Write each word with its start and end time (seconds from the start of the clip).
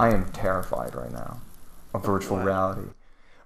I 0.00 0.14
am 0.14 0.32
terrified 0.32 0.94
right 0.94 1.12
now 1.12 1.42
of 1.92 2.06
virtual 2.06 2.38
reality. 2.38 2.88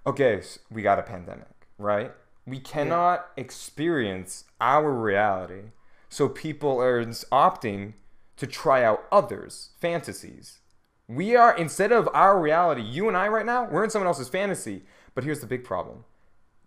Okay, 0.07 0.41
so 0.41 0.61
we 0.71 0.83
got 0.83 1.01
a 1.01 1.03
pandemic, 1.03 1.67
right? 1.79 2.13
We 2.47 2.61
cannot 2.61 3.27
experience 3.37 4.45
our 4.61 4.93
reality, 4.93 5.73
so 6.09 6.29
people 6.29 6.81
are 6.81 7.05
opting 7.05 7.95
to 8.37 8.47
try 8.47 8.85
out 8.85 9.03
others' 9.11 9.71
fantasies. 9.81 10.61
We 11.09 11.35
are 11.35 11.57
instead 11.57 11.91
of 11.91 12.09
our 12.15 12.41
reality, 12.41 12.83
you 12.83 13.09
and 13.09 13.17
I 13.17 13.27
right 13.27 13.45
now, 13.45 13.65
we're 13.65 13.83
in 13.83 13.91
someone 13.91 14.07
else's 14.07 14.29
fantasy. 14.29 14.85
But 15.17 15.25
here's 15.25 15.41
the 15.41 15.49
big 15.49 15.65
problem. 15.65 16.05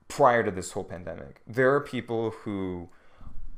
Prior 0.10 0.44
to 0.44 0.52
this 0.52 0.74
whole 0.74 0.84
pandemic, 0.84 1.42
there 1.48 1.74
are 1.74 1.80
people 1.80 2.32
who 2.32 2.90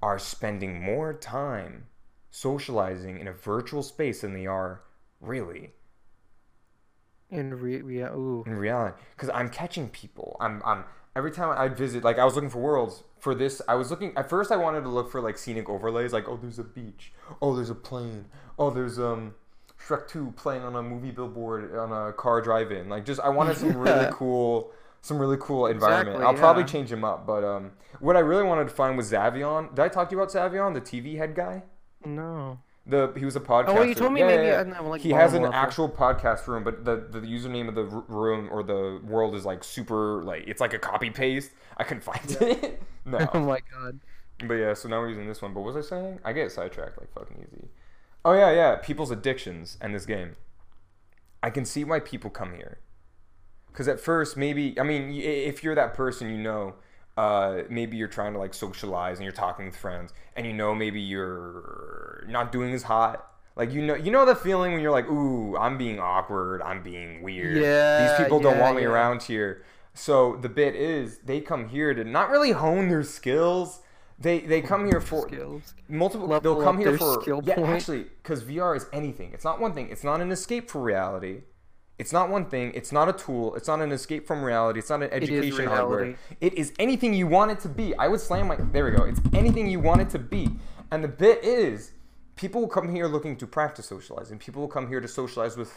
are 0.04 0.20
spending 0.20 0.80
more 0.80 1.12
time 1.12 1.88
socializing 2.30 3.20
in 3.20 3.28
a 3.28 3.34
virtual 3.34 3.82
space 3.82 4.22
than 4.22 4.36
they 4.36 4.46
are 4.46 4.84
really 5.22 5.72
In 7.32 7.54
re- 7.54 7.84
yeah, 8.00 8.10
ooh. 8.10 8.44
in 8.48 8.56
reality 8.56 8.98
because 9.16 9.30
i'm 9.30 9.50
catching 9.50 9.90
people. 9.90 10.36
I'm 10.40 10.62
i'm 10.66 10.84
every 11.16 11.32
time 11.32 11.56
i 11.58 11.68
visit 11.68 12.04
like 12.04 12.18
i 12.18 12.26
was 12.26 12.36
looking 12.36 12.50
for 12.50 12.60
worlds 12.60 13.04
for 13.20 13.36
this. 13.36 13.62
I 13.68 13.76
was 13.76 13.92
looking 13.92 14.14
at 14.18 14.30
first 14.30 14.52
i 14.52 14.56
wanted 14.58 14.82
to 14.82 14.90
look 14.90 15.12
for 15.12 15.22
like 15.22 15.38
scenic 15.38 15.70
overlays 15.70 16.12
like 16.14 16.28
oh 16.28 16.38
there's 16.38 16.60
a 16.60 16.64
beach. 16.64 17.14
Oh 17.42 17.56
there's 17.56 17.70
a 17.70 17.76
plane. 17.76 18.26
Oh 18.58 18.72
there's 18.72 18.98
um 19.00 19.36
shrek 19.80 20.08
2 20.08 20.34
playing 20.36 20.64
on 20.64 20.76
a 20.76 20.82
movie 20.82 21.12
billboard 21.12 21.76
on 21.76 21.92
a 21.92 22.14
car 22.14 22.42
drive-in. 22.42 22.90
Like 22.90 23.06
just 23.06 23.20
i 23.22 23.30
wanted 23.30 23.58
some 23.58 23.78
really 23.78 24.10
cool 24.12 24.72
some 25.02 25.20
really 25.20 25.38
cool 25.40 25.68
environment. 25.68 26.18
Exactly, 26.18 26.26
i'll 26.26 26.34
probably 26.34 26.64
change 26.64 26.90
them 26.90 27.04
up 27.04 27.26
but 27.26 27.44
um 27.44 27.72
what 28.00 28.16
i 28.18 28.20
really 28.20 28.44
wanted 28.44 28.68
to 28.68 28.74
find 28.74 28.98
was 28.98 29.12
Zavion. 29.12 29.70
did 29.70 29.80
i 29.80 29.88
talk 29.88 30.10
to 30.10 30.16
you 30.16 30.22
about 30.22 30.34
Zavion, 30.34 30.74
the 30.74 30.82
tv 30.82 31.18
head 31.18 31.36
guy? 31.36 31.64
No. 32.04 32.60
The 32.90 33.14
he 33.18 33.26
was 33.26 33.36
a 33.36 33.40
oh, 33.40 33.44
podcaster. 33.44 33.78
Oh, 33.78 33.82
you 33.84 33.96
told 33.96 34.14
me 34.14 34.22
Yeah, 34.22 34.28
maybe 34.28 34.48
yeah, 34.48 34.80
I'm, 34.80 34.88
like, 34.88 35.02
he 35.02 35.12
has 35.12 35.34
an 35.34 35.46
actual 35.46 35.90
podcast 35.90 36.48
room, 36.48 36.64
but 36.64 36.86
the 36.86 36.96
the 36.98 37.20
username 37.20 37.68
of 37.68 37.76
the 37.76 37.84
room 37.84 38.50
or 38.52 38.64
the 38.64 39.00
world 39.04 39.36
is 39.36 39.46
like 39.46 39.64
super 39.64 40.24
like 40.24 40.44
it's 40.48 40.62
like 40.62 40.74
a 40.74 40.80
copy 40.80 41.10
paste. 41.10 41.52
I 41.78 41.84
couldn't 41.84 42.04
find 42.12 42.38
it. 42.42 42.82
No. 43.06 43.18
Oh 43.34 43.40
my 43.40 43.60
god. 43.72 44.00
but 44.48 44.56
yeah. 44.56 44.74
So 44.74 44.90
now 44.90 45.00
we're 45.00 45.10
using 45.10 45.28
this 45.28 45.42
one. 45.42 45.54
But 45.54 45.62
what 45.62 45.74
was 45.74 45.86
I 45.86 45.90
saying? 45.90 46.20
I 46.24 46.34
get 46.34 46.52
sidetracked 46.52 47.00
like 47.00 47.12
fucking 47.14 47.38
easy. 47.48 47.68
Oh 48.26 48.34
yeah, 48.34 48.52
yeah. 48.52 48.76
People's 48.76 49.12
addictions 49.12 49.78
and 49.82 49.94
this 49.96 50.06
game. 50.06 50.36
I 51.42 51.50
can 51.50 51.66
see 51.66 51.84
why 51.84 52.00
people 52.00 52.30
come 52.30 52.56
here. 52.56 52.80
Because 53.72 53.88
at 53.88 54.00
first, 54.00 54.36
maybe 54.36 54.80
I 54.80 54.84
mean, 54.84 55.12
if 55.14 55.64
you're 55.64 55.76
that 55.76 55.94
person, 55.94 56.30
you 56.30 56.38
know, 56.38 56.76
uh, 57.20 57.64
maybe 57.70 57.98
you're 57.98 58.08
trying 58.20 58.34
to 58.34 58.40
like 58.40 58.54
socialize 58.54 59.18
and 59.18 59.24
you're 59.26 59.34
talking 59.46 59.66
with 59.66 59.76
friends, 59.76 60.14
and 60.36 60.46
you 60.48 60.54
know 60.54 60.74
maybe 60.74 61.02
you're 61.02 62.26
not 62.30 62.52
doing 62.52 62.74
as 62.74 62.84
hot. 62.84 63.26
Like 63.56 63.72
you 63.74 63.82
know, 63.86 63.96
you 63.96 64.12
know 64.12 64.26
the 64.26 64.36
feeling 64.36 64.72
when 64.74 64.82
you're 64.82 64.92
like, 65.00 65.10
"Ooh, 65.10 65.58
I'm 65.58 65.78
being 65.78 66.00
awkward. 66.00 66.62
I'm 66.62 66.82
being 66.82 67.22
weird. 67.22 67.58
Yeah, 67.62 68.02
These 68.08 68.18
people 68.24 68.40
don't 68.40 68.56
yeah, 68.56 68.62
want 68.62 68.78
me 68.78 68.84
around 68.86 69.24
here." 69.24 69.64
So 69.94 70.38
the 70.38 70.48
bit 70.50 70.76
is 70.76 71.18
they 71.20 71.42
come 71.42 71.68
here 71.68 71.94
to 71.94 72.04
not 72.04 72.30
really 72.30 72.52
hone 72.52 72.88
their 72.90 73.04
skills. 73.04 73.82
They 74.18 74.40
they 74.40 74.62
come 74.62 74.86
here 74.86 75.02
for 75.02 75.22
Skills. 75.28 75.74
multiple 75.88 76.28
Level 76.28 76.56
they'll 76.56 76.64
come 76.64 76.78
here 76.78 76.98
for 76.98 77.22
skill 77.22 77.42
yeah 77.46 77.56
point. 77.56 77.70
actually 77.70 78.04
because 78.22 78.44
vr 78.44 78.76
is 78.76 78.86
anything 78.92 79.32
it's 79.34 79.46
not 79.46 79.62
one 79.62 79.74
thing 79.74 79.88
it's 79.90 80.04
not 80.04 80.20
an 80.20 80.30
escape 80.30 80.70
from 80.70 80.82
reality 80.82 81.44
it's 82.00 82.14
not 82.14 82.30
one 82.30 82.46
thing 82.46 82.72
it's 82.74 82.92
not 82.92 83.08
a 83.10 83.14
tool 83.14 83.54
it's 83.56 83.68
not 83.68 83.82
an 83.82 83.92
escape 83.92 84.26
from 84.26 84.42
reality 84.44 84.80
it's 84.80 84.90
not 84.90 85.04
an 85.04 85.10
education 85.12 85.68
hardware 85.68 86.00
reality. 86.00 86.18
it 86.42 86.54
is 86.54 86.72
anything 86.80 87.14
you 87.14 87.28
want 87.28 87.52
it 87.52 87.60
to 87.60 87.70
be. 87.70 87.94
I 87.96 88.08
would 88.08 88.22
slam 88.22 88.48
my 88.48 88.56
there 88.56 88.86
we 88.86 88.92
go 88.92 89.04
it's 89.04 89.20
anything 89.34 89.70
you 89.70 89.80
want 89.80 90.02
it 90.02 90.10
to 90.12 90.20
be. 90.20 90.50
And 90.92 91.04
the 91.04 91.08
bit 91.10 91.44
is 91.44 91.92
people 92.36 92.62
will 92.62 92.70
come 92.70 92.90
here 92.96 93.06
looking 93.06 93.36
to 93.36 93.46
practice 93.46 93.86
socializing. 93.86 94.40
People 94.40 94.62
will 94.62 94.70
come 94.70 94.88
here 94.88 95.02
to 95.02 95.08
socialize 95.08 95.56
with 95.58 95.72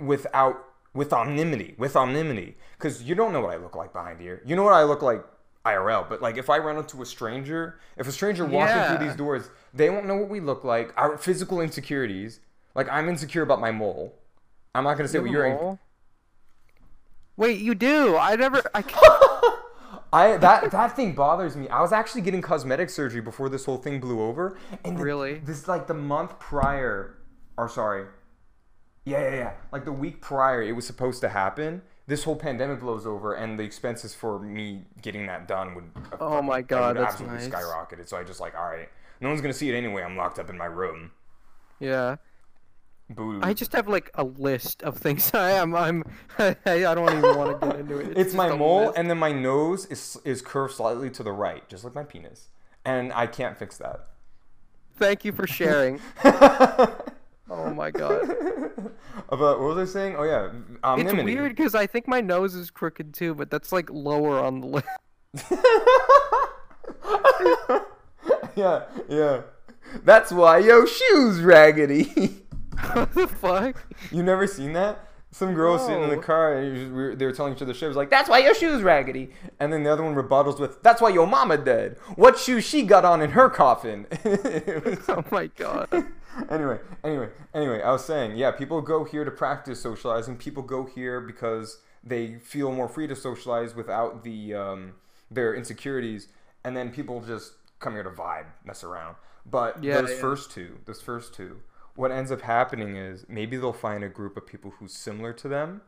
without 0.00 0.64
with 0.94 1.12
anonymity 1.12 1.74
with 1.78 1.94
anonymity. 1.96 2.56
Because 2.78 3.02
you 3.02 3.14
don't 3.14 3.32
know 3.32 3.40
what 3.40 3.52
i 3.52 3.56
look 3.56 3.76
like 3.76 3.92
behind 3.92 4.18
here. 4.20 4.42
You 4.46 4.56
know 4.56 4.62
what 4.64 4.74
i 4.74 4.82
look 4.82 5.02
like 5.02 5.24
irl 5.64 6.08
but 6.08 6.20
like 6.20 6.36
if 6.38 6.50
i 6.50 6.58
run 6.58 6.76
into 6.76 7.02
a 7.02 7.06
stranger 7.06 7.78
if 7.96 8.08
a 8.08 8.12
stranger 8.12 8.44
walking 8.44 8.74
Yeah. 8.76 8.96
through 8.96 9.06
these 9.06 9.14
doors 9.16 9.48
they 9.72 9.90
won't 9.90 10.06
know 10.06 10.16
what 10.16 10.28
we 10.28 10.40
look 10.40 10.64
like. 10.64 10.92
Our 10.96 11.16
physical 11.18 11.60
insecurities 11.60 12.40
like 12.74 12.88
i'm 12.88 13.08
insecure 13.08 13.42
about 13.42 13.60
my 13.60 13.70
mole 13.70 14.18
i'm 14.74 14.84
not 14.84 14.94
going 14.94 15.04
to 15.04 15.08
say 15.08 15.18
You 15.18 15.22
what 15.22 15.30
you're 15.30 15.44
a 15.46 15.70
in- 15.72 15.78
Wait, 17.36 17.60
you 17.60 17.74
do? 17.74 18.16
I 18.16 18.36
never. 18.36 18.62
I. 18.74 18.84
I 20.12 20.36
that 20.36 20.70
that 20.70 20.94
thing 20.94 21.14
bothers 21.14 21.56
me. 21.56 21.66
I 21.70 21.80
was 21.80 21.90
actually 21.90 22.20
getting 22.20 22.42
cosmetic 22.42 22.90
surgery 22.90 23.22
before 23.22 23.48
this 23.48 23.64
whole 23.64 23.78
thing 23.78 24.00
blew 24.00 24.20
over. 24.20 24.58
And 24.84 24.98
the- 24.98 25.02
Really? 25.02 25.38
This 25.38 25.66
like 25.66 25.86
the 25.86 25.94
month 25.94 26.38
prior, 26.38 27.16
or 27.56 27.70
sorry, 27.70 28.04
yeah, 29.06 29.20
yeah, 29.30 29.34
yeah. 29.36 29.52
Like 29.72 29.86
the 29.86 29.92
week 29.92 30.20
prior, 30.20 30.62
it 30.62 30.72
was 30.72 30.86
supposed 30.86 31.22
to 31.22 31.30
happen. 31.30 31.80
This 32.06 32.24
whole 32.24 32.36
pandemic 32.36 32.80
blows 32.80 33.06
over, 33.06 33.32
and 33.34 33.58
the 33.58 33.62
expenses 33.62 34.14
for 34.14 34.38
me 34.38 34.84
getting 35.00 35.26
that 35.26 35.48
done 35.48 35.74
would. 35.74 35.84
uh, 36.12 36.16
Oh 36.20 36.42
my 36.42 36.60
God, 36.60 36.96
would 36.96 37.02
that's 37.06 37.14
absolutely 37.14 37.48
nice. 37.48 37.64
skyrocketed. 37.64 38.08
So 38.08 38.18
I 38.18 38.24
just 38.24 38.40
like, 38.40 38.54
all 38.54 38.68
right, 38.68 38.90
no 39.22 39.28
one's 39.30 39.40
gonna 39.40 39.54
see 39.54 39.70
it 39.70 39.74
anyway. 39.74 40.02
I'm 40.02 40.18
locked 40.18 40.38
up 40.38 40.50
in 40.50 40.58
my 40.58 40.66
room. 40.66 41.12
yeah. 41.80 42.16
Boo. 43.14 43.40
I 43.42 43.52
just 43.54 43.72
have 43.72 43.88
like 43.88 44.10
a 44.14 44.24
list 44.24 44.82
of 44.82 44.98
things 44.98 45.30
I 45.34 45.52
am. 45.52 45.74
I'm. 45.74 46.04
I, 46.38 46.54
don't 46.64 47.16
even 47.16 47.36
want 47.36 47.60
to 47.60 47.66
get 47.66 47.80
into 47.80 47.98
it. 47.98 48.08
it's 48.10 48.24
just 48.24 48.34
my 48.34 48.54
mole, 48.54 48.86
list. 48.86 48.98
and 48.98 49.10
then 49.10 49.18
my 49.18 49.32
nose 49.32 49.86
is 49.86 50.18
is 50.24 50.42
curved 50.42 50.74
slightly 50.74 51.10
to 51.10 51.22
the 51.22 51.32
right, 51.32 51.68
just 51.68 51.84
like 51.84 51.94
my 51.94 52.04
penis, 52.04 52.48
and 52.84 53.12
I 53.12 53.26
can't 53.26 53.56
fix 53.58 53.78
that. 53.78 54.08
Thank 54.96 55.24
you 55.24 55.32
for 55.32 55.46
sharing. 55.46 56.00
oh 56.24 57.74
my 57.74 57.90
god. 57.90 58.30
About 59.28 59.60
what 59.60 59.74
was 59.74 59.90
I 59.90 59.92
saying? 59.92 60.16
Oh 60.16 60.22
yeah, 60.22 60.50
It's 60.98 61.12
weird 61.12 61.56
because 61.56 61.74
I 61.74 61.86
think 61.86 62.06
my 62.06 62.20
nose 62.20 62.54
is 62.54 62.70
crooked 62.70 63.14
too, 63.14 63.34
but 63.34 63.50
that's 63.50 63.72
like 63.72 63.90
lower 63.90 64.38
on 64.38 64.60
the 64.60 64.66
list. 64.66 64.86
yeah, 68.56 68.84
yeah. 69.08 69.42
That's 70.04 70.32
why 70.32 70.58
your 70.58 70.86
shoes 70.86 71.40
raggedy. 71.40 72.41
what 72.92 73.14
the 73.14 73.26
fuck? 73.28 73.84
you 74.10 74.22
never 74.22 74.46
seen 74.46 74.72
that? 74.74 75.08
Some 75.34 75.54
girl 75.54 75.72
was 75.72 75.86
sitting 75.86 76.02
in 76.02 76.10
the 76.10 76.18
car 76.18 76.58
and 76.58 76.74
we 76.74 76.90
were- 76.92 77.14
they 77.14 77.24
were 77.24 77.32
telling 77.32 77.54
each 77.54 77.62
other 77.62 77.72
shit. 77.72 77.84
It 77.84 77.88
was 77.88 77.96
like, 77.96 78.10
"That's 78.10 78.28
why 78.28 78.38
your 78.40 78.54
shoes 78.54 78.82
raggedy," 78.82 79.30
and 79.58 79.72
then 79.72 79.82
the 79.82 79.90
other 79.90 80.02
one 80.02 80.14
rebuttals 80.14 80.60
with, 80.60 80.82
"That's 80.82 81.00
why 81.00 81.08
your 81.08 81.26
mama 81.26 81.56
dead. 81.56 81.96
What 82.16 82.36
shoes 82.38 82.64
she 82.64 82.82
got 82.82 83.06
on 83.06 83.22
in 83.22 83.30
her 83.30 83.48
coffin?" 83.48 84.06
Oh 85.08 85.24
my 85.30 85.46
god. 85.56 85.88
anyway, 86.50 86.78
anyway, 87.02 87.28
anyway, 87.54 87.80
I 87.82 87.92
was 87.92 88.04
saying, 88.04 88.36
yeah, 88.36 88.50
people 88.50 88.80
go 88.82 89.04
here 89.04 89.24
to 89.24 89.30
practice 89.30 89.80
socializing. 89.80 90.36
People 90.36 90.62
go 90.62 90.84
here 90.84 91.18
because 91.20 91.78
they 92.04 92.34
feel 92.38 92.70
more 92.72 92.88
free 92.88 93.06
to 93.06 93.16
socialize 93.16 93.74
without 93.74 94.24
the 94.24 94.52
um, 94.54 94.92
their 95.30 95.54
insecurities, 95.54 96.28
and 96.62 96.76
then 96.76 96.90
people 96.90 97.20
just 97.22 97.54
come 97.78 97.94
here 97.94 98.02
to 98.02 98.10
vibe, 98.10 98.46
mess 98.66 98.84
around. 98.84 99.16
But 99.46 99.82
Yeah, 99.82 100.02
those 100.02 100.10
yeah. 100.10 100.20
first 100.20 100.50
two, 100.50 100.78
those 100.84 101.00
first 101.00 101.32
two, 101.34 101.60
what 101.94 102.10
ends 102.10 102.32
up 102.32 102.42
happening 102.42 102.96
is 102.96 103.26
maybe 103.28 103.56
they'll 103.56 103.72
find 103.72 104.02
a 104.02 104.08
group 104.08 104.36
of 104.36 104.46
people 104.46 104.72
who's 104.78 104.92
similar 104.92 105.32
to 105.34 105.48
them. 105.48 105.82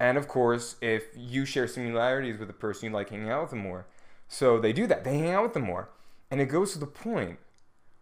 And 0.00 0.16
of 0.16 0.28
course, 0.28 0.76
if 0.80 1.04
you 1.16 1.44
share 1.44 1.66
similarities 1.66 2.38
with 2.38 2.48
the 2.48 2.54
person, 2.54 2.88
you 2.88 2.94
like 2.94 3.10
hanging 3.10 3.30
out 3.30 3.42
with 3.42 3.50
them 3.50 3.60
more. 3.60 3.86
So 4.28 4.58
they 4.58 4.72
do 4.72 4.86
that. 4.86 5.04
They 5.04 5.18
hang 5.18 5.30
out 5.32 5.42
with 5.42 5.54
them 5.54 5.64
more. 5.64 5.90
And 6.30 6.40
it 6.40 6.46
goes 6.46 6.72
to 6.72 6.78
the 6.78 6.86
point 6.86 7.38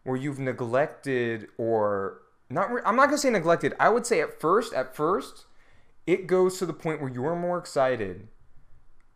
where 0.04 0.16
you've 0.16 0.38
neglected 0.38 1.48
or 1.56 2.22
not 2.50 2.70
re- 2.70 2.82
I'm 2.84 2.97
not 2.97 3.06
going 3.06 3.16
to 3.16 3.22
say 3.22 3.31
neglected. 3.31 3.75
I 3.81 3.88
would 3.88 4.06
say 4.06 4.20
at 4.20 4.41
first, 4.41 4.72
at 4.72 4.94
first, 4.94 5.47
it 6.06 6.26
goes 6.26 6.59
to 6.59 6.66
the 6.66 6.72
point 6.72 7.00
where 7.00 7.10
you're 7.10 7.34
more 7.34 7.59
excited 7.59 8.28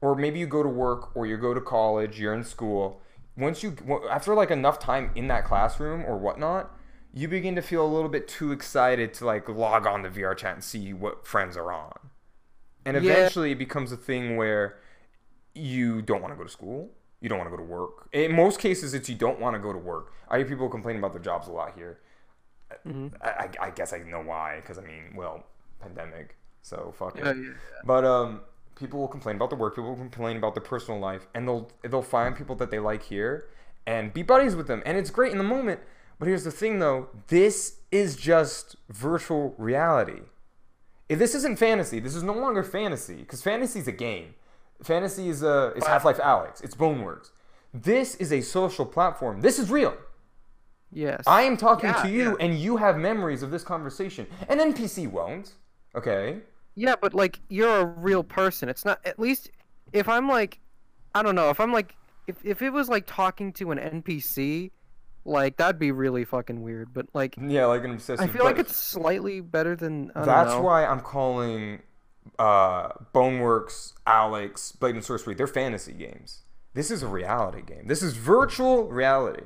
or 0.01 0.15
maybe 0.15 0.39
you 0.39 0.47
go 0.47 0.63
to 0.63 0.69
work 0.69 1.15
or 1.15 1.27
you 1.27 1.37
go 1.37 1.55
to 1.55 1.61
college, 1.61 2.19
you're 2.19 2.35
in 2.35 2.45
school. 2.45 3.03
Once 3.37 3.63
you 3.63 3.77
after 4.11 4.35
like 4.35 4.51
enough 4.51 4.79
time 4.79 5.11
in 5.15 5.29
that 5.29 5.45
classroom 5.45 6.05
or 6.05 6.19
whatnot, 6.19 6.75
you 7.13 7.29
begin 7.29 7.55
to 7.57 7.63
feel 7.63 7.85
a 7.85 7.89
little 7.93 8.09
bit 8.09 8.29
too 8.29 8.53
excited 8.53 9.13
to 9.15 9.25
like 9.27 9.49
log 9.49 9.87
on 9.87 10.03
to 10.05 10.11
VR 10.11 10.37
chat 10.37 10.55
and 10.55 10.65
see 10.65 10.93
what 10.93 11.27
friends 11.27 11.57
are 11.57 11.73
on. 11.73 12.11
And 12.85 12.97
Yeah. 12.97 13.13
eventually 13.13 13.53
it 13.53 13.59
becomes 13.59 13.93
a 13.93 13.97
thing 13.97 14.37
where 14.37 14.79
you 15.55 16.03
don't 16.03 16.23
want 16.23 16.33
to 16.33 16.37
go 16.39 16.45
to 16.45 16.51
school. 16.51 16.91
You 17.21 17.29
don't 17.29 17.39
want 17.39 17.51
to 17.51 17.57
go 17.57 17.63
to 17.63 17.69
work. 17.69 18.09
In 18.13 18.33
most 18.35 18.61
cases, 18.61 18.95
it's 18.95 19.09
you 19.09 19.15
don't 19.17 19.41
want 19.41 19.55
to 19.55 19.61
go 19.61 19.73
to 19.73 19.79
work. 19.79 20.13
I 20.29 20.39
hear 20.39 20.47
people 20.47 20.69
complain 20.69 20.97
about 20.97 21.13
their 21.13 21.21
jobs 21.21 21.49
a 21.49 21.53
lot 21.53 21.75
here. 21.75 21.99
I, 23.21 23.29
I, 23.29 23.49
I 23.61 23.71
guess 23.71 23.93
I 23.93 23.99
know 23.99 24.23
why, 24.23 24.57
because 24.61 24.79
I 24.79 24.83
mean, 24.83 25.15
well, 25.17 25.45
pandemic, 25.81 26.37
so 26.63 26.95
fuck 26.97 27.19
it. 27.19 27.25
Yeah, 27.25 27.33
yeah, 27.33 27.43
yeah. 27.43 27.53
But 27.85 28.05
um, 28.05 28.41
people 28.77 29.01
will 29.01 29.09
complain 29.09 29.37
about 29.37 29.51
the 29.51 29.57
work. 29.57 29.75
People 29.75 29.91
will 29.91 29.97
complain 29.97 30.37
about 30.37 30.55
their 30.55 30.63
personal 30.63 31.01
life, 31.01 31.27
and 31.35 31.47
they'll 31.49 31.71
they'll 31.83 32.01
find 32.03 32.37
people 32.37 32.55
that 32.57 32.71
they 32.71 32.79
like 32.79 33.03
here 33.03 33.49
and 33.87 34.13
be 34.15 34.23
buddies 34.23 34.55
with 34.55 34.69
them, 34.69 34.83
and 34.87 34.97
it's 34.97 35.11
great 35.11 35.33
in 35.33 35.39
the 35.39 35.45
moment. 35.45 35.81
But 36.21 36.29
here's 36.29 36.45
the 36.45 36.53
thing, 36.53 36.79
though: 36.79 37.09
this 37.29 37.79
is 37.91 38.15
just 38.15 38.77
virtual 38.91 39.55
reality. 39.59 40.21
If 41.09 41.19
this 41.19 41.35
isn't 41.35 41.59
fantasy, 41.59 41.99
this 41.99 42.15
is 42.15 42.23
no 42.23 42.35
longer 42.35 42.63
fantasy 42.63 43.17
because 43.17 43.43
fantasy 43.43 43.81
is 43.81 43.89
a 43.89 43.93
game. 43.93 44.35
Fantasy 44.83 45.29
is 45.29 45.43
a 45.43 45.73
is 45.75 45.87
Half 45.87 46.05
Life 46.05 46.19
Alyx. 46.19 46.63
It's 46.63 46.77
Boneworks. 46.77 47.31
This 47.75 48.15
is 48.17 48.33
a 48.33 48.43
social 48.43 48.85
platform. 48.87 49.41
This 49.41 49.59
is 49.59 49.71
real. 49.71 49.97
Yes. 50.93 51.23
I 51.27 51.43
am 51.43 51.57
talking 51.57 51.91
Yeah, 51.91 52.03
to 52.03 52.09
you, 52.11 52.23
yeah. 52.31 52.45
and 52.47 52.59
you 52.59 52.77
have 52.77 52.99
memories 52.99 53.43
of 53.43 53.51
this 53.51 53.63
conversation. 53.63 54.27
An 54.49 54.59
NPC 54.59 55.11
won't. 55.11 55.53
Okay. 55.95 56.39
Yeah, 56.75 56.97
but 57.01 57.15
like 57.15 57.41
you're 57.49 57.81
a 57.81 57.85
real 57.85 58.23
person. 58.23 58.69
It's 58.69 58.85
not 58.85 59.01
at 59.05 59.19
least 59.19 59.51
if 59.93 60.09
I'm 60.09 60.29
like 60.29 60.61
I 61.15 61.23
don't 61.23 61.35
know, 61.35 61.51
if 61.51 61.61
I'm 61.61 61.73
like 61.73 61.97
if 62.27 62.37
if 62.45 62.63
it 62.63 62.71
was 62.71 62.89
like 62.89 63.05
talking 63.07 63.53
to 63.55 63.71
an 63.73 63.79
NPC, 63.79 64.71
like 65.31 65.57
that'd 65.57 65.79
be 65.79 65.93
really 65.93 66.25
fucking 66.25 66.63
weird. 66.63 66.93
But 66.93 67.07
like 67.15 67.37
Yeah, 67.41 67.67
like 67.67 67.85
an 67.85 67.93
obsessive. 67.93 68.29
I 68.29 68.33
feel 68.33 68.45
like 68.45 68.59
it's 68.59 68.77
slightly 68.77 69.41
better 69.41 69.75
than 69.77 70.11
That's 70.15 70.51
know. 70.53 70.61
why 70.61 70.85
I'm 70.85 71.01
calling 71.01 71.81
uh, 72.39 72.89
Boneworks, 73.15 73.95
Alyx, 74.07 74.79
Blade 74.79 74.95
and 74.97 75.05
Sorcery. 75.05 75.35
They're 75.35 75.47
fantasy 75.47 75.93
games. 75.93 76.43
This 76.75 76.91
is 76.91 77.03
a 77.03 77.09
reality 77.09 77.63
game. 77.63 77.87
This 77.87 78.03
is 78.03 78.15
virtual 78.15 78.85
reality. 78.89 79.45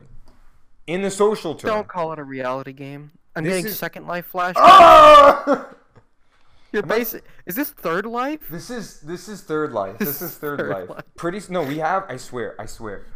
In 0.86 1.00
the 1.02 1.10
social 1.10 1.54
term. 1.54 1.68
Don't 1.70 1.88
call 1.88 2.12
it 2.12 2.18
a 2.18 2.24
reality 2.24 2.72
game. 2.74 3.12
I'm 3.36 3.44
This 3.44 3.52
getting 3.54 3.66
is- 3.66 3.78
Second 3.78 4.06
Life 4.06 4.26
flash. 4.26 4.54
Ah! 4.58 5.68
You're 6.72 6.82
basic. 6.82 7.24
Is 7.46 7.54
this 7.54 7.70
Third 7.70 8.04
Life? 8.04 8.40
This 8.50 8.68
is 8.68 9.00
this 9.00 9.28
is 9.28 9.42
third 9.42 9.72
life. 9.72 9.96
This 9.98 10.20
is 10.20 10.36
third, 10.36 10.58
Third 10.58 10.70
life. 10.70 10.88
Life. 10.90 11.04
Pretty 11.16 11.40
no, 11.48 11.62
we 11.62 11.78
have. 11.78 12.04
I 12.08 12.16
swear. 12.16 12.56
I 12.60 12.66
swear. 12.66 13.06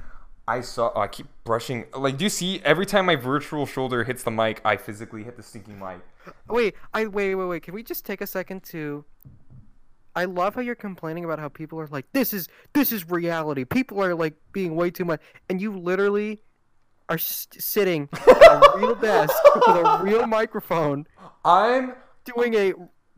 I 0.48 0.62
saw. 0.62 0.90
Oh, 0.94 1.00
I 1.02 1.08
keep 1.08 1.26
brushing. 1.44 1.84
Like, 1.94 2.16
do 2.16 2.24
you 2.24 2.30
see? 2.30 2.60
Every 2.64 2.86
time 2.86 3.04
my 3.06 3.16
virtual 3.16 3.66
shoulder 3.66 4.02
hits 4.02 4.22
the 4.22 4.30
mic, 4.30 4.60
I 4.64 4.76
physically 4.76 5.22
hit 5.22 5.36
the 5.36 5.42
stinking 5.42 5.78
mic. 5.78 6.00
Wait, 6.48 6.74
I 6.94 7.06
wait, 7.06 7.34
wait, 7.34 7.44
wait. 7.44 7.62
Can 7.62 7.74
we 7.74 7.82
just 7.82 8.06
take 8.06 8.20
a 8.22 8.26
second 8.26 8.62
to? 8.64 9.04
I 10.16 10.24
love 10.24 10.54
how 10.54 10.62
you're 10.62 10.74
complaining 10.74 11.24
about 11.24 11.38
how 11.38 11.48
people 11.48 11.78
are 11.80 11.86
like, 11.88 12.06
this 12.12 12.32
is 12.32 12.48
this 12.72 12.92
is 12.92 13.08
reality. 13.10 13.64
People 13.64 14.02
are 14.02 14.14
like 14.14 14.34
being 14.52 14.74
way 14.74 14.90
too 14.90 15.04
much, 15.04 15.20
and 15.50 15.60
you 15.60 15.76
literally 15.78 16.42
are 17.10 17.16
s- 17.16 17.46
sitting 17.58 18.08
at 18.12 18.28
a 18.42 18.72
real 18.78 18.94
desk 18.94 19.34
with 19.54 19.66
a 19.68 20.00
real 20.02 20.26
microphone, 20.26 21.06
I'm 21.44 21.94
doing 22.24 22.54
a 22.54 22.72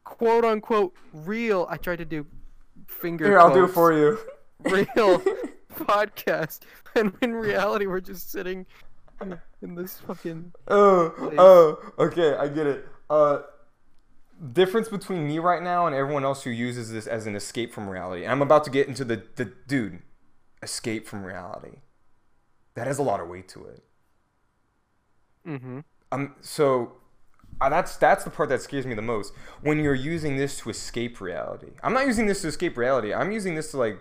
quote 0.04 0.44
unquote 0.44 0.94
real. 1.12 1.66
I 1.70 1.76
tried 1.76 1.96
to 1.98 2.04
do 2.04 2.26
finger. 2.88 3.24
here. 3.26 3.38
I'll 3.38 3.54
do 3.54 3.64
it 3.64 3.68
for 3.68 3.92
you. 3.92 4.18
Real 4.64 5.22
podcast, 5.84 6.60
and 6.94 7.12
in 7.22 7.34
reality, 7.34 7.86
we're 7.86 8.00
just 8.00 8.30
sitting 8.30 8.66
in 9.62 9.74
this 9.74 9.98
fucking. 9.98 10.52
Oh, 10.68 11.12
Please. 11.16 11.36
oh, 11.38 11.92
okay, 11.98 12.34
I 12.34 12.48
get 12.48 12.66
it. 12.66 12.88
Uh, 13.08 13.40
difference 14.52 14.88
between 14.88 15.26
me 15.26 15.38
right 15.38 15.62
now 15.62 15.86
and 15.86 15.94
everyone 15.94 16.24
else 16.24 16.42
who 16.42 16.50
uses 16.50 16.90
this 16.90 17.06
as 17.06 17.26
an 17.26 17.36
escape 17.36 17.72
from 17.72 17.88
reality. 17.88 18.26
I'm 18.26 18.42
about 18.42 18.64
to 18.64 18.70
get 18.70 18.88
into 18.88 19.04
the 19.04 19.22
the 19.36 19.52
dude, 19.66 20.00
escape 20.62 21.06
from 21.06 21.24
reality. 21.24 21.78
That 22.74 22.86
has 22.86 22.98
a 22.98 23.02
lot 23.02 23.20
of 23.20 23.28
weight 23.28 23.48
to 23.48 23.66
it. 23.66 23.84
Mm-hmm. 25.46 25.80
Um, 26.12 26.34
so 26.40 26.92
uh, 27.60 27.68
that's 27.68 27.96
that's 27.96 28.24
the 28.24 28.30
part 28.30 28.48
that 28.48 28.62
scares 28.62 28.86
me 28.86 28.94
the 28.94 29.02
most. 29.02 29.32
When 29.60 29.78
you're 29.80 29.94
using 29.94 30.36
this 30.36 30.58
to 30.60 30.70
escape 30.70 31.20
reality, 31.20 31.72
I'm 31.82 31.92
not 31.92 32.06
using 32.06 32.26
this 32.26 32.42
to 32.42 32.48
escape 32.48 32.76
reality. 32.76 33.12
I'm 33.12 33.32
using 33.32 33.54
this 33.54 33.70
to 33.72 33.78
like 33.78 34.00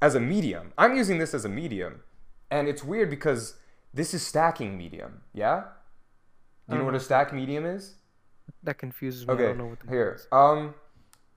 as 0.00 0.14
a 0.14 0.20
medium. 0.20 0.72
I'm 0.78 0.96
using 0.96 1.18
this 1.18 1.34
as 1.34 1.44
a 1.44 1.48
medium, 1.48 2.02
and 2.50 2.68
it's 2.68 2.84
weird 2.84 3.10
because 3.10 3.56
this 3.92 4.14
is 4.14 4.26
stacking 4.26 4.76
medium. 4.76 5.22
Yeah. 5.32 5.64
Do 6.68 6.74
you 6.74 6.80
know 6.80 6.84
what 6.84 6.94
a 6.94 7.00
stack 7.00 7.32
medium 7.32 7.64
is? 7.64 7.94
That 8.62 8.76
confuses 8.76 9.26
me. 9.26 9.34
Okay. 9.34 9.44
I 9.44 9.46
don't 9.48 9.58
know 9.58 9.66
what 9.66 9.80
that 9.80 9.88
here. 9.88 10.14
is. 10.16 10.28
Um, 10.30 10.74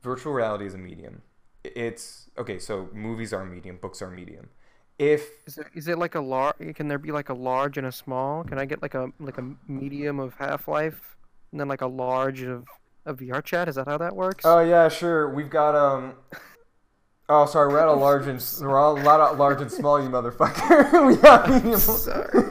virtual 0.01 0.33
reality 0.33 0.65
is 0.65 0.73
a 0.73 0.77
medium. 0.77 1.21
It's 1.63 2.29
okay. 2.37 2.59
So 2.59 2.89
movies 2.93 3.31
are 3.31 3.45
medium. 3.45 3.77
Books 3.77 4.01
are 4.01 4.09
medium. 4.09 4.49
If 4.99 5.29
Is 5.47 5.57
it, 5.57 5.67
is 5.73 5.87
it 5.87 5.97
like 5.97 6.15
a 6.15 6.21
large? 6.21 6.55
Can 6.75 6.87
there 6.87 6.99
be 6.99 7.11
like 7.11 7.29
a 7.29 7.33
large 7.33 7.77
and 7.77 7.87
a 7.87 7.91
small? 7.91 8.43
Can 8.43 8.59
I 8.59 8.65
get 8.65 8.81
like 8.81 8.93
a 8.93 9.11
like 9.19 9.37
a 9.37 9.55
medium 9.67 10.19
of 10.19 10.33
Half 10.35 10.67
Life, 10.67 11.15
and 11.51 11.59
then 11.59 11.67
like 11.67 11.81
a 11.81 11.87
large 11.87 12.41
of 12.43 12.65
of 13.05 13.19
VR 13.19 13.43
chat? 13.43 13.67
Is 13.69 13.75
that 13.75 13.87
how 13.87 13.97
that 13.97 14.15
works? 14.15 14.43
Oh 14.45 14.59
yeah, 14.59 14.89
sure. 14.89 15.33
We've 15.33 15.49
got 15.49 15.75
um. 15.75 16.15
Oh, 17.33 17.45
sorry. 17.45 17.71
We're 17.71 17.79
at 17.79 17.87
a 17.87 17.93
large 17.93 18.27
and 18.27 18.43
we're 18.59 18.77
all 18.77 18.99
a 18.99 19.03
lot 19.03 19.21
of 19.21 19.39
large 19.39 19.61
and 19.61 19.71
small, 19.71 20.03
you 20.03 20.09
motherfucker. 20.09 21.07
we 21.07 21.15
have 21.21 21.47
medium. 21.49 21.79
sorry. 21.79 22.49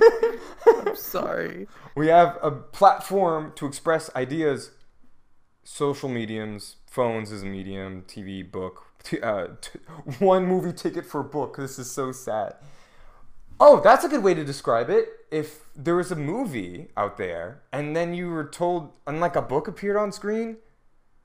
I'm 0.67 0.97
sorry. 0.97 1.69
we 1.95 2.07
have 2.07 2.39
a 2.43 2.51
platform 2.51 3.53
to 3.57 3.67
express 3.67 4.09
ideas. 4.17 4.71
Social 5.65 6.09
mediums, 6.09 6.77
phones 6.87 7.31
is 7.31 7.43
a 7.43 7.47
medium, 7.47 8.05
TV, 8.09 8.51
book. 8.51 8.87
T- 9.03 9.21
uh, 9.21 9.49
t- 9.61 9.81
one 10.19 10.47
movie 10.47 10.73
ticket 10.73 11.05
for 11.05 11.21
a 11.21 11.25
book. 11.25 11.59
This 11.59 11.79
is 11.79 11.91
so 11.91 12.11
sad. 12.11 12.55
Oh, 13.61 13.81
that's 13.81 14.05
a 14.07 14.09
good 14.09 14.23
way 14.23 14.33
to 14.33 14.45
describe 14.45 14.89
it. 14.89 15.11
If 15.31 15.61
there 15.77 15.97
was 15.97 16.11
a 16.11 16.17
movie 16.17 16.89
out 16.97 17.19
there 17.19 17.61
and 17.71 17.95
then 17.95 18.15
you 18.15 18.31
were 18.31 18.47
told, 18.47 18.97
and 19.07 19.21
like 19.21 19.37
a 19.37 19.43
book 19.43 19.69
appeared 19.69 19.99
on 19.99 20.11
screen, 20.11 20.57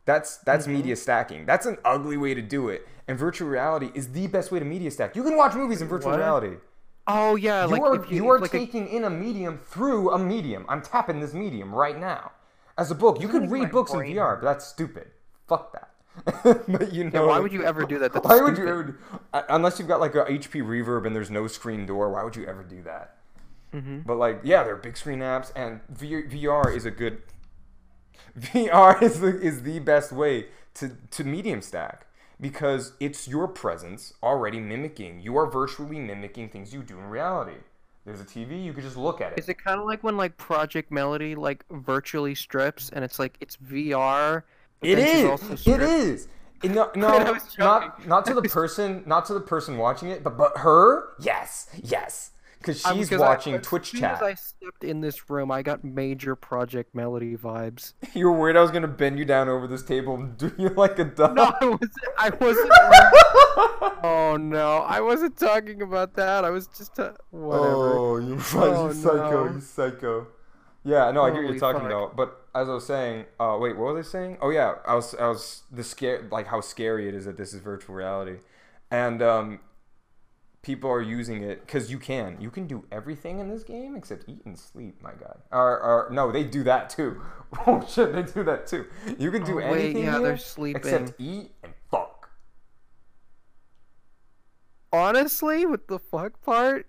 that's 0.06 0.38
that's 0.38 0.68
media 0.68 0.96
stacking. 0.96 1.46
That's 1.46 1.66
an 1.66 1.78
ugly 1.84 2.18
way 2.18 2.34
to 2.34 2.42
do 2.42 2.70
it. 2.70 2.88
And 3.08 3.18
virtual 3.18 3.50
reality 3.50 3.92
is 3.94 4.12
the 4.14 4.28
best 4.28 4.52
way 4.52 4.60
to 4.60 4.66
media 4.66 4.90
stack. 4.92 5.16
You 5.16 5.24
can 5.24 5.38
watch 5.38 5.54
movies 5.54 5.82
in 5.82 5.88
virtual 5.88 6.12
What? 6.12 6.20
reality. 6.20 6.56
Oh 7.08 7.36
yeah, 7.36 7.66
You 7.66 7.72
like 7.72 7.82
are 7.82 7.96
you, 8.08 8.16
you, 8.16 8.30
are 8.30 8.40
like 8.40 8.54
a- 8.54 8.58
taking 8.58 8.88
in 8.88 9.04
a 9.04 9.10
medium 9.10 9.60
through 9.60 10.12
a 10.12 10.18
medium. 10.18 10.66
I'm 10.68 10.82
tapping 10.82 11.20
this 11.20 11.34
medium 11.34 11.74
right 11.74 12.00
now. 12.00 12.32
As 12.78 12.90
a 12.92 12.96
book, 12.96 13.22
you 13.22 13.28
could 13.28 13.50
read 13.52 13.72
books 13.72 13.94
in 13.94 14.00
VR, 14.00 14.42
but 14.42 14.46
that's 14.46 14.66
stupid. 14.66 15.08
Fuck 15.48 15.74
that. 15.74 15.90
but 16.68 16.94
you 16.94 17.04
yeah, 17.04 17.10
know, 17.10 17.28
why 17.28 17.40
would 17.40 17.52
you 17.54 17.64
ever 17.64 17.86
do 17.86 18.00
that? 18.00 18.12
That's 18.14 18.26
why 18.26 18.40
would 18.42 18.58
you 18.58 18.68
ever? 18.68 19.00
Unless 19.50 19.80
you've 19.80 19.88
got 19.88 20.00
like 20.00 20.16
a 20.16 20.26
HP 20.26 20.64
reverb 20.64 21.06
and 21.06 21.16
there's 21.16 21.30
no 21.30 21.46
screen 21.48 21.86
door, 21.86 22.12
why 22.12 22.24
would 22.24 22.36
you 22.36 22.46
ever 22.46 22.64
do 22.64 22.82
that? 22.84 23.18
Mm-hmm. 23.74 24.00
But 24.06 24.16
like, 24.16 24.40
yeah, 24.44 24.64
there 24.64 24.74
are 24.74 24.78
big 24.78 24.98
screen 24.98 25.20
apps, 25.20 25.52
and 25.56 25.82
VR 25.94 26.76
is 26.76 26.86
a 26.86 26.92
good. 26.92 27.22
VR 28.40 29.02
is 29.02 29.20
the, 29.20 29.40
is 29.40 29.64
the 29.64 29.80
best 29.80 30.12
way 30.12 30.48
to 30.76 30.92
to 31.12 31.24
medium 31.24 31.62
stack 31.62 32.06
because 32.40 32.94
it's 33.00 33.28
your 33.28 33.48
presence 33.48 34.14
already 34.22 34.60
mimicking. 34.60 35.22
You 35.22 35.38
are 35.38 35.50
virtually 35.50 36.00
mimicking 36.00 36.50
things 36.50 36.74
you 36.74 36.84
do 36.84 37.00
in 37.00 37.10
reality. 37.10 37.60
There's 38.06 38.22
a 38.22 38.26
TV, 38.26 38.64
you 38.64 38.72
could 38.72 38.84
just 38.84 38.98
look 38.98 39.20
at 39.20 39.32
it. 39.32 39.40
Is 39.40 39.50
it 39.50 39.58
kind 39.58 39.80
of 39.80 39.88
like 39.88 40.04
when 40.04 40.16
like 40.16 40.38
Project 40.38 40.92
Melody 40.92 41.34
like 41.34 41.66
virtually 41.72 42.36
strips 42.36 42.92
and 42.94 43.04
it's 43.04 43.18
like 43.18 43.36
it's 43.40 43.58
VR? 43.58 44.44
It 44.82 45.00
is. 45.00 45.26
also 45.26 45.72
It 45.72 45.82
is. 45.82 46.28
No, 46.64 46.92
no, 46.96 47.38
not 47.58 48.08
not 48.08 48.26
to 48.26 48.34
the 48.34 48.42
person, 48.50 49.04
not 49.06 49.26
to 49.26 49.34
the 49.34 49.42
person 49.42 49.78
watching 49.78 50.10
it, 50.10 50.24
but 50.24 50.38
but 50.38 50.58
her, 50.58 51.10
yes, 51.20 51.68
yes, 51.82 52.32
because 52.66 52.84
I- 52.86 52.94
she's 52.96 53.12
I- 53.14 53.18
watching 53.18 53.54
as 53.56 53.62
Twitch 53.66 53.92
soon 53.92 54.02
chat. 54.02 54.16
As 54.16 54.22
I 54.22 54.34
stepped 54.34 54.84
in 54.84 55.02
this 55.02 55.30
room, 55.30 55.52
I 55.52 55.62
got 55.62 55.84
major 55.84 56.36
Project 56.36 56.96
Melody 56.96 57.36
vibes. 57.38 57.94
You 58.14 58.26
were 58.28 58.38
worried 58.40 58.56
I 58.58 58.62
was 58.62 58.72
gonna 58.72 58.88
bend 58.88 59.20
you 59.20 59.26
down 59.26 59.50
over 59.50 59.68
this 59.68 59.84
table 59.84 60.16
and 60.16 60.38
do 60.38 60.52
you 60.58 60.70
like 60.70 60.98
a 61.00 61.06
dog. 61.06 61.36
No, 61.36 61.54
I 61.62 61.66
wasn't. 61.66 61.92
I 62.18 62.30
wasn't. 62.30 62.72
oh 64.04 64.38
no, 64.40 64.78
I 64.88 65.02
wasn't 65.02 65.38
talking 65.38 65.82
about 65.82 66.14
that. 66.16 66.46
I 66.46 66.50
was 66.50 66.68
just 66.68 67.00
uh, 67.00 67.12
whatever. 67.32 67.98
Oh, 67.98 68.18
you, 68.18 68.40
Oh, 68.56 68.88
you 68.88 68.94
psycho, 68.94 69.46
no. 69.48 69.54
you 69.54 69.62
psycho. 69.62 70.28
Yeah, 70.84 71.10
no, 71.12 71.24
I 71.24 71.32
get 71.32 71.38
what 71.38 71.50
you're 71.50 71.60
talking 71.60 71.82
fuck. 71.82 71.90
about. 71.92 72.16
But 72.16 72.42
as 72.54 72.70
I 72.70 72.74
was 72.74 72.86
saying, 72.86 73.26
uh, 73.40 73.58
wait, 73.60 73.76
what 73.76 73.96
was 73.96 74.08
I 74.08 74.10
saying? 74.10 74.38
Oh 74.42 74.50
yeah, 74.52 74.76
I 74.88 74.94
was, 74.96 75.16
I 75.16 75.28
was 75.28 75.64
the 75.72 75.84
scare, 75.84 76.28
like 76.32 76.48
how 76.48 76.62
scary 76.62 77.08
it 77.10 77.16
is 77.16 77.26
that 77.26 77.38
this 77.38 77.54
is 77.54 77.60
virtual 77.62 77.96
reality, 77.96 78.38
and 78.92 79.22
um, 79.22 79.60
people 80.66 80.90
are 80.90 81.02
using 81.02 81.44
it 81.44 81.62
because 81.62 81.92
you 81.92 82.00
can, 82.00 82.36
you 82.42 82.50
can 82.50 82.66
do 82.66 82.84
everything 82.92 83.38
in 83.40 83.48
this 83.50 83.64
game 83.64 83.96
except 83.96 84.26
eat 84.28 84.42
and 84.46 84.58
sleep. 84.58 85.00
My 85.02 85.12
God, 85.12 85.38
or, 85.52 85.80
or 85.80 86.08
no, 86.12 86.32
they 86.32 86.44
do 86.44 86.64
that 86.64 86.90
too. 86.90 87.22
Oh 87.68 87.86
shit, 87.88 88.12
they 88.12 88.24
do 88.24 88.44
that 88.44 88.68
too. 88.68 88.86
You 89.18 89.32
can 89.32 89.46
do 89.46 89.62
Oh, 89.62 89.72
wait, 89.72 89.86
anything 89.86 90.04
yeah, 90.04 90.18
they're 90.20 90.36
sleeping. 90.38 90.82
except 90.82 91.14
eat 91.20 91.52
and 91.64 91.72
fuck. 91.90 92.30
Honestly, 94.92 95.66
with 95.66 95.88
the 95.88 96.00
fuck 96.00 96.42
part, 96.42 96.88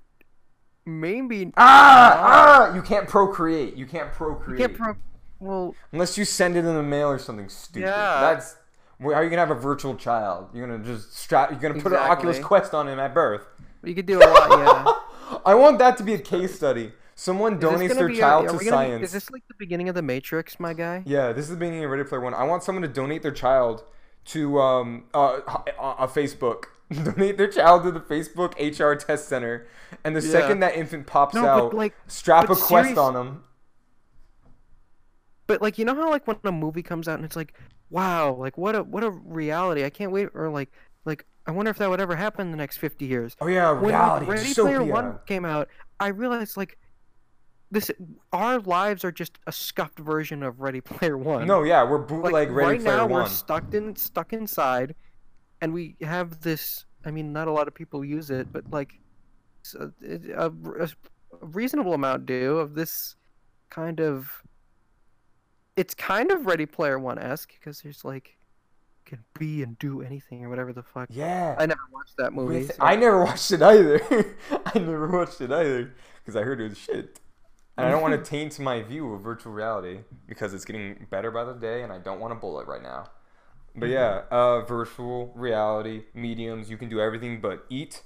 maybe 0.85 1.52
Ah, 1.56 2.68
ah! 2.71 2.75
You 2.75 2.83
can't 2.83 3.06
procreate. 3.09 3.76
You 3.76 3.87
can't 3.87 4.12
procreate. 4.12 4.59
you 4.61 4.66
can't 4.68 4.78
pro. 4.78 4.97
Well, 5.38 5.75
Unless 5.92 6.16
you 6.18 6.25
send 6.25 6.56
it 6.56 6.61
in 6.64 6.75
the 6.75 6.83
mail 6.83 7.09
or 7.09 7.18
something 7.18 7.49
stupid. 7.49 7.87
Yeah. 7.87 8.21
That's 8.21 8.56
how 9.00 9.11
are 9.11 9.23
you 9.23 9.28
gonna 9.30 9.40
have 9.47 9.50
a 9.50 9.61
virtual 9.61 9.95
child? 9.95 10.49
You're 10.54 10.66
gonna 10.66 10.83
just 10.83 11.14
strap. 11.14 11.50
You're 11.50 11.61
gonna 11.61 11.80
put 11.80 11.92
an 11.92 11.99
Oculus 11.99 12.38
Quest 12.38 12.73
on 12.75 12.88
him 12.88 12.99
at 12.99 13.12
birth. 13.14 13.47
You 13.88 13.95
could 13.95 14.07
do 14.07 14.19
a 14.19 14.25
lot. 14.26 14.50
Yeah. 14.50 15.38
I 15.47 15.55
want 15.55 15.78
that 15.78 15.97
to 15.99 16.02
be 16.02 16.14
a 16.14 16.19
case 16.19 16.55
study. 16.55 16.93
Someone 17.14 17.59
donates 17.59 17.95
their 17.95 18.09
a- 18.09 18.16
child 18.16 18.49
to 18.49 18.52
we 18.57 18.64
gonna 18.64 18.64
be- 18.64 18.69
science. 18.90 19.05
Is 19.07 19.12
this 19.12 19.31
like 19.31 19.43
the 19.49 19.55
beginning 19.59 19.88
of 19.88 19.95
the 19.95 20.02
Matrix, 20.02 20.61
my 20.61 20.75
guy? 20.75 21.02
Yeah, 21.07 21.33
this 21.33 21.45
is 21.47 21.50
the 21.50 21.57
beginning 21.57 21.85
of 21.85 21.90
Ready 21.90 22.05
Player 22.05 22.21
One. 22.21 22.35
I 22.35 22.45
want 22.45 22.62
someone 22.62 22.83
to 22.83 22.88
donate 22.88 23.23
their 23.23 23.33
child 23.33 23.85
to 24.26 24.59
um 24.61 25.05
uh, 25.14 25.40
a, 25.78 26.07
Facebook. 26.09 26.64
donate 26.93 27.37
their 27.38 27.49
child 27.49 27.83
to 27.85 27.90
the 27.90 28.00
Facebook 28.00 28.52
HR 28.61 28.95
test 28.97 29.28
center, 29.28 29.66
and 30.05 30.14
the 30.14 30.21
Yeah. 30.21 30.31
second 30.31 30.61
that 30.61 30.76
infant 30.76 31.07
pops 31.07 31.35
No, 31.35 31.47
out, 31.47 31.75
like- 31.75 31.95
strap 32.07 32.45
a 32.45 32.49
quest 32.55 32.69
serious- 32.69 32.99
on 32.99 33.14
them. 33.14 33.43
But 35.47 35.62
like 35.62 35.78
you 35.78 35.85
know 35.85 35.95
how 35.95 36.11
like 36.11 36.26
when 36.26 36.37
a 36.45 36.52
movie 36.52 36.83
comes 36.83 37.07
out 37.09 37.16
and 37.16 37.25
it's 37.25 37.37
like, 37.37 37.55
wow, 37.90 38.35
like 38.35 38.59
what 38.59 38.75
a 38.75 38.83
what 38.83 39.05
a 39.05 39.11
reality. 39.11 39.85
I 39.85 39.90
can't 39.90 40.11
wait 40.12 40.28
or 40.35 40.49
like 40.50 40.71
I 41.46 41.52
wonder 41.52 41.70
if 41.70 41.78
that 41.78 41.88
would 41.88 42.00
ever 42.00 42.16
happen 42.16 42.46
in 42.46 42.50
the 42.50 42.56
next 42.56 42.78
50 42.78 43.04
years. 43.04 43.36
Oh 43.40 43.46
yeah, 43.46 43.70
When 43.70 43.86
reality, 43.90 44.26
Ready 44.26 44.50
dystopia. 44.50 44.62
Player 44.62 44.84
One 44.84 45.18
came 45.26 45.44
out, 45.44 45.68
I 46.00 46.08
realized 46.08 46.56
like 46.56 46.76
this 47.70 47.90
our 48.32 48.60
lives 48.60 49.04
are 49.04 49.12
just 49.12 49.38
a 49.46 49.52
scuffed 49.52 49.98
version 49.98 50.42
of 50.42 50.60
Ready 50.60 50.80
Player 50.80 51.16
One. 51.18 51.46
No, 51.46 51.62
yeah, 51.62 51.82
we're 51.82 51.98
like 51.98 52.08
bootleg 52.08 52.50
Ready 52.50 52.68
right 52.70 52.80
Player 52.80 52.96
now 52.96 53.06
One. 53.06 53.22
we're 53.22 53.28
stuck 53.28 53.74
in 53.74 53.96
stuck 53.96 54.32
inside, 54.32 54.94
and 55.60 55.72
we 55.72 55.96
have 56.00 56.40
this. 56.40 56.84
I 57.04 57.10
mean, 57.10 57.32
not 57.32 57.48
a 57.48 57.52
lot 57.52 57.68
of 57.68 57.74
people 57.74 58.04
use 58.04 58.30
it, 58.30 58.52
but 58.52 58.68
like 58.70 59.00
uh, 59.78 59.88
a 60.36 60.50
reasonable 61.40 61.94
amount 61.94 62.26
do 62.26 62.58
of 62.58 62.74
this 62.74 63.16
kind 63.70 64.00
of. 64.00 64.30
It's 65.76 65.94
kind 65.94 66.32
of 66.32 66.46
Ready 66.46 66.66
Player 66.66 66.98
One 66.98 67.18
esque 67.18 67.52
because 67.58 67.82
there's 67.82 68.02
like, 68.04 68.36
can 69.06 69.25
be 69.38 69.62
and 69.62 69.78
do 69.78 70.02
anything 70.02 70.44
or 70.44 70.48
whatever 70.48 70.72
the 70.72 70.82
fuck. 70.82 71.08
Yeah. 71.10 71.54
I 71.58 71.66
never 71.66 71.80
watched 71.92 72.16
that 72.18 72.32
movie. 72.32 72.58
With- 72.58 72.76
so- 72.76 72.84
I 72.84 72.96
never 72.96 73.25
watched 73.25 73.50
it 73.52 73.62
either. 73.62 74.00
I 74.66 74.78
never 74.78 75.06
watched 75.08 75.40
it 75.40 75.50
either 75.50 75.94
because 76.18 76.36
I 76.36 76.42
heard 76.42 76.60
it 76.60 76.68
was 76.68 76.78
shit. 76.78 77.20
And 77.78 77.86
I 77.86 77.90
don't 77.90 78.02
want 78.02 78.14
to 78.22 78.30
taint 78.30 78.58
my 78.58 78.82
view 78.82 79.12
of 79.12 79.22
virtual 79.22 79.52
reality 79.52 80.00
because 80.26 80.54
it's 80.54 80.64
getting 80.64 81.06
better 81.10 81.30
by 81.30 81.44
the 81.44 81.52
day, 81.52 81.82
and 81.82 81.92
I 81.92 81.98
don't 81.98 82.20
want 82.20 82.32
to 82.32 82.34
bullet 82.34 82.66
right 82.66 82.82
now. 82.82 83.10
But 83.75 83.90
yeah, 83.90 84.22
uh, 84.30 84.62
virtual 84.62 85.32
reality 85.34 86.04
mediums, 86.14 86.70
you 86.70 86.78
can 86.78 86.88
do 86.88 87.00
everything 87.00 87.42
but 87.42 87.66
eat 87.68 88.02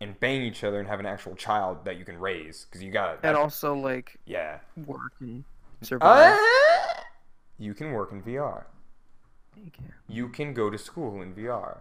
and 0.00 0.20
bang 0.20 0.42
each 0.42 0.62
other 0.62 0.78
and 0.78 0.86
have 0.86 1.00
an 1.00 1.06
actual 1.06 1.34
child 1.34 1.86
that 1.86 1.98
you 1.98 2.04
can 2.04 2.18
raise 2.18 2.66
because 2.66 2.82
you 2.82 2.92
got 2.92 3.14
it. 3.14 3.20
and 3.22 3.36
also 3.36 3.74
like 3.74 4.18
yeah. 4.26 4.58
work 4.84 5.12
and 5.20 5.44
survive. 5.80 6.38
Uh, 6.38 7.00
you 7.58 7.72
can 7.72 7.92
work 7.92 8.12
in 8.12 8.22
VR. 8.22 8.64
You 9.56 9.70
can. 9.70 9.92
You 10.08 10.28
can 10.28 10.54
go 10.54 10.70
to 10.70 10.78
school 10.78 11.22
in 11.22 11.34
VR. 11.34 11.78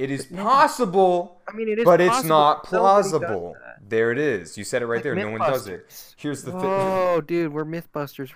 It 0.00 0.10
is 0.10 0.24
possible. 0.24 1.42
I 1.46 1.54
mean, 1.54 1.68
it 1.68 1.80
is. 1.80 1.84
but 1.84 2.00
it's 2.00 2.24
not 2.24 2.62
but 2.62 2.72
nobody 2.72 3.02
does 3.02 3.10
plausible. 3.10 3.56
There 3.86 4.10
it 4.10 4.18
is. 4.18 4.56
You 4.56 4.64
said 4.64 4.80
it 4.80 4.86
right 4.86 4.96
Like 4.96 5.04
there. 5.04 5.14
No 5.14 5.30
one 5.30 5.40
does 5.40 5.66
it. 5.66 6.14
Here's 6.16 6.42
the 6.42 6.52
thing. 6.52 6.60
Whoa, 6.62 7.20
dude, 7.26 7.52
we're 7.52 7.66
MythBusters. 7.66 8.30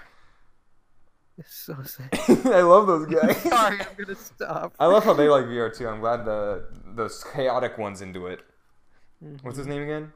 It's 1.39 1.55
so 1.55 1.77
sick. 1.83 2.07
I 2.47 2.61
love 2.61 2.87
those 2.87 3.07
guys. 3.07 3.37
Sorry, 3.43 3.81
I'm 3.81 3.87
gonna 3.97 4.15
stop. 4.15 4.75
I 4.79 4.87
love 4.87 5.05
how 5.05 5.15
they 5.15 5.29
like 5.29 5.47
VR 5.47 5.75
too. 5.75 5.89
I'm 5.89 6.01
glad 6.01 6.27
the 6.27 6.67
those 6.95 7.25
chaotic 7.33 7.79
ones 7.79 8.03
into 8.03 8.27
it. 8.27 8.41
What's 9.41 9.57
his 9.57 9.67
mm-hmm. 9.67 9.75
name 9.75 9.83
again? 9.83 10.13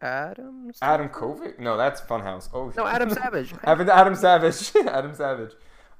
Adam. 0.00 0.70
Adam 0.80 1.08
Kovic? 1.08 1.58
No, 1.58 1.76
that's 1.76 2.00
Funhaus. 2.00 2.48
Oh 2.54 2.72
No, 2.76 2.86
Adam 2.86 3.10
Savage. 3.10 3.52
Adam, 3.64 3.90
Adam 3.90 4.14
Savage. 4.14 4.70
Adam 4.86 5.14
Savage. 5.14 5.52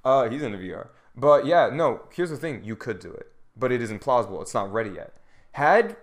Uh, 0.08 0.30
he's 0.30 0.42
in 0.42 0.52
the 0.52 0.58
VR. 0.58 0.88
But 1.14 1.44
yeah, 1.44 1.68
no. 1.72 2.02
Here's 2.12 2.30
the 2.30 2.36
thing: 2.36 2.62
you 2.64 2.76
could 2.76 2.98
do 2.98 3.10
it, 3.12 3.30
but 3.56 3.70
it 3.72 3.82
isn't 3.82 3.98
plausible. 4.00 4.40
It's 4.40 4.54
not 4.54 4.72
ready 4.72 4.90
yet. 4.90 5.14
Had 5.52 5.96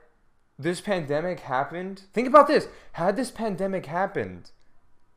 this 0.60 0.80
pandemic 0.80 1.40
happened, 1.42 2.04
think 2.14 2.28
about 2.28 2.48
this. 2.48 2.68
Had 2.94 3.16
this 3.16 3.32
pandemic 3.32 3.88
happened 3.88 4.52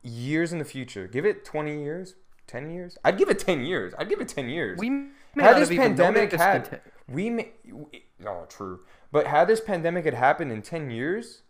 years 0.01 0.51
in 0.51 0.59
the 0.59 0.65
future, 0.65 1.07
give 1.07 1.25
it 1.25 1.45
20 1.45 1.81
years, 1.83 2.15
10 2.47 2.71
years. 2.71 2.97
I'd 3.03 3.17
give 3.17 3.29
it 3.29 3.37
10 3.39 3.63
years. 3.63 3.93
I'd 3.97 4.09
give 4.09 4.21
it 4.21 4.27
10 4.29 4.49
years. 4.49 4.79
We 4.79 4.89
may 4.89 5.11
had 5.43 5.57
this 5.57 5.69
pandemic 5.69 6.31
this 6.31 6.41
had 6.41 6.63
content- 6.63 6.81
we 7.07 7.29
may, 7.29 7.51
oh 8.25 8.45
true, 8.49 8.79
but 9.11 9.27
had 9.27 9.47
this 9.47 9.61
pandemic 9.61 10.05
had 10.05 10.13
happened 10.13 10.51
in 10.51 10.61
10 10.61 10.89
years, 10.89 11.43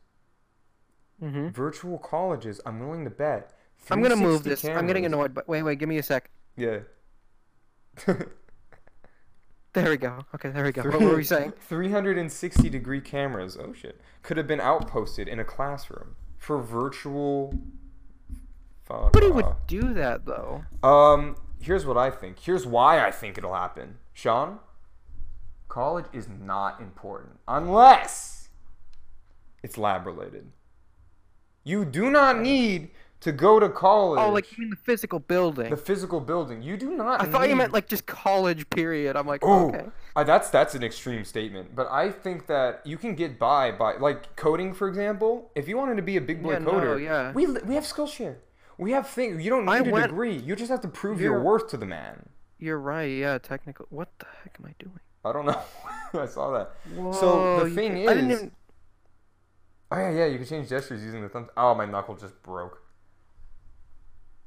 Mhm. 1.22 1.51
virtual 1.51 1.98
colleges, 2.00 2.60
I'm 2.65 2.79
willing 2.79 3.03
to 3.05 3.10
bet. 3.12 3.53
I'm 3.91 4.01
gonna 4.01 4.15
move 4.15 4.41
360 4.43 4.67
this. 4.67 4.77
I'm 4.77 4.88
getting 4.88 5.05
annoyed, 5.05 5.34
but 5.34 5.48
wait, 5.48 5.63
wait, 5.63 5.79
give 5.79 5.89
me 5.89 5.98
a 5.98 6.03
sec. 6.03 6.29
Yeah. 6.55 6.79
There 9.74 9.89
we 9.89 9.98
go. 9.98 10.25
Okay, 10.34 10.50
there 10.50 10.63
we 10.63 10.72
go. 10.72 10.82
What 10.82 11.00
were 11.00 11.15
we 11.15 11.24
saying? 11.24 11.53
360 11.60 12.70
degree 12.70 13.01
cameras, 13.01 13.56
oh 13.56 13.72
shit, 13.74 14.01
could 14.24 14.38
have 14.38 14.48
been 14.48 14.60
outposted 14.60 15.27
in 15.27 15.39
a 15.39 15.44
classroom 15.44 16.15
for 16.38 16.60
virtual. 16.60 17.53
Fuck 18.86 19.13
Nobody 19.13 19.27
would 19.27 19.46
do 19.68 19.94
that 19.94 20.25
though. 20.25 20.63
Um, 20.82 21.36
here's 21.62 21.86
what 21.86 21.98
I 21.98 22.10
think. 22.10 22.39
Here's 22.39 22.65
why 22.65 23.06
I 23.06 23.12
think 23.12 23.38
it'll 23.38 23.53
happen. 23.53 24.00
Sean, 24.12 24.60
college 25.68 26.06
is 26.12 26.27
not 26.27 26.82
important 26.82 27.39
unless 27.48 28.50
it's 29.62 29.77
lab 29.77 30.08
related. 30.08 30.51
You 31.63 31.86
do 31.86 32.10
not 32.10 32.39
need 32.39 32.89
to 33.21 33.31
go 33.31 33.59
to 33.59 33.67
college. 33.69 34.19
Oh, 34.21 34.31
like 34.31 34.51
you 34.51 34.57
mean 34.61 34.69
the 34.69 34.75
physical 34.77 35.19
building? 35.19 35.69
the 35.69 35.77
physical 35.77 36.19
building. 36.21 36.61
You 36.61 36.77
do 36.77 36.95
not. 36.95 37.21
I 37.21 37.25
thought 37.25 37.49
you 37.49 37.55
meant 37.55 37.73
like 37.73 37.88
just 37.88 38.05
college. 38.05 38.69
Period. 38.69 39.15
I'm 39.17 39.27
like, 39.27 39.41
Oh, 39.43 39.69
okay. 39.69 39.85
uh, 40.15 40.23
that's 40.23 40.49
that's 40.49 40.75
an 40.75 40.83
extreme 40.83 41.25
statement, 41.25 41.75
but 41.75 41.88
I 41.91 42.11
think 42.11 42.47
that 42.47 42.81
you 42.85 42.97
can 42.97 43.15
get 43.15 43.38
by 43.38 43.71
by 43.71 43.97
like 43.97 44.35
coding, 44.35 44.73
for 44.73 44.88
example. 44.88 45.51
If 45.55 45.67
you 45.67 45.77
wanted 45.77 45.95
to 45.97 46.03
be 46.03 46.17
a 46.17 46.21
big 46.21 46.41
boy 46.41 46.53
Yeah, 46.53 46.59
no, 46.59 46.71
coder, 46.71 47.03
yeah. 47.03 47.31
we 47.33 47.45
we 47.47 47.75
have 47.75 47.83
Skillshare. 47.83 48.38
We 48.77 48.91
have 48.91 49.07
things. 49.09 49.43
You 49.43 49.49
don't 49.49 49.65
need 49.65 49.71
I 49.71 49.77
a 49.79 49.91
went- 49.91 50.07
degree. 50.07 50.38
You 50.38 50.55
just 50.55 50.71
have 50.71 50.81
to 50.81 50.88
prove 50.88 51.19
your 51.19 51.33
You're- 51.33 51.43
worth 51.45 51.67
to 51.69 51.77
the 51.77 51.85
man. 51.85 52.29
You're 52.57 52.79
right. 52.79 53.11
Yeah, 53.11 53.38
technical. 53.38 53.85
What 53.89 54.09
the 54.19 54.25
heck 54.43 54.55
am 54.59 54.65
I 54.65 54.73
doing? 54.79 54.99
I 55.25 55.33
don't 55.33 55.45
know. 55.45 55.61
I 56.13 56.25
saw 56.25 56.51
that. 56.53 56.71
Whoa, 56.95 57.11
so 57.11 57.63
the 57.67 57.75
thing 57.75 57.97
is, 57.97 58.09
I 58.09 58.13
didn't 58.13 58.31
even. 58.31 58.51
oh 59.91 59.97
yeah, 59.97 60.11
yeah, 60.11 60.25
you 60.27 60.38
can 60.38 60.47
change 60.47 60.69
gestures 60.69 61.03
using 61.03 61.21
the 61.21 61.29
thumb. 61.29 61.49
Oh, 61.57 61.75
my 61.75 61.85
knuckle 61.85 62.15
just 62.15 62.41
broke. 62.43 62.81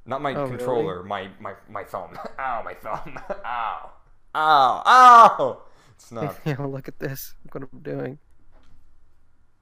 Not 0.04 0.20
my 0.20 0.34
Oh, 0.34 0.44
really? 0.44 0.56
controller, 0.56 1.02
my 1.04 1.28
my 1.40 1.54
my 1.70 1.84
thumb. 1.84 2.16
Ow, 2.38 2.62
my 2.64 2.74
thumb. 2.74 3.18
Ow, 3.44 3.92
ow, 4.34 4.82
ow. 4.86 5.62
It's 5.94 6.10
not. 6.10 6.36
Yeah, 6.44 6.56
look 6.64 6.88
at 6.88 6.98
this. 6.98 7.34
Look 7.44 7.54
what 7.54 7.68
I'm 7.72 7.80
doing. 7.80 8.18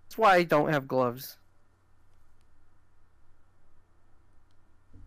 That's 0.08 0.16
why 0.18 0.36
I 0.36 0.42
don't 0.44 0.72
have 0.72 0.88
gloves. 0.88 1.36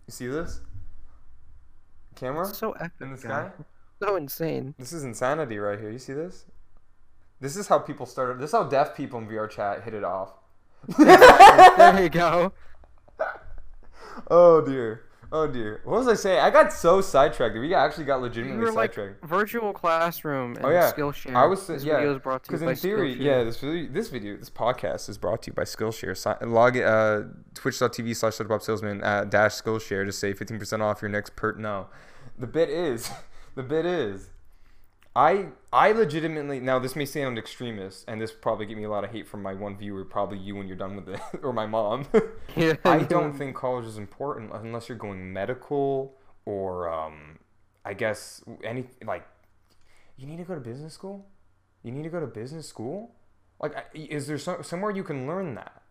You 0.08 0.12
see 0.12 0.28
this? 0.28 0.62
Camera 2.16 2.48
It's 2.48 2.58
so 2.58 2.74
epic. 2.74 2.92
in 3.02 3.12
the 3.12 3.18
guy. 3.18 3.48
sky. 3.50 3.52
So 4.02 4.16
insane. 4.18 4.76
This 4.78 4.94
is 4.94 5.04
insanity 5.04 5.58
right 5.58 5.80
here. 5.80 5.90
You 5.90 5.98
see 6.00 6.14
this? 6.14 6.46
This 7.40 7.56
is 7.58 7.68
how 7.68 7.80
people 7.80 8.06
started. 8.06 8.40
This 8.40 8.50
is 8.50 8.52
how 8.52 8.64
deaf 8.64 8.96
people 8.96 9.20
in 9.20 9.28
VR 9.28 9.50
chat 9.50 9.84
hit 9.84 9.94
it 9.94 10.04
off. 10.04 10.34
there 10.98 12.04
you 12.04 12.10
go. 12.10 12.52
oh 14.30 14.62
dear. 14.62 15.06
Oh 15.36 15.48
dear. 15.48 15.82
What 15.84 15.98
was 15.98 16.08
I 16.08 16.14
saying? 16.14 16.40
I 16.42 16.52
got 16.52 16.72
so 16.72 17.02
sidetracked. 17.02 17.56
We 17.58 17.74
actually 17.74 18.06
got 18.06 18.22
legitimately 18.22 18.64
were 18.64 18.72
like 18.72 18.94
sidetracked. 18.94 19.26
virtual 19.26 19.74
classroom 19.74 20.56
and 20.58 20.64
Oh 20.64 20.70
yeah, 20.70 20.92
Skillshare. 20.92 21.36
I 21.36 21.46
was 21.48 21.66
this 21.66 21.84
yeah. 21.84 21.96
video 21.96 22.16
is 22.16 22.22
brought 22.22 22.44
to 22.44 22.52
you 22.54 22.60
Because 22.60 22.64
by 22.66 22.72
in 22.72 22.78
theory, 22.78 23.16
Skillshare. 23.16 23.20
yeah, 23.20 23.44
this 23.44 23.60
video, 23.60 23.92
this 23.92 24.10
video, 24.10 24.38
this 24.38 24.52
podcast 24.52 25.10
is 25.10 25.18
brought 25.18 25.42
to 25.42 25.50
you 25.50 25.54
by 25.54 25.64
Skillshare. 25.64 26.16
Si- 26.16 26.46
log 26.46 26.78
uh, 26.78 27.22
twitch.tv 27.56 28.16
slash 28.16 28.36
Salesman 28.64 29.04
uh, 29.04 29.24
dash 29.26 29.54
Skillshare 29.54 30.06
to 30.06 30.12
save 30.12 30.38
fifteen 30.38 30.60
percent 30.60 30.84
off 30.84 31.02
your 31.02 31.10
next 31.10 31.36
per. 31.36 31.54
No, 31.54 31.88
the 32.38 32.46
bit 32.46 32.70
is, 32.70 33.10
the 33.56 33.64
bit 33.64 33.88
is, 33.88 34.30
I 35.16 35.48
I 35.72 35.92
legitimately 35.92 36.60
now 36.60 36.80
this 36.80 36.96
may 36.96 37.06
sound 37.06 37.38
extremist 37.38 38.06
and 38.08 38.20
this 38.20 38.32
probably 38.32 38.66
get 38.66 38.78
me 38.78 38.84
a 38.86 38.90
lot 38.90 39.04
of 39.04 39.12
hate 39.12 39.28
from 39.28 39.44
my 39.44 39.54
one 39.54 39.78
viewer, 39.78 40.04
probably 40.06 40.40
you 40.40 40.56
when 40.56 40.68
you're 40.68 40.76
done 40.78 40.96
with 40.96 41.08
it, 41.10 41.20
or 41.44 41.54
my 41.54 41.66
mom. 41.66 42.08
Yeah, 42.56 42.74
I 42.86 43.00
don't 43.00 43.34
think 43.36 43.56
college 43.56 43.86
is 43.86 43.98
important 43.98 44.52
unless 44.54 44.88
you're 44.90 44.98
going 44.98 45.34
medical 45.34 46.16
or 46.46 46.92
um, 46.92 47.40
I 47.86 47.94
guess 47.94 48.44
any 48.64 48.86
like 49.06 49.26
you 50.18 50.28
need 50.28 50.38
to 50.38 50.44
go 50.44 50.56
to 50.56 50.62
business 50.62 50.94
school. 50.94 51.26
You 51.84 51.92
need 51.92 52.04
to 52.04 52.10
go 52.10 52.20
to 52.20 52.28
business 52.28 52.68
school. 52.68 53.16
Like, 53.60 53.76
is 53.94 54.28
there 54.28 54.38
some, 54.38 54.64
somewhere 54.64 54.92
you 54.92 55.04
can 55.04 55.28
learn 55.28 55.56
that? 55.56 55.82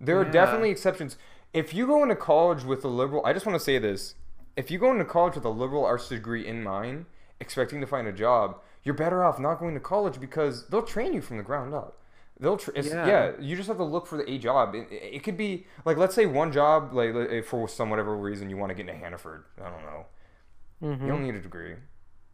There 0.00 0.18
are 0.20 0.24
Yeah. 0.24 0.30
definitely 0.32 0.70
exceptions. 0.70 1.16
If 1.52 1.72
you 1.74 1.86
go 1.86 2.02
into 2.02 2.16
college 2.16 2.64
with 2.64 2.84
a 2.84 2.88
liberal, 2.88 3.24
I 3.24 3.32
just 3.32 3.46
want 3.46 3.56
to 3.58 3.64
say 3.64 3.78
this: 3.78 4.14
if 4.56 4.70
you 4.70 4.78
go 4.78 4.90
into 4.92 5.04
college 5.04 5.34
with 5.36 5.44
a 5.44 5.50
liberal 5.50 5.84
arts 5.84 6.08
degree 6.08 6.46
in 6.46 6.62
mind, 6.62 7.06
expecting 7.42 7.80
to 7.82 7.86
find 7.86 8.06
a 8.08 8.12
job, 8.12 8.56
you're 8.84 8.94
better 8.94 9.22
off 9.22 9.38
not 9.38 9.58
going 9.58 9.74
to 9.74 9.80
college 9.80 10.18
because 10.18 10.66
they'll 10.68 10.82
train 10.82 11.12
you 11.12 11.20
from 11.20 11.36
the 11.36 11.42
ground 11.42 11.74
up. 11.74 11.98
They'll 12.40 12.56
tra- 12.56 12.72
yeah. 12.82 13.06
Yeah. 13.06 13.32
You 13.38 13.54
just 13.56 13.68
have 13.68 13.76
to 13.76 13.84
look 13.84 14.06
for 14.06 14.16
the 14.16 14.28
a 14.30 14.38
job. 14.38 14.74
It, 14.74 14.88
it 14.90 15.22
could 15.22 15.36
be 15.36 15.66
like 15.84 15.96
let's 15.98 16.14
say 16.14 16.26
one 16.26 16.50
job, 16.50 16.92
like 16.92 17.12
like, 17.14 17.44
for 17.44 17.68
some 17.68 17.90
whatever 17.90 18.16
reason 18.16 18.48
you 18.48 18.56
want 18.56 18.70
to 18.70 18.74
get 18.74 18.88
into 18.88 18.98
Hannaford. 18.98 19.44
I 19.60 19.68
don't 19.70 19.82
know. 19.84 20.06
Mhm. 20.82 21.02
You 21.02 21.08
don't 21.08 21.22
need 21.22 21.34
a 21.34 21.40
degree. 21.40 21.74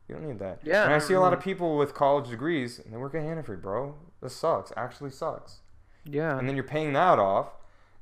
You 0.09 0.15
don't 0.15 0.27
need 0.27 0.39
that. 0.39 0.61
Yeah, 0.63 0.85
And 0.85 0.93
I 0.93 0.97
I 0.97 0.99
see 1.01 1.13
a 1.15 1.21
lot 1.21 1.35
of 1.35 1.41
people 1.41 1.77
with 1.77 1.93
college 1.93 2.31
degrees 2.31 2.79
and 2.79 2.93
they 2.93 2.97
work 2.97 3.15
at 3.15 3.23
Hannaford, 3.23 3.61
bro. 3.61 3.97
This 4.23 4.35
sucks. 4.35 4.73
Actually 4.77 5.11
sucks. 5.11 5.59
Yeah. 6.05 6.39
And 6.39 6.49
then 6.49 6.55
you're 6.57 6.65
paying 6.65 6.95
that 6.95 7.19
off. 7.19 7.49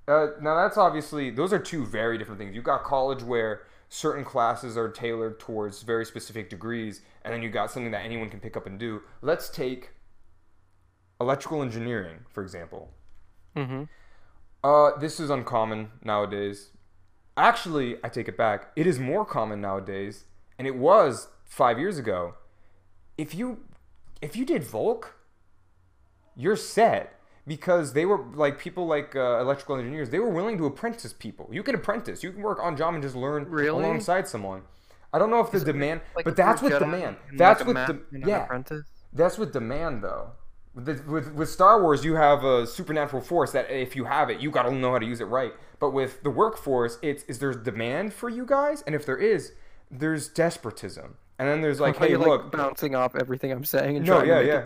Uh, 0.06 0.28
now 0.40 0.54
that's 0.54 0.76
obviously 0.76 1.30
those 1.30 1.52
are 1.52 1.58
two 1.58 1.84
very 1.84 2.16
different 2.18 2.38
things. 2.38 2.54
You've 2.54 2.62
got 2.62 2.84
college 2.84 3.24
where 3.24 3.62
certain 3.88 4.24
classes 4.24 4.76
are 4.76 4.88
tailored 4.88 5.38
towards 5.38 5.82
very 5.82 6.04
specific 6.04 6.50
degrees, 6.50 7.02
and 7.24 7.32
then 7.32 7.42
you 7.42 7.48
got 7.48 7.70
something 7.70 7.92
that 7.92 8.04
anyone 8.04 8.30
can 8.30 8.40
pick 8.40 8.56
up 8.56 8.66
and 8.66 8.78
do. 8.78 9.02
Let's 9.22 9.48
take 9.48 9.90
electrical 11.20 11.62
engineering, 11.62 12.18
for 12.28 12.42
example. 12.42 12.92
mm-hmm. 13.56 13.84
Uh, 14.64 14.98
this 14.98 15.20
is 15.20 15.30
uncommon 15.30 15.90
nowadays. 16.02 16.70
Actually, 17.36 17.98
I 18.02 18.08
take 18.08 18.26
it 18.28 18.36
back. 18.36 18.72
It 18.74 18.86
is 18.86 18.98
more 18.98 19.24
common 19.24 19.60
nowadays, 19.60 20.24
and 20.58 20.66
it 20.66 20.76
was 20.76 21.28
five 21.44 21.78
years 21.78 21.98
ago. 21.98 22.34
If 23.16 23.34
you, 23.34 23.58
if 24.20 24.34
you 24.34 24.44
did 24.44 24.64
Volk, 24.64 25.16
you're 26.34 26.56
set 26.56 27.18
because 27.46 27.92
they 27.92 28.04
were 28.06 28.24
like 28.34 28.58
people 28.58 28.86
like 28.86 29.14
uh, 29.14 29.40
electrical 29.40 29.76
engineers. 29.76 30.10
They 30.10 30.18
were 30.18 30.30
willing 30.30 30.58
to 30.58 30.66
apprentice 30.66 31.12
people. 31.12 31.48
You 31.50 31.62
can 31.62 31.74
apprentice. 31.74 32.22
You 32.22 32.32
can 32.32 32.42
work 32.42 32.58
on 32.60 32.76
job 32.76 32.94
and 32.94 33.02
just 33.02 33.14
learn 33.14 33.44
Really? 33.48 33.82
alongside 33.84 34.26
someone. 34.26 34.62
I 35.12 35.18
don't 35.18 35.30
know 35.30 35.40
if 35.40 35.50
the 35.50 35.60
demand, 35.60 36.02
Like 36.14 36.24
but 36.24 36.36
that's 36.36 36.60
with 36.60 36.78
demand. 36.78 37.16
That's 37.34 37.60
like, 37.64 37.68
with 37.68 37.86
the 37.86 38.16
and 38.16 38.26
yeah. 38.26 38.44
apprentice. 38.44 38.84
That's 39.12 39.38
with 39.38 39.52
demand, 39.52 40.02
though. 40.02 40.32
With, 40.74 41.06
with 41.06 41.32
with 41.32 41.48
Star 41.48 41.80
Wars, 41.80 42.04
you 42.04 42.16
have 42.16 42.44
a 42.44 42.66
supernatural 42.66 43.22
force 43.22 43.52
that 43.52 43.70
if 43.70 43.96
you 43.96 44.04
have 44.04 44.28
it, 44.28 44.40
you 44.40 44.50
gotta 44.50 44.70
know 44.70 44.92
how 44.92 44.98
to 44.98 45.06
use 45.06 45.22
it 45.22 45.24
right. 45.24 45.54
But 45.78 45.90
with 45.90 46.22
the 46.22 46.28
workforce, 46.28 46.98
it's 47.00 47.22
is 47.24 47.38
there's 47.38 47.56
demand 47.56 48.12
for 48.12 48.28
you 48.28 48.44
guys, 48.44 48.82
and 48.82 48.94
if 48.94 49.06
there 49.06 49.16
is, 49.16 49.52
there's 49.90 50.28
despotism, 50.28 51.16
and 51.38 51.48
then 51.48 51.62
there's 51.62 51.80
like, 51.80 51.96
hey, 51.96 52.14
like, 52.16 52.26
look, 52.26 52.52
bouncing 52.52 52.94
off 52.94 53.16
everything 53.16 53.52
I'm 53.52 53.64
saying. 53.64 53.96
And 53.96 54.06
no, 54.06 54.16
trying 54.18 54.28
yeah, 54.28 54.40
to 54.40 54.46
yeah. 54.46 54.64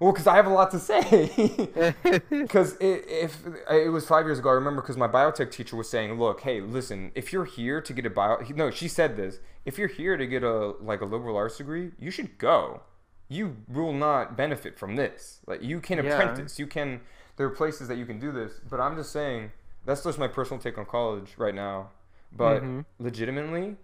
Well, 0.00 0.12
because 0.12 0.26
I 0.28 0.36
have 0.36 0.46
a 0.46 0.50
lot 0.50 0.70
to 0.72 0.78
say. 0.78 1.94
Because 2.30 2.74
it, 2.76 3.04
if 3.08 3.38
it 3.70 3.90
was 3.90 4.06
five 4.06 4.24
years 4.26 4.38
ago, 4.38 4.48
I 4.50 4.52
remember 4.52 4.80
because 4.80 4.96
my 4.96 5.08
biotech 5.08 5.50
teacher 5.50 5.76
was 5.76 5.88
saying, 5.90 6.18
"Look, 6.18 6.40
hey, 6.42 6.60
listen, 6.60 7.10
if 7.14 7.32
you're 7.32 7.44
here 7.44 7.80
to 7.80 7.92
get 7.92 8.06
a 8.06 8.10
bio, 8.10 8.38
no, 8.54 8.70
she 8.70 8.88
said 8.88 9.16
this. 9.16 9.40
If 9.64 9.76
you're 9.78 9.88
here 9.88 10.16
to 10.16 10.26
get 10.26 10.42
a 10.42 10.72
like 10.80 11.00
a 11.00 11.04
liberal 11.04 11.36
arts 11.36 11.58
degree, 11.58 11.90
you 11.98 12.10
should 12.10 12.38
go. 12.38 12.82
You 13.28 13.56
will 13.68 13.92
not 13.92 14.36
benefit 14.36 14.78
from 14.78 14.96
this. 14.96 15.40
Like 15.46 15.62
you 15.62 15.80
can 15.80 15.98
Yeah. 15.98 16.12
apprentice, 16.12 16.58
you 16.58 16.66
can. 16.66 17.00
There 17.36 17.46
are 17.46 17.50
places 17.50 17.88
that 17.88 17.96
you 17.98 18.06
can 18.06 18.18
do 18.18 18.32
this. 18.32 18.60
But 18.68 18.80
I'm 18.80 18.96
just 18.96 19.12
saying 19.12 19.52
that's 19.84 20.04
just 20.04 20.18
my 20.18 20.28
personal 20.28 20.60
take 20.62 20.78
on 20.78 20.86
college 20.86 21.34
right 21.36 21.54
now. 21.54 21.90
But 22.32 22.62
Mhm. 22.62 22.84
legitimately, 22.98 23.76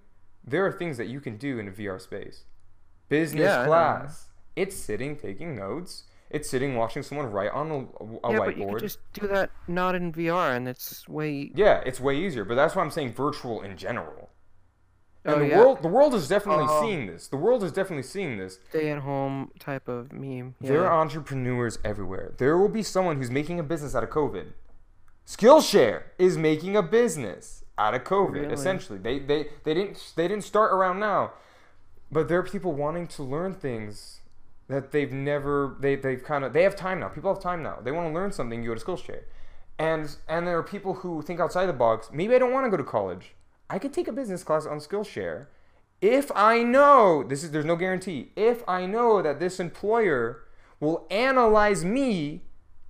there 0.45 0.65
are 0.67 0.73
things 0.73 0.97
that 0.99 1.07
you 1.07 1.21
can 1.21 1.37
do 1.37 1.59
in 1.59 1.69
a 1.69 1.71
VR 1.73 1.99
space. 1.99 2.45
Business 3.09 3.51
Yeah, 3.53 3.65
class. 3.65 4.29
It's 4.57 4.77
sitting 4.77 5.17
taking 5.17 5.57
notes. 5.57 6.05
It's 6.31 6.49
sitting 6.51 6.75
watching 6.77 7.03
someone 7.03 7.31
write 7.31 7.53
on 7.53 7.71
a, 7.71 7.75
a 7.75 7.79
yeah, 8.33 8.39
whiteboard. 8.39 8.45
but 8.47 8.57
you 8.57 8.67
could 8.69 8.79
just 8.81 8.99
do 9.13 9.27
that 9.29 9.51
not 9.69 9.95
in 9.95 10.13
VR, 10.13 10.57
and 10.57 10.67
it's 10.69 11.09
way. 11.09 11.53
Yeah, 11.55 11.83
it's 11.87 12.01
way 12.01 12.17
easier, 12.17 12.45
but 12.45 12.55
that's 12.57 12.75
why 12.75 12.83
I'm 12.83 12.91
saying 12.91 13.13
virtual 13.13 13.63
in 13.63 13.77
general. 13.77 14.31
Oh, 15.27 15.33
and 15.33 15.37
Oh, 15.37 15.39
the 15.39 15.49
yeah. 15.49 15.59
world, 15.59 15.83
the 15.83 15.89
world 15.89 16.15
is 16.15 16.27
definitely 16.29 16.67
Oh. 16.69 16.83
seeing 16.83 17.07
this. 17.07 17.29
The 17.29 17.37
world 17.37 17.63
is 17.63 17.73
definitely 17.73 18.03
seeing 18.03 18.37
this. 18.37 18.59
stay 18.69 18.91
at 18.91 18.99
home 18.99 19.53
type 19.59 19.87
of 19.89 20.13
meme. 20.13 20.55
Yeah. 20.61 20.69
There 20.71 20.87
are 20.87 21.01
entrepreneurs 21.01 21.79
everywhere. 21.85 22.35
There 22.39 22.59
will 22.59 22.69
be 22.69 22.83
someone 22.83 23.17
who's 23.19 23.31
making 23.31 23.61
a 23.61 23.63
business 23.63 23.95
out 23.95 24.03
of 24.03 24.11
COVID. 24.11 24.53
Skillshare 25.27 26.03
is 26.19 26.37
making 26.37 26.77
a 26.77 26.83
business 26.83 27.65
out 27.79 27.95
of 27.95 28.05
COVID. 28.05 28.33
Really? 28.43 28.53
Essentially, 28.53 28.99
they 28.99 29.19
they 29.19 29.49
they 29.65 29.75
didn't 29.75 30.13
they 30.17 30.29
didn't 30.29 30.45
start 30.45 30.73
around 30.73 31.01
now, 31.01 31.33
but 32.13 32.29
there 32.29 32.39
are 32.39 32.43
people 32.43 32.73
wanting 32.73 33.07
to 33.09 33.23
learn 33.23 33.55
things 33.55 34.21
that 34.69 34.93
they've 34.93 35.13
never 35.13 35.77
they 35.81 35.97
they've 35.97 36.23
kind 36.23 36.45
of 36.45 36.53
they 36.53 36.63
have 36.63 36.77
time 36.77 37.01
now. 37.01 37.09
People 37.09 37.33
have 37.33 37.43
time 37.43 37.63
now. 37.63 37.79
They 37.83 37.93
want 37.93 38.09
to 38.09 38.15
learn 38.15 38.33
something. 38.33 38.63
You 38.63 38.71
go 38.71 38.75
to 38.75 38.85
Skillshare, 38.85 39.23
and 39.79 40.17
and 40.29 40.47
there 40.47 40.59
are 40.59 40.63
people 40.63 40.95
who 40.95 41.23
think 41.23 41.41
outside 41.41 41.67
the 41.67 41.73
box. 41.73 42.11
Maybe 42.13 42.35
I 42.35 42.39
don't 42.39 42.53
want 42.53 42.67
to 42.67 42.71
go 42.71 42.77
to 42.77 42.85
college. 42.85 43.35
I 43.71 43.79
could 43.79 43.93
take 43.93 44.09
a 44.09 44.13
business 44.13 44.45
class 44.45 44.67
on 44.67 44.79
Skillshare 44.79 45.47
if 46.01 46.31
I 46.35 46.63
know 46.63 47.23
this 47.23 47.43
is 47.45 47.51
there's 47.51 47.65
no 47.65 47.77
guarantee. 47.77 48.33
If 48.37 48.63
I 48.69 48.87
know 48.87 49.23
that 49.23 49.41
this 49.41 49.59
employer 49.61 50.45
will 50.81 51.07
analyze 51.11 51.85
me 51.85 52.43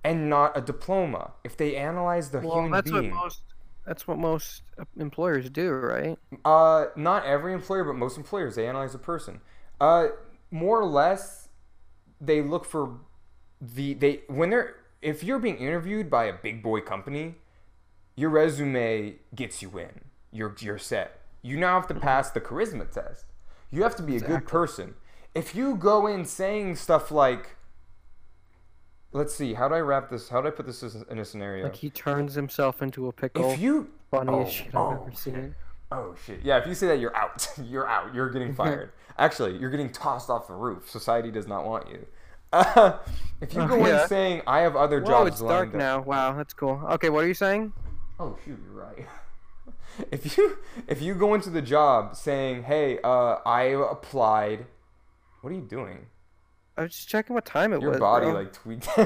and 0.03 0.29
not 0.29 0.55
a 0.57 0.61
diploma. 0.61 1.31
If 1.43 1.57
they 1.57 1.75
analyze 1.75 2.29
the 2.29 2.39
Well, 2.41 2.55
human 2.57 2.71
that's 2.71 2.91
being, 2.91 3.11
what 3.11 3.23
most. 3.23 3.41
That's 3.85 4.07
what 4.07 4.17
most 4.17 4.63
uh, 4.79 4.83
employers 4.97 5.49
do, 5.49 5.71
right? 5.71 6.17
uh, 6.43 6.87
not 6.95 7.25
every 7.25 7.53
employer, 7.53 7.83
but 7.83 7.93
most 7.93 8.17
employers 8.17 8.55
they 8.55 8.67
analyze 8.67 8.93
a 8.95 8.99
person. 8.99 9.41
Uh, 9.79 10.07
more 10.51 10.79
or 10.79 10.85
less, 10.85 11.44
they 12.19 12.41
look 12.41 12.65
for 12.65 12.97
the 13.61 13.93
they 13.93 14.21
when 14.27 14.49
they're 14.49 14.75
if 15.01 15.23
you're 15.23 15.39
being 15.39 15.57
interviewed 15.57 16.09
by 16.09 16.25
a 16.25 16.33
big 16.33 16.63
boy 16.63 16.81
company, 16.81 17.35
your 18.15 18.29
resume 18.29 19.15
gets 19.33 19.61
you 19.61 19.77
in. 19.77 20.01
You're 20.31 20.55
you're 20.59 20.77
set. 20.77 21.21
You 21.41 21.57
now 21.57 21.79
have 21.79 21.87
to 21.87 21.93
mm-hmm. 21.93 22.03
pass 22.03 22.31
the 22.31 22.41
charisma 22.41 22.89
test. 22.89 23.25
You 23.71 23.83
have 23.83 23.95
to 23.97 24.03
be 24.03 24.15
a 24.15 24.19
good 24.19 24.47
person. 24.47 24.95
If 25.33 25.53
you 25.53 25.75
go 25.75 26.07
in 26.07 26.25
saying 26.25 26.77
stuff 26.77 27.11
like, 27.11 27.57
let's 29.11 29.35
see, 29.35 29.53
how 29.53 29.67
do 29.67 29.75
I 29.75 29.81
wrap 29.81 30.09
this? 30.09 30.29
How 30.29 30.41
do 30.41 30.47
I 30.47 30.51
put 30.51 30.65
this 30.65 30.81
in 30.81 31.19
a 31.19 31.25
scenario? 31.25 31.65
Like 31.65 31.75
he 31.75 31.89
turns 31.89 32.35
himself 32.35 32.81
into 32.81 33.07
a 33.07 33.13
pickle. 33.13 33.51
if 33.51 33.59
you 33.59 33.89
Funniest 34.11 34.47
oh, 34.47 34.49
shit 34.49 34.67
I've 34.67 34.75
oh, 34.75 35.03
ever 35.03 35.11
seen. 35.15 35.55
Oh 35.91 36.15
shit! 36.25 36.41
Yeah, 36.43 36.57
if 36.57 36.67
you 36.67 36.73
say 36.73 36.87
that, 36.87 36.99
you're 36.99 37.15
out. 37.15 37.47
you're 37.63 37.87
out. 37.87 38.13
You're 38.13 38.29
getting 38.29 38.53
fired. 38.55 38.91
Actually, 39.17 39.57
you're 39.57 39.69
getting 39.69 39.91
tossed 39.91 40.29
off 40.29 40.47
the 40.47 40.53
roof. 40.53 40.89
Society 40.89 41.31
does 41.31 41.47
not 41.47 41.65
want 41.65 41.89
you. 41.89 42.05
Uh, 42.55 42.97
if 43.41 43.53
you 43.53 43.61
Oh, 43.61 43.67
go 43.67 43.85
yeah. 43.85 44.03
in 44.03 44.07
saying 44.07 44.41
I 44.47 44.59
have 44.61 44.75
other 44.75 45.01
Whoa, 45.01 45.07
jobs 45.09 45.31
it's 45.31 45.41
dark 45.41 45.69
up. 45.69 45.75
now. 45.75 46.01
Wow, 46.01 46.33
that's 46.37 46.53
cool. 46.53 46.81
Okay, 46.91 47.09
what 47.09 47.23
are 47.23 47.27
you 47.27 47.33
saying? 47.33 47.73
Oh 48.19 48.37
shoot, 48.45 48.57
you're 48.63 48.81
right. 48.83 49.05
if 50.11 50.37
you 50.37 50.57
if 50.87 51.01
you 51.01 51.13
go 51.15 51.33
into 51.33 51.49
the 51.49 51.61
job 51.61 52.15
saying, 52.15 52.63
"Hey, 52.63 52.99
uh, 53.03 53.37
I 53.45 53.63
applied," 53.63 54.65
what 55.41 55.51
are 55.51 55.55
you 55.55 55.61
doing? 55.61 56.07
I 56.77 56.83
was 56.83 56.91
just 56.91 57.07
checking 57.07 57.33
what 57.33 57.45
time 57.45 57.71
it 57.73 57.81
Your 57.81 57.91
was. 57.91 57.99
Your 57.99 57.99
body 57.99 58.25
bro. 58.25 58.33
like 58.35 58.53
tweaked. 58.53 58.87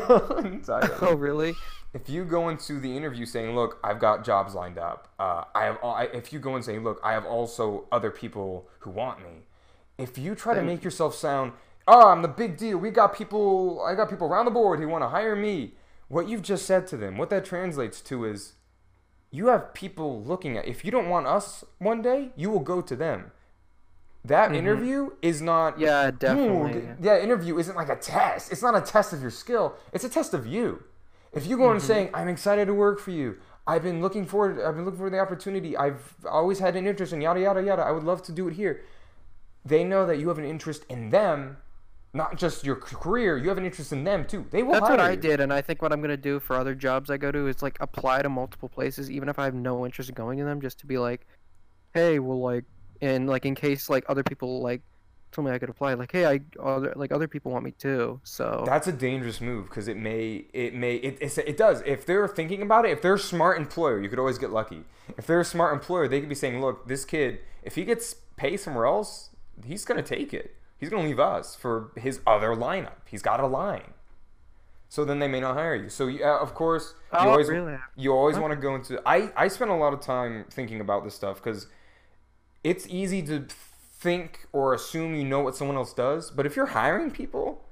Oh 1.01 1.15
really? 1.15 1.53
if 1.93 2.07
you 2.09 2.23
go 2.25 2.49
into 2.49 2.79
the 2.79 2.95
interview 2.95 3.25
saying, 3.25 3.55
"Look, 3.55 3.79
I've 3.83 3.99
got 3.99 4.23
jobs 4.25 4.53
lined 4.55 4.77
up," 4.77 5.11
uh, 5.19 5.43
I 5.55 5.65
have. 5.65 5.77
I, 5.83 6.03
if 6.13 6.31
you 6.33 6.39
go 6.39 6.55
and 6.55 6.63
say, 6.63 6.77
"Look, 6.79 6.99
I 7.03 7.13
have 7.13 7.25
also 7.25 7.85
other 7.91 8.11
people 8.11 8.67
who 8.79 8.89
want 8.91 9.19
me," 9.21 9.45
if 9.97 10.17
you 10.17 10.35
try 10.35 10.53
to 10.55 10.61
make 10.63 10.83
yourself 10.83 11.13
sound, 11.15 11.51
"Oh, 11.91 12.07
I'm 12.09 12.21
the 12.21 12.27
big 12.43 12.55
deal. 12.57 12.77
We 12.77 12.91
got 12.91 13.13
people. 13.13 13.81
I 13.89 13.95
got 13.95 14.09
people 14.09 14.27
around 14.27 14.45
the 14.45 14.51
board 14.51 14.79
who 14.79 14.87
want 14.87 15.03
to 15.03 15.09
hire 15.09 15.35
me," 15.35 15.73
what 16.07 16.27
you've 16.29 16.41
just 16.43 16.65
said 16.65 16.85
to 16.87 16.97
them, 16.97 17.17
what 17.17 17.29
that 17.31 17.43
translates 17.45 17.99
to 18.09 18.25
is, 18.25 18.53
you 19.31 19.47
have 19.47 19.73
people 19.73 20.23
looking 20.23 20.57
at. 20.57 20.67
If 20.67 20.83
you 20.85 20.91
don't 20.91 21.09
want 21.09 21.25
us 21.27 21.63
one 21.77 22.01
day, 22.01 22.31
you 22.35 22.49
will 22.49 22.65
go 22.73 22.81
to 22.81 22.95
them. 22.95 23.31
That 24.25 24.51
Mhm. 24.51 24.55
interview 24.55 25.09
is 25.21 25.41
not. 25.41 25.79
Yeah, 25.79 26.11
definitely. 26.11 26.73
th- 26.73 26.85
that 26.99 27.23
interview 27.23 27.57
isn't 27.57 27.75
like 27.75 27.89
a 27.89 27.95
test. 27.95 28.51
It's 28.51 28.61
not 28.61 28.75
a 28.75 28.81
test 28.81 29.13
of 29.13 29.21
your 29.21 29.31
skill. 29.31 29.75
It's 29.93 30.03
a 30.03 30.09
test 30.09 30.33
of 30.33 30.45
you. 30.45 30.83
If 31.31 31.47
you 31.47 31.57
go 31.57 31.71
in 31.71 31.77
Mm-hmm. 31.77 31.87
saying, 31.87 32.09
"I'm 32.13 32.27
excited 32.27 32.65
to 32.67 32.73
work 32.73 32.99
for 32.99 33.11
you. 33.11 33.37
I've 33.67 33.83
been 33.83 34.01
looking 34.01 34.25
forward. 34.25 34.59
I've 34.59 34.75
been 34.75 34.83
looking 34.85 34.99
for 34.99 35.09
the 35.11 35.19
opportunity. 35.19 35.77
I've 35.77 36.15
always 36.27 36.59
had 36.59 36.75
an 36.75 36.85
interest 36.87 37.13
in 37.13 37.21
yada 37.21 37.39
yada 37.39 37.61
yada. 37.63 37.83
I 37.83 37.91
would 37.91 38.03
love 38.03 38.21
to 38.23 38.31
do 38.31 38.47
it 38.47 38.55
here." 38.55 38.81
They 39.63 39.83
know 39.83 40.05
that 40.07 40.17
you 40.17 40.27
have 40.29 40.39
an 40.39 40.45
interest 40.45 40.85
in 40.89 41.11
them, 41.11 41.57
not 42.13 42.37
just 42.37 42.63
your 42.65 42.75
career. 42.75 43.37
You 43.37 43.49
have 43.49 43.57
an 43.57 43.65
interest 43.65 43.93
in 43.93 44.03
them 44.03 44.25
too. 44.25 44.45
They 44.49 44.63
will 44.63 44.73
That's 44.73 44.89
what 44.89 44.99
I 44.99 45.11
you. 45.11 45.17
did, 45.17 45.39
and 45.39 45.53
I 45.53 45.61
think 45.61 45.81
what 45.81 45.91
I'm 45.91 46.01
gonna 46.01 46.17
do 46.17 46.39
for 46.39 46.55
other 46.55 46.73
jobs 46.73 47.09
I 47.09 47.17
go 47.17 47.31
to 47.31 47.47
is 47.47 47.61
like 47.61 47.77
apply 47.79 48.21
to 48.23 48.29
multiple 48.29 48.69
places, 48.69 49.11
even 49.11 49.29
if 49.29 49.37
I 49.37 49.45
have 49.45 49.53
no 49.53 49.85
interest 49.85 50.09
in 50.09 50.15
going 50.15 50.39
to 50.39 50.43
them, 50.43 50.61
just 50.61 50.79
to 50.79 50.87
be 50.87 50.97
like, 50.97 51.27
hey, 51.93 52.19
well, 52.19 52.39
like, 52.39 52.65
and 53.01 53.27
like 53.27 53.45
in 53.45 53.55
case 53.55 53.89
like 53.89 54.05
other 54.09 54.23
people 54.23 54.61
like 54.61 54.81
told 55.31 55.47
me 55.47 55.53
I 55.53 55.59
could 55.59 55.69
apply, 55.69 55.93
like, 55.93 56.11
hey, 56.11 56.25
I 56.25 56.39
other 56.59 56.93
like 56.95 57.11
other 57.11 57.27
people 57.27 57.51
want 57.51 57.63
me 57.63 57.71
too, 57.71 58.19
so 58.23 58.63
That's 58.65 58.87
a 58.87 58.91
dangerous 58.91 59.39
move 59.39 59.65
because 59.65 59.87
it 59.87 59.97
may, 59.97 60.45
it 60.51 60.73
may, 60.73 60.95
it, 60.95 61.19
it's, 61.21 61.37
it 61.37 61.57
does. 61.57 61.83
If 61.85 62.07
they're 62.07 62.27
thinking 62.27 62.63
about 62.63 62.85
it, 62.85 62.91
if 62.91 63.03
they're 63.03 63.13
a 63.13 63.19
smart 63.19 63.59
employer, 63.59 64.01
you 64.01 64.09
could 64.09 64.19
always 64.19 64.39
get 64.39 64.49
lucky. 64.49 64.83
If 65.15 65.27
they're 65.27 65.41
a 65.41 65.45
smart 65.45 65.73
employer, 65.73 66.07
they 66.07 66.19
could 66.19 66.29
be 66.29 66.35
saying, 66.35 66.59
look, 66.59 66.87
this 66.87 67.05
kid, 67.05 67.39
if 67.61 67.75
he 67.75 67.85
gets 67.85 68.15
paid 68.35 68.57
somewhere 68.57 68.87
else, 68.87 69.29
he's 69.63 69.85
going 69.85 70.03
to 70.03 70.15
take 70.15 70.33
it. 70.33 70.55
He's 70.79 70.89
going 70.89 71.03
to 71.03 71.09
leave 71.09 71.19
us 71.19 71.55
for 71.55 71.91
his 71.97 72.21
other 72.25 72.49
lineup. 72.49 73.07
He's 73.09 73.21
got 73.21 73.39
a 73.39 73.47
line. 73.47 73.93
So 74.89 75.05
then 75.05 75.19
they 75.19 75.27
may 75.27 75.39
not 75.39 75.55
hire 75.55 75.75
you. 75.75 75.89
So 75.89 76.07
yeah, 76.07 76.37
of 76.39 76.53
course, 76.55 76.95
you 77.17 77.29
Oh, 77.29 77.31
always 77.31 77.49
really? 77.49 77.77
you 77.95 78.13
always 78.13 78.37
Okay. 78.37 78.41
want 78.41 78.51
to 78.53 78.57
go 78.57 78.75
into. 78.75 79.01
I 79.07 79.31
I 79.35 79.47
spend 79.47 79.71
a 79.71 79.75
lot 79.75 79.93
of 79.93 80.01
time 80.01 80.45
thinking 80.49 80.79
about 80.81 81.03
this 81.03 81.13
stuff 81.15 81.37
because 81.43 81.67
it's 82.63 82.87
easy 82.89 83.21
to 83.23 83.45
think 83.49 84.47
or 84.53 84.73
assume 84.73 85.15
you 85.15 85.25
know 85.25 85.41
what 85.41 85.55
someone 85.55 85.77
else 85.77 85.93
does, 85.93 86.31
but 86.31 86.45
if 86.45 86.55
you're 86.55 86.67
hiring 86.67 87.11
people, 87.11 87.63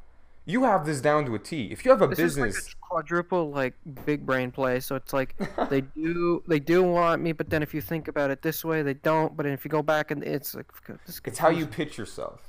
you 0.45 0.63
have 0.65 0.85
this 0.85 1.01
down 1.01 1.25
to 1.25 1.35
a 1.35 1.39
T. 1.39 1.67
If 1.71 1.85
you 1.85 1.91
have 1.91 2.01
a 2.01 2.07
this 2.15 2.37
business, 2.37 2.55
like 2.55 2.73
a 2.73 2.75
quadruple 2.81 3.51
like 3.51 3.75
big 4.05 4.25
brain 4.25 4.51
play. 4.51 4.79
So 4.79 4.95
it's 4.95 5.13
like 5.13 5.35
they 5.69 5.81
do 5.81 6.43
they 6.47 6.59
do 6.59 6.83
want 6.83 7.21
me, 7.21 7.31
but 7.31 7.49
then 7.49 7.61
if 7.63 7.73
you 7.73 7.81
think 7.81 8.07
about 8.07 8.31
it 8.31 8.41
this 8.41 8.63
way, 8.65 8.81
they 8.81 8.93
don't. 8.95 9.35
But 9.35 9.45
if 9.45 9.65
you 9.65 9.69
go 9.69 9.83
back 9.83 10.11
and 10.11 10.23
it's 10.23 10.55
like 10.55 10.67
this 11.05 11.21
it's 11.25 11.37
how 11.39 11.49
you 11.49 11.67
pitch 11.67 11.97
yourself. 11.97 12.46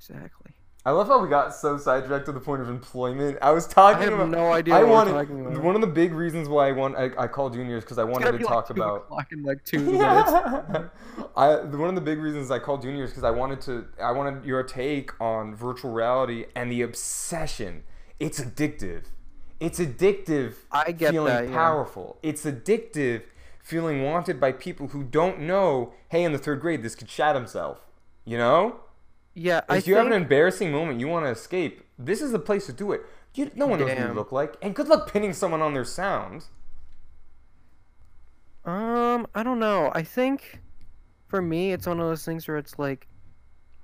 Exactly. 0.00 0.52
I 0.84 0.92
love 0.92 1.08
how 1.08 1.22
we 1.22 1.28
got 1.28 1.54
so 1.54 1.76
sidetracked 1.76 2.24
to 2.24 2.32
the 2.32 2.40
point 2.40 2.62
of 2.62 2.70
employment. 2.70 3.36
I 3.42 3.50
was 3.50 3.66
talking 3.66 4.00
I 4.00 4.04
have 4.04 4.14
about. 4.14 4.30
no 4.30 4.50
idea 4.50 4.74
I 4.74 4.82
wanted 4.82 5.12
talking 5.12 5.44
about. 5.44 5.62
one 5.62 5.74
of 5.74 5.82
the 5.82 5.86
big 5.86 6.14
reasons 6.14 6.48
why 6.48 6.68
I 6.68 6.72
want 6.72 6.96
I, 6.96 7.10
I 7.18 7.26
called 7.26 7.52
juniors 7.52 7.84
because 7.84 7.98
I 7.98 8.04
wanted 8.04 8.32
to 8.32 8.38
talk 8.38 8.70
like 8.70 8.78
about. 8.78 9.06
in 9.30 9.42
like 9.42 9.62
two 9.62 9.78
minutes. 9.80 10.00
I 11.36 11.56
one 11.64 11.90
of 11.90 11.94
the 11.96 12.00
big 12.00 12.18
reasons 12.18 12.50
I 12.50 12.60
called 12.60 12.80
juniors 12.80 13.10
because 13.10 13.24
I 13.24 13.30
wanted 13.30 13.60
to 13.62 13.88
I 14.02 14.12
wanted 14.12 14.46
your 14.46 14.62
take 14.62 15.20
on 15.20 15.54
virtual 15.54 15.92
reality 15.92 16.46
and 16.56 16.72
the 16.72 16.80
obsession. 16.80 17.82
It's 18.18 18.40
addictive. 18.40 19.04
It's 19.60 19.78
addictive. 19.78 20.54
I 20.72 20.92
get 20.92 21.12
feeling 21.12 21.28
that, 21.28 21.48
yeah. 21.48 21.54
powerful. 21.54 22.18
It's 22.22 22.46
addictive 22.46 23.24
feeling 23.62 24.02
wanted 24.02 24.40
by 24.40 24.52
people 24.52 24.88
who 24.88 25.04
don't 25.04 25.40
know. 25.40 25.92
Hey, 26.08 26.24
in 26.24 26.32
the 26.32 26.38
third 26.38 26.62
grade, 26.62 26.82
this 26.82 26.94
could 26.94 27.10
shot 27.10 27.34
himself. 27.34 27.82
You 28.24 28.38
know. 28.38 28.80
Yeah, 29.40 29.62
I 29.70 29.78
If 29.78 29.86
you 29.86 29.96
have 29.96 30.06
an 30.06 30.12
embarrassing 30.12 30.70
moment 30.70 31.00
you 31.00 31.08
want 31.08 31.24
to 31.24 31.30
escape, 31.30 31.82
this 31.98 32.20
is 32.20 32.30
the 32.30 32.38
place 32.38 32.66
to 32.66 32.74
do 32.74 32.92
it. 32.92 33.00
You, 33.32 33.50
no 33.54 33.66
one 33.66 33.78
knows 33.78 33.88
what 33.88 33.98
you 33.98 34.12
look 34.12 34.32
like, 34.32 34.54
and 34.60 34.74
good 34.74 34.86
luck 34.86 35.10
pinning 35.10 35.32
someone 35.32 35.62
on 35.62 35.72
their 35.72 35.84
sound. 35.86 36.44
Um, 38.66 39.26
I 39.34 39.42
don't 39.42 39.58
know. 39.58 39.90
I 39.94 40.02
think 40.02 40.60
for 41.28 41.40
me, 41.40 41.72
it's 41.72 41.86
one 41.86 42.00
of 42.00 42.06
those 42.06 42.22
things 42.22 42.46
where 42.46 42.58
it's 42.58 42.78
like 42.78 43.08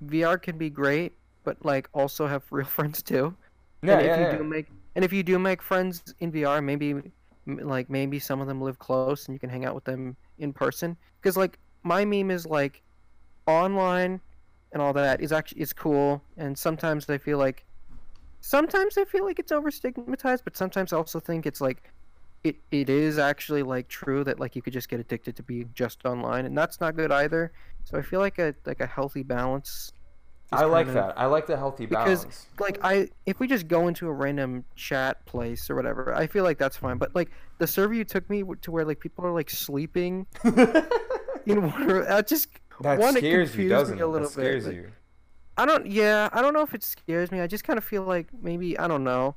VR 0.05 0.39
can 0.39 0.59
be 0.59 0.69
great, 0.69 1.13
but 1.43 1.57
like 1.65 1.89
also 1.91 2.27
have 2.27 2.43
real 2.51 2.67
friends 2.67 3.01
too. 3.01 3.35
Yeah, 3.81 3.93
and 3.93 4.01
if 4.01 4.05
yeah, 4.05 4.17
you 4.17 4.25
yeah. 4.25 4.37
do 4.37 4.43
make 4.43 4.67
and 4.95 5.03
if 5.03 5.11
you 5.11 5.23
do 5.23 5.39
make 5.39 5.63
friends 5.63 6.13
in 6.19 6.31
VR, 6.31 6.63
maybe 6.63 6.93
like 7.47 7.89
maybe 7.89 8.19
some 8.19 8.41
of 8.41 8.47
them 8.47 8.61
live 8.61 8.77
close 8.77 9.25
and 9.25 9.33
you 9.33 9.39
can 9.39 9.49
hang 9.49 9.65
out 9.65 9.73
with 9.73 9.85
them 9.85 10.15
in 10.37 10.53
person. 10.53 10.95
Because 11.19 11.35
like 11.35 11.57
my 11.81 12.05
meme 12.05 12.29
is 12.29 12.45
like 12.45 12.83
online 13.47 14.21
and 14.71 14.81
all 14.81 14.93
that 14.93 15.21
is 15.21 15.31
actually 15.31 15.61
is 15.61 15.73
cool, 15.73 16.21
and 16.37 16.57
sometimes 16.57 17.09
I 17.09 17.17
feel 17.17 17.37
like 17.37 17.65
sometimes 18.41 18.97
I 18.97 19.05
feel 19.05 19.25
like 19.25 19.39
it's 19.39 19.51
over 19.51 19.71
stigmatized, 19.71 20.43
but 20.43 20.55
sometimes 20.57 20.93
I 20.93 20.97
also 20.97 21.19
think 21.19 21.45
it's 21.45 21.61
like 21.61 21.91
it 22.43 22.55
it 22.71 22.89
is 22.89 23.17
actually 23.17 23.63
like 23.63 23.87
true 23.87 24.23
that 24.23 24.39
like 24.39 24.55
you 24.55 24.61
could 24.61 24.73
just 24.73 24.89
get 24.89 24.99
addicted 24.99 25.35
to 25.37 25.43
being 25.43 25.69
just 25.73 26.05
online, 26.05 26.45
and 26.45 26.57
that's 26.57 26.79
not 26.79 26.95
good 26.95 27.11
either. 27.11 27.51
So 27.83 27.97
I 27.97 28.01
feel 28.01 28.19
like 28.19 28.39
a 28.39 28.53
like 28.65 28.81
a 28.81 28.85
healthy 28.87 29.23
balance. 29.23 29.91
I 30.51 30.63
like 30.63 30.87
of- 30.87 30.93
that. 30.93 31.19
I 31.19 31.25
like 31.25 31.45
the 31.45 31.57
healthy 31.57 31.85
balance. 31.85 32.23
Because- 32.23 32.47
like 32.59 32.79
I 32.83 33.09
if 33.25 33.39
we 33.39 33.47
just 33.47 33.67
go 33.67 33.87
into 33.87 34.07
a 34.07 34.13
random 34.13 34.63
chat 34.75 35.25
place 35.25 35.69
or 35.69 35.75
whatever, 35.75 36.13
I 36.13 36.27
feel 36.27 36.43
like 36.43 36.57
that's 36.57 36.77
fine. 36.77 36.97
But 36.97 37.13
like 37.15 37.31
the 37.57 37.67
server 37.67 37.93
you 37.93 38.05
took 38.05 38.29
me 38.29 38.43
to 38.61 38.71
where 38.71 38.85
like 38.85 38.99
people 38.99 39.25
are 39.25 39.31
like 39.31 39.49
sleeping 39.49 40.25
in 41.45 41.63
water, 41.63 42.09
I 42.09 42.21
just 42.21 42.47
that 42.81 42.99
one, 42.99 43.15
scares 43.15 43.23
you, 43.23 43.45
confused 43.45 43.57
me 43.57 43.69
doesn't 43.69 44.01
a 44.01 44.07
little 44.07 44.29
That 44.29 44.35
bit, 44.35 44.43
scares 44.43 44.65
like- 44.67 44.75
you. 44.75 44.91
I 45.59 45.65
don't 45.65 45.87
yeah 45.87 46.29
I 46.33 46.41
don't 46.41 46.53
know 46.53 46.61
if 46.61 46.73
it 46.73 46.83
scares 46.83 47.31
me. 47.31 47.41
I 47.41 47.47
just 47.47 47.63
kind 47.63 47.77
of 47.77 47.83
feel 47.83 48.03
like 48.03 48.27
maybe 48.41 48.77
I 48.77 48.87
don't 48.87 49.03
know. 49.03 49.35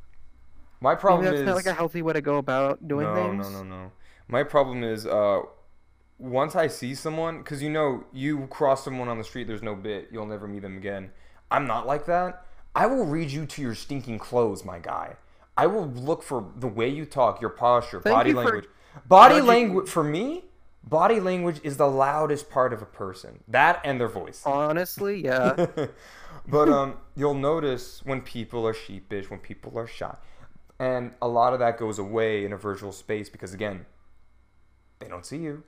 My 0.80 0.94
problem 0.94 1.24
maybe 1.24 1.36
that's 1.36 1.40
is 1.42 1.46
not 1.46 1.56
like 1.56 1.66
a 1.66 1.74
healthy 1.74 2.02
way 2.02 2.12
to 2.12 2.20
go 2.20 2.36
about 2.36 2.86
doing 2.86 3.06
no, 3.06 3.14
things. 3.14 3.50
No, 3.50 3.58
no, 3.58 3.62
no. 3.62 3.82
No. 3.84 3.92
My 4.28 4.42
problem 4.42 4.84
is 4.84 5.06
uh, 5.06 5.40
once 6.18 6.54
I 6.54 6.66
see 6.68 6.94
someone, 6.94 7.38
because 7.38 7.62
you 7.62 7.70
know, 7.70 8.04
you 8.12 8.46
cross 8.48 8.84
someone 8.84 9.08
on 9.08 9.18
the 9.18 9.24
street, 9.24 9.46
there's 9.46 9.62
no 9.62 9.74
bit, 9.74 10.08
you'll 10.12 10.26
never 10.26 10.46
meet 10.46 10.62
them 10.62 10.76
again. 10.76 11.10
I'm 11.50 11.66
not 11.66 11.86
like 11.86 12.06
that. 12.06 12.46
I 12.74 12.86
will 12.86 13.06
read 13.06 13.30
you 13.30 13.46
to 13.46 13.62
your 13.62 13.74
stinking 13.74 14.18
clothes, 14.18 14.64
my 14.64 14.78
guy. 14.78 15.16
I 15.56 15.66
will 15.66 15.86
look 15.86 16.22
for 16.22 16.52
the 16.56 16.68
way 16.68 16.88
you 16.88 17.04
talk, 17.04 17.40
your 17.40 17.50
posture, 17.50 18.00
Thank 18.00 18.14
body 18.14 18.30
you 18.30 18.36
for 18.36 18.44
language. 18.44 18.66
Body 19.06 19.40
language 19.40 19.88
for 19.88 20.04
me. 20.04 20.44
Body 20.82 21.20
language 21.20 21.60
is 21.62 21.76
the 21.76 21.86
loudest 21.86 22.50
part 22.50 22.72
of 22.72 22.82
a 22.82 22.86
person. 22.86 23.44
That 23.46 23.80
and 23.84 24.00
their 24.00 24.08
voice. 24.08 24.42
Honestly, 24.44 25.22
yeah. 25.24 25.66
but 26.48 26.68
um, 26.68 26.96
you'll 27.14 27.34
notice 27.34 28.00
when 28.04 28.22
people 28.22 28.66
are 28.66 28.74
sheepish, 28.74 29.30
when 29.30 29.40
people 29.40 29.78
are 29.78 29.86
shy, 29.86 30.16
and 30.78 31.12
a 31.20 31.28
lot 31.28 31.52
of 31.52 31.58
that 31.58 31.78
goes 31.78 31.98
away 31.98 32.44
in 32.44 32.52
a 32.52 32.56
virtual 32.56 32.92
space 32.92 33.28
because 33.28 33.52
again, 33.52 33.86
they 34.98 35.08
don't 35.08 35.26
see 35.26 35.38
you, 35.38 35.64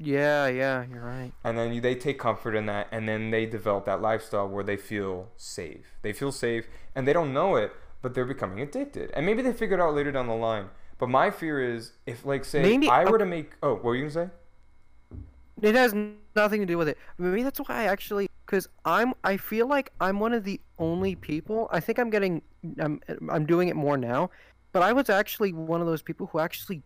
yeah, 0.00 0.46
yeah, 0.46 0.84
you're 0.88 1.02
right. 1.02 1.32
and 1.42 1.58
then 1.58 1.72
you, 1.72 1.80
they 1.80 1.94
take 1.96 2.18
comfort 2.18 2.54
in 2.54 2.66
that, 2.66 2.86
and 2.92 3.08
then 3.08 3.30
they 3.30 3.46
develop 3.46 3.84
that 3.86 4.00
lifestyle 4.00 4.48
where 4.48 4.62
they 4.62 4.76
feel 4.76 5.30
safe. 5.36 5.96
They 6.02 6.12
feel 6.12 6.30
safe, 6.30 6.66
and 6.94 7.06
they 7.06 7.12
don't 7.12 7.32
know 7.32 7.56
it, 7.56 7.72
but 8.00 8.14
they're 8.14 8.24
becoming 8.24 8.60
addicted, 8.60 9.10
and 9.12 9.26
maybe 9.26 9.42
they 9.42 9.52
figure 9.52 9.76
it 9.76 9.82
out 9.82 9.94
later 9.94 10.12
down 10.12 10.28
the 10.28 10.34
line. 10.34 10.68
But 10.98 11.08
my 11.08 11.30
fear 11.30 11.74
is 11.74 11.92
if, 12.06 12.24
like, 12.24 12.44
say, 12.44 12.60
Maybe- 12.60 12.88
I 12.88 13.04
were 13.04 13.18
to 13.18 13.26
make. 13.26 13.52
Oh, 13.62 13.74
what 13.74 13.84
were 13.84 13.96
you 13.96 14.02
gonna 14.08 14.28
say? 14.28 15.18
It 15.62 15.74
has 15.74 15.94
nothing 16.36 16.60
to 16.60 16.66
do 16.66 16.78
with 16.78 16.88
it. 16.88 16.98
Maybe 17.18 17.42
that's 17.42 17.58
why 17.58 17.66
I 17.68 17.84
actually, 17.84 18.28
because 18.46 18.68
I'm, 18.84 19.14
I 19.24 19.36
feel 19.36 19.66
like 19.66 19.90
I'm 20.00 20.20
one 20.20 20.32
of 20.32 20.44
the 20.44 20.60
only 20.78 21.16
people. 21.16 21.68
I 21.72 21.80
think 21.80 21.98
I'm 21.98 22.10
getting, 22.10 22.42
I'm, 22.78 23.00
I'm 23.28 23.44
doing 23.44 23.68
it 23.68 23.74
more 23.74 23.96
now, 23.96 24.30
but 24.72 24.82
I 24.82 24.92
was 24.92 25.10
actually 25.10 25.52
one 25.52 25.80
of 25.80 25.88
those 25.88 26.02
people 26.02 26.28
who 26.28 26.38
actually 26.38 26.82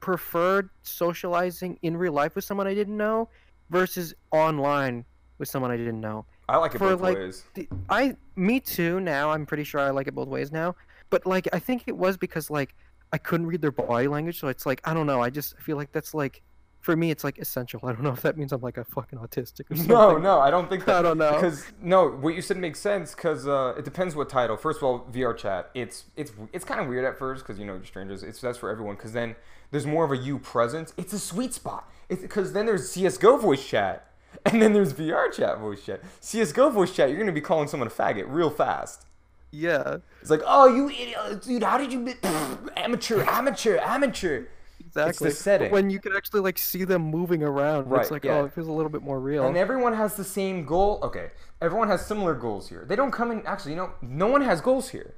preferred 0.00 0.68
socializing 0.82 1.78
in 1.82 1.96
real 1.96 2.12
life 2.12 2.34
with 2.34 2.44
someone 2.44 2.66
I 2.66 2.74
didn't 2.74 2.96
know 2.96 3.28
versus 3.70 4.14
online 4.30 5.04
with 5.38 5.48
someone 5.48 5.70
I 5.70 5.76
didn't 5.78 6.00
know. 6.00 6.26
I 6.50 6.56
like 6.56 6.74
it 6.74 6.78
For, 6.78 6.90
both 6.90 7.00
like, 7.00 7.16
ways. 7.16 7.44
The- 7.54 7.68
I, 7.88 8.14
me 8.36 8.60
too. 8.60 9.00
Now 9.00 9.30
I'm 9.30 9.46
pretty 9.46 9.64
sure 9.64 9.80
I 9.80 9.90
like 9.90 10.06
it 10.06 10.14
both 10.14 10.28
ways 10.28 10.52
now. 10.52 10.74
But 11.08 11.24
like, 11.24 11.48
I 11.52 11.58
think 11.58 11.84
it 11.86 11.96
was 11.96 12.18
because 12.18 12.50
like 12.50 12.74
I 13.12 13.18
couldn't 13.18 13.46
read 13.46 13.60
their 13.60 13.72
body 13.72 14.08
language, 14.08 14.38
so 14.38 14.48
it's 14.48 14.66
like 14.66 14.80
I 14.84 14.94
don't 14.94 15.06
know. 15.06 15.20
I 15.20 15.30
just 15.30 15.58
feel 15.58 15.76
like 15.76 15.92
that's 15.92 16.14
like, 16.14 16.42
for 16.80 16.96
me, 16.96 17.10
it's 17.10 17.24
like 17.24 17.38
essential. 17.38 17.80
I 17.82 17.92
don't 17.92 18.02
know 18.02 18.12
if 18.12 18.22
that 18.22 18.36
means 18.36 18.52
I'm 18.52 18.60
like 18.60 18.78
a 18.78 18.84
fucking 18.84 19.18
autistic 19.18 19.70
or 19.70 19.76
something. 19.76 19.88
No, 19.88 20.16
no, 20.16 20.40
I 20.40 20.50
don't 20.50 20.68
think 20.68 20.84
that. 20.86 20.96
I 20.96 21.02
don't 21.02 21.18
know. 21.18 21.34
Because 21.34 21.64
no, 21.82 22.08
what 22.08 22.34
you 22.34 22.42
said 22.42 22.56
makes 22.56 22.78
sense. 22.78 23.14
Because 23.14 23.46
uh, 23.46 23.74
it 23.76 23.84
depends 23.84 24.14
what 24.14 24.28
title. 24.28 24.56
First 24.56 24.78
of 24.78 24.84
all, 24.84 25.06
VR 25.12 25.36
chat. 25.36 25.70
It's 25.74 26.04
it's 26.16 26.32
it's 26.52 26.64
kind 26.64 26.80
of 26.80 26.86
weird 26.86 27.04
at 27.04 27.18
first 27.18 27.44
because 27.44 27.58
you 27.58 27.66
know 27.66 27.74
you're 27.74 27.84
strangers. 27.84 28.22
It's 28.22 28.40
that's 28.40 28.58
for 28.58 28.70
everyone. 28.70 28.94
Because 28.94 29.12
then 29.12 29.34
there's 29.70 29.86
more 29.86 30.04
of 30.04 30.12
a 30.12 30.16
you 30.16 30.38
presence. 30.38 30.92
It's 30.96 31.12
a 31.12 31.18
sweet 31.18 31.54
spot. 31.54 31.90
It's 32.08 32.22
because 32.22 32.52
then 32.52 32.66
there's 32.66 32.90
CS:GO 32.90 33.36
voice 33.38 33.66
chat, 33.66 34.12
and 34.46 34.62
then 34.62 34.72
there's 34.72 34.92
VR 34.92 35.32
chat 35.32 35.58
voice 35.58 35.84
chat. 35.84 36.00
CS:GO 36.20 36.70
voice 36.70 36.94
chat. 36.94 37.08
You're 37.08 37.18
gonna 37.18 37.32
be 37.32 37.40
calling 37.40 37.68
someone 37.68 37.88
a 37.88 37.90
faggot 37.90 38.24
real 38.28 38.50
fast. 38.50 39.06
Yeah, 39.52 39.96
It's 40.20 40.30
like, 40.30 40.42
oh, 40.46 40.68
you 40.68 40.88
idiot, 40.88 41.42
dude. 41.42 41.62
How 41.64 41.76
did 41.78 41.92
you? 41.92 42.04
Be- 42.04 42.14
amateur, 42.76 43.24
amateur, 43.24 43.78
amateur. 43.78 44.44
exactly. 44.78 45.10
It's 45.10 45.18
the 45.18 45.30
setting. 45.30 45.66
But 45.68 45.72
when 45.72 45.90
you 45.90 45.98
can 45.98 46.14
actually 46.14 46.40
like 46.40 46.56
see 46.56 46.84
them 46.84 47.02
moving 47.02 47.42
around, 47.42 47.90
Right, 47.90 48.00
it's 48.02 48.10
like 48.12 48.24
yeah. 48.24 48.38
oh, 48.38 48.44
it 48.44 48.52
feels 48.52 48.68
a 48.68 48.72
little 48.72 48.90
bit 48.90 49.02
more 49.02 49.18
real. 49.18 49.46
And 49.46 49.56
everyone 49.56 49.92
has 49.94 50.14
the 50.14 50.22
same 50.24 50.64
goal. 50.64 51.00
Okay, 51.02 51.30
everyone 51.60 51.88
has 51.88 52.06
similar 52.06 52.34
goals 52.34 52.68
here. 52.68 52.84
They 52.88 52.94
don't 52.96 53.10
come 53.10 53.32
in. 53.32 53.44
Actually, 53.44 53.72
you 53.72 53.76
know, 53.78 53.90
no 54.02 54.28
one 54.28 54.40
has 54.42 54.60
goals 54.60 54.88
here. 54.90 55.14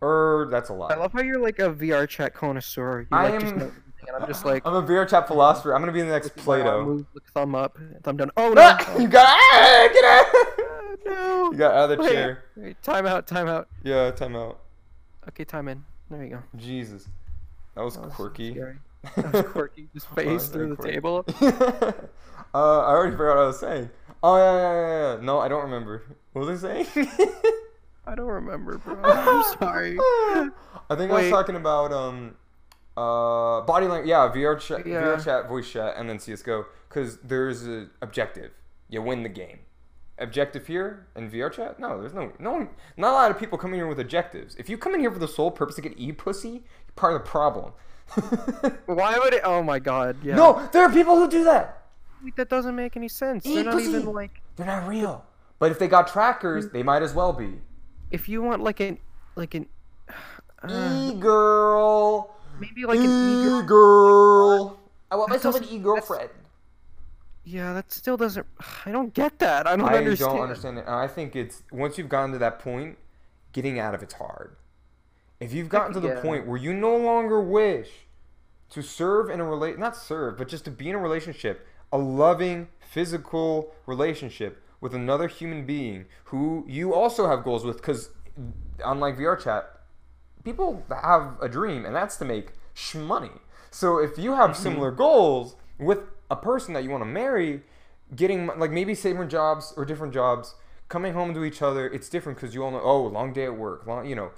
Or 0.00 0.48
that's 0.50 0.70
a 0.70 0.72
lie. 0.72 0.92
I 0.92 0.96
love 0.96 1.12
how 1.12 1.20
you're 1.20 1.40
like 1.40 1.58
a 1.58 1.70
VR 1.70 2.08
chat 2.08 2.32
connoisseur. 2.32 3.00
You 3.02 3.06
I 3.10 3.30
like, 3.30 3.42
am- 3.42 3.60
and 3.60 4.16
I'm 4.18 4.26
just 4.26 4.44
like 4.44 4.62
I'm 4.66 4.74
a 4.74 4.82
VR 4.82 5.08
chat 5.08 5.26
philosopher. 5.26 5.74
I'm 5.74 5.82
gonna 5.82 5.92
be 5.92 6.00
the 6.02 6.06
next 6.08 6.34
look 6.36 6.38
at 6.38 6.46
my 6.46 6.52
arm 6.70 6.84
Plato. 6.84 6.84
move, 6.86 7.06
thumb 7.34 7.54
up, 7.54 7.76
thumb 8.04 8.16
down. 8.16 8.30
Oh 8.36 8.52
no! 8.52 8.76
You 8.98 9.08
got 9.08 9.26
ah, 9.28 9.88
get 9.92 10.04
out! 10.04 10.59
No! 11.06 11.50
You 11.52 11.58
got 11.58 11.74
out 11.74 11.90
of 11.90 11.98
the 11.98 12.04
Wait, 12.04 12.12
chair. 12.12 12.44
wait, 12.56 12.82
time 12.82 13.06
out, 13.06 13.26
time 13.26 13.48
out. 13.48 13.68
Yeah, 13.82 14.10
time 14.10 14.36
out. 14.36 14.60
Okay, 15.28 15.44
time 15.44 15.68
in. 15.68 15.84
There 16.10 16.22
you 16.24 16.30
go. 16.30 16.42
Jesus, 16.56 17.08
that 17.74 17.82
was 17.84 17.94
That 17.96 18.06
was 18.06 18.14
quirky. 18.14 18.52
scary. 18.52 18.76
That 19.16 19.32
was 19.32 19.42
quirky. 19.52 19.88
Just 19.94 20.08
face 20.08 20.48
through 20.48 20.70
the 20.70 20.76
quirky. 20.76 20.92
table. 20.92 21.24
uh, 22.54 22.80
I 22.80 22.90
already 22.90 23.16
forgot 23.16 23.36
what 23.36 23.42
I 23.42 23.46
was 23.46 23.60
saying. 23.60 23.90
Oh 24.22 24.36
yeah, 24.36 24.52
yeah, 24.54 24.72
yeah, 24.72 25.14
yeah. 25.16 25.24
No, 25.24 25.38
I 25.38 25.48
don't 25.48 25.62
remember. 25.62 26.02
What 26.32 26.46
was 26.46 26.62
I 26.64 26.82
saying? 26.84 27.08
I 28.06 28.14
don't 28.14 28.26
remember, 28.26 28.76
bro. 28.78 29.00
I'm 29.02 29.42
sorry. 29.58 29.96
I 29.98 30.96
think 30.96 31.10
I 31.10 31.22
was 31.22 31.30
talking 31.30 31.56
about 31.56 31.92
um 31.92 32.34
uh 32.96 33.62
body 33.62 33.86
language. 33.86 34.08
Yeah, 34.08 34.30
VR 34.34 34.58
chat, 34.60 34.86
Yeah. 34.86 35.00
VR 35.02 35.24
chat, 35.24 35.48
voice 35.48 35.70
chat, 35.70 35.94
and 35.96 36.08
then 36.08 36.18
CS:GO 36.18 36.66
because 36.88 37.18
there's 37.18 37.62
an 37.62 37.90
objective. 38.02 38.50
You 38.90 39.00
win 39.02 39.22
the 39.22 39.28
game. 39.28 39.60
Objective 40.20 40.66
here 40.66 41.06
in 41.16 41.30
VR 41.30 41.50
chat? 41.50 41.80
No, 41.80 42.00
there's 42.00 42.12
no 42.14 42.30
no 42.38 42.52
one. 42.52 42.68
Not 42.96 43.10
a 43.10 43.14
lot 43.14 43.30
of 43.30 43.38
people 43.38 43.56
come 43.58 43.70
in 43.72 43.76
here 43.80 43.86
with 43.86 43.98
objectives. 43.98 44.54
If 44.56 44.68
you 44.68 44.76
come 44.76 44.94
in 44.94 45.00
here 45.00 45.10
for 45.10 45.18
the 45.18 45.26
sole 45.28 45.50
purpose 45.50 45.76
to 45.76 45.82
get 45.82 45.94
e 45.96 46.12
pussy, 46.12 46.50
you're 46.50 46.62
part 46.96 47.14
of 47.14 47.22
the 47.22 47.28
problem. 47.28 47.72
Why 48.86 49.18
would 49.18 49.32
it? 49.34 49.40
Oh 49.44 49.62
my 49.62 49.78
god. 49.78 50.16
Yeah. 50.22 50.36
No, 50.36 50.68
there 50.72 50.82
are 50.82 50.92
people 50.92 51.16
who 51.16 51.28
do 51.28 51.44
that. 51.44 51.84
That 52.36 52.50
doesn't 52.50 52.76
make 52.76 52.96
any 52.96 53.08
sense. 53.08 53.46
Eat 53.46 53.54
They're 53.54 53.64
not 53.64 53.74
pussy. 53.74 53.88
even 53.90 54.12
like. 54.12 54.42
They're 54.56 54.66
not 54.66 54.86
real. 54.86 55.24
But 55.58 55.70
if 55.70 55.78
they 55.78 55.88
got 55.88 56.06
trackers, 56.08 56.68
they 56.68 56.82
might 56.82 57.02
as 57.02 57.14
well 57.14 57.32
be. 57.32 57.60
If 58.10 58.28
you 58.28 58.42
want 58.42 58.62
like 58.62 58.80
an 58.80 58.98
like 59.36 59.54
an. 59.54 59.66
Uh, 60.62 61.10
E 61.10 61.14
girl. 61.18 62.34
maybe 62.58 62.84
like 62.84 62.98
an. 62.98 63.06
E 63.62 63.62
girl. 63.66 64.78
I 65.10 65.16
want 65.16 65.30
myself 65.30 65.56
an 65.56 65.64
e 65.64 65.78
girlfriend. 65.78 66.28
Yeah, 67.44 67.72
that 67.72 67.92
still 67.92 68.16
doesn't. 68.16 68.46
I 68.86 68.92
don't 68.92 69.14
get 69.14 69.38
that. 69.38 69.66
I 69.66 69.76
don't 69.76 69.88
I 69.88 69.98
understand. 69.98 70.32
don't 70.32 70.42
understand 70.42 70.78
it. 70.78 70.84
I 70.86 71.08
think 71.08 71.36
it's 71.36 71.62
once 71.72 71.98
you've 71.98 72.08
gotten 72.08 72.32
to 72.32 72.38
that 72.38 72.58
point, 72.58 72.98
getting 73.52 73.78
out 73.78 73.94
of 73.94 74.02
it's 74.02 74.14
hard. 74.14 74.56
If 75.40 75.52
you've 75.52 75.68
gotten 75.68 75.94
to 75.94 76.00
the 76.00 76.08
Yeah. 76.08 76.20
point 76.20 76.46
where 76.46 76.58
you 76.58 76.74
no 76.74 76.96
longer 76.96 77.40
wish 77.40 78.06
to 78.70 78.82
serve 78.82 79.30
in 79.30 79.40
a 79.40 79.44
relate 79.44 79.78
not 79.78 79.96
serve, 79.96 80.36
but 80.36 80.48
just 80.48 80.64
to 80.66 80.70
be 80.70 80.88
in 80.88 80.94
a 80.94 80.98
relationship, 80.98 81.66
a 81.92 81.98
loving 81.98 82.68
physical 82.78 83.74
relationship 83.86 84.62
with 84.80 84.94
another 84.94 85.28
human 85.28 85.66
being 85.66 86.06
who 86.24 86.64
you 86.68 86.94
also 86.94 87.26
have 87.26 87.42
goals 87.42 87.64
with 87.64 87.82
cuz 87.82 88.10
unlike 88.84 89.16
VR 89.16 89.38
chat, 89.38 89.80
people 90.44 90.84
have 90.90 91.36
a 91.40 91.48
dream 91.48 91.84
and 91.84 91.94
that's 91.94 92.16
to 92.16 92.24
make 92.24 92.52
money. 92.94 93.32
So 93.70 93.98
if 93.98 94.18
you 94.18 94.34
have 94.34 94.50
mm-hmm. 94.50 94.62
similar 94.62 94.90
goals 94.90 95.56
with 95.78 96.00
a 96.30 96.36
person 96.36 96.74
that 96.74 96.84
you 96.84 96.90
want 96.90 97.02
to 97.02 97.06
marry, 97.08 97.62
getting 98.14 98.46
like 98.58 98.70
maybe 98.70 98.94
similar 98.94 99.26
jobs 99.26 99.74
or 99.76 99.84
different 99.84 100.12
jobs, 100.14 100.54
coming 100.88 101.12
home 101.14 101.34
to 101.34 101.44
each 101.44 101.62
other, 101.62 101.86
it's 101.88 102.08
different 102.08 102.38
because 102.38 102.54
you 102.54 102.64
all 102.64 102.70
know, 102.70 102.80
oh, 102.82 103.06
long 103.06 103.32
day 103.32 103.44
at 103.44 103.56
work, 103.56 103.86
long, 103.86 104.06
you 104.06 104.14
know. 104.14 104.30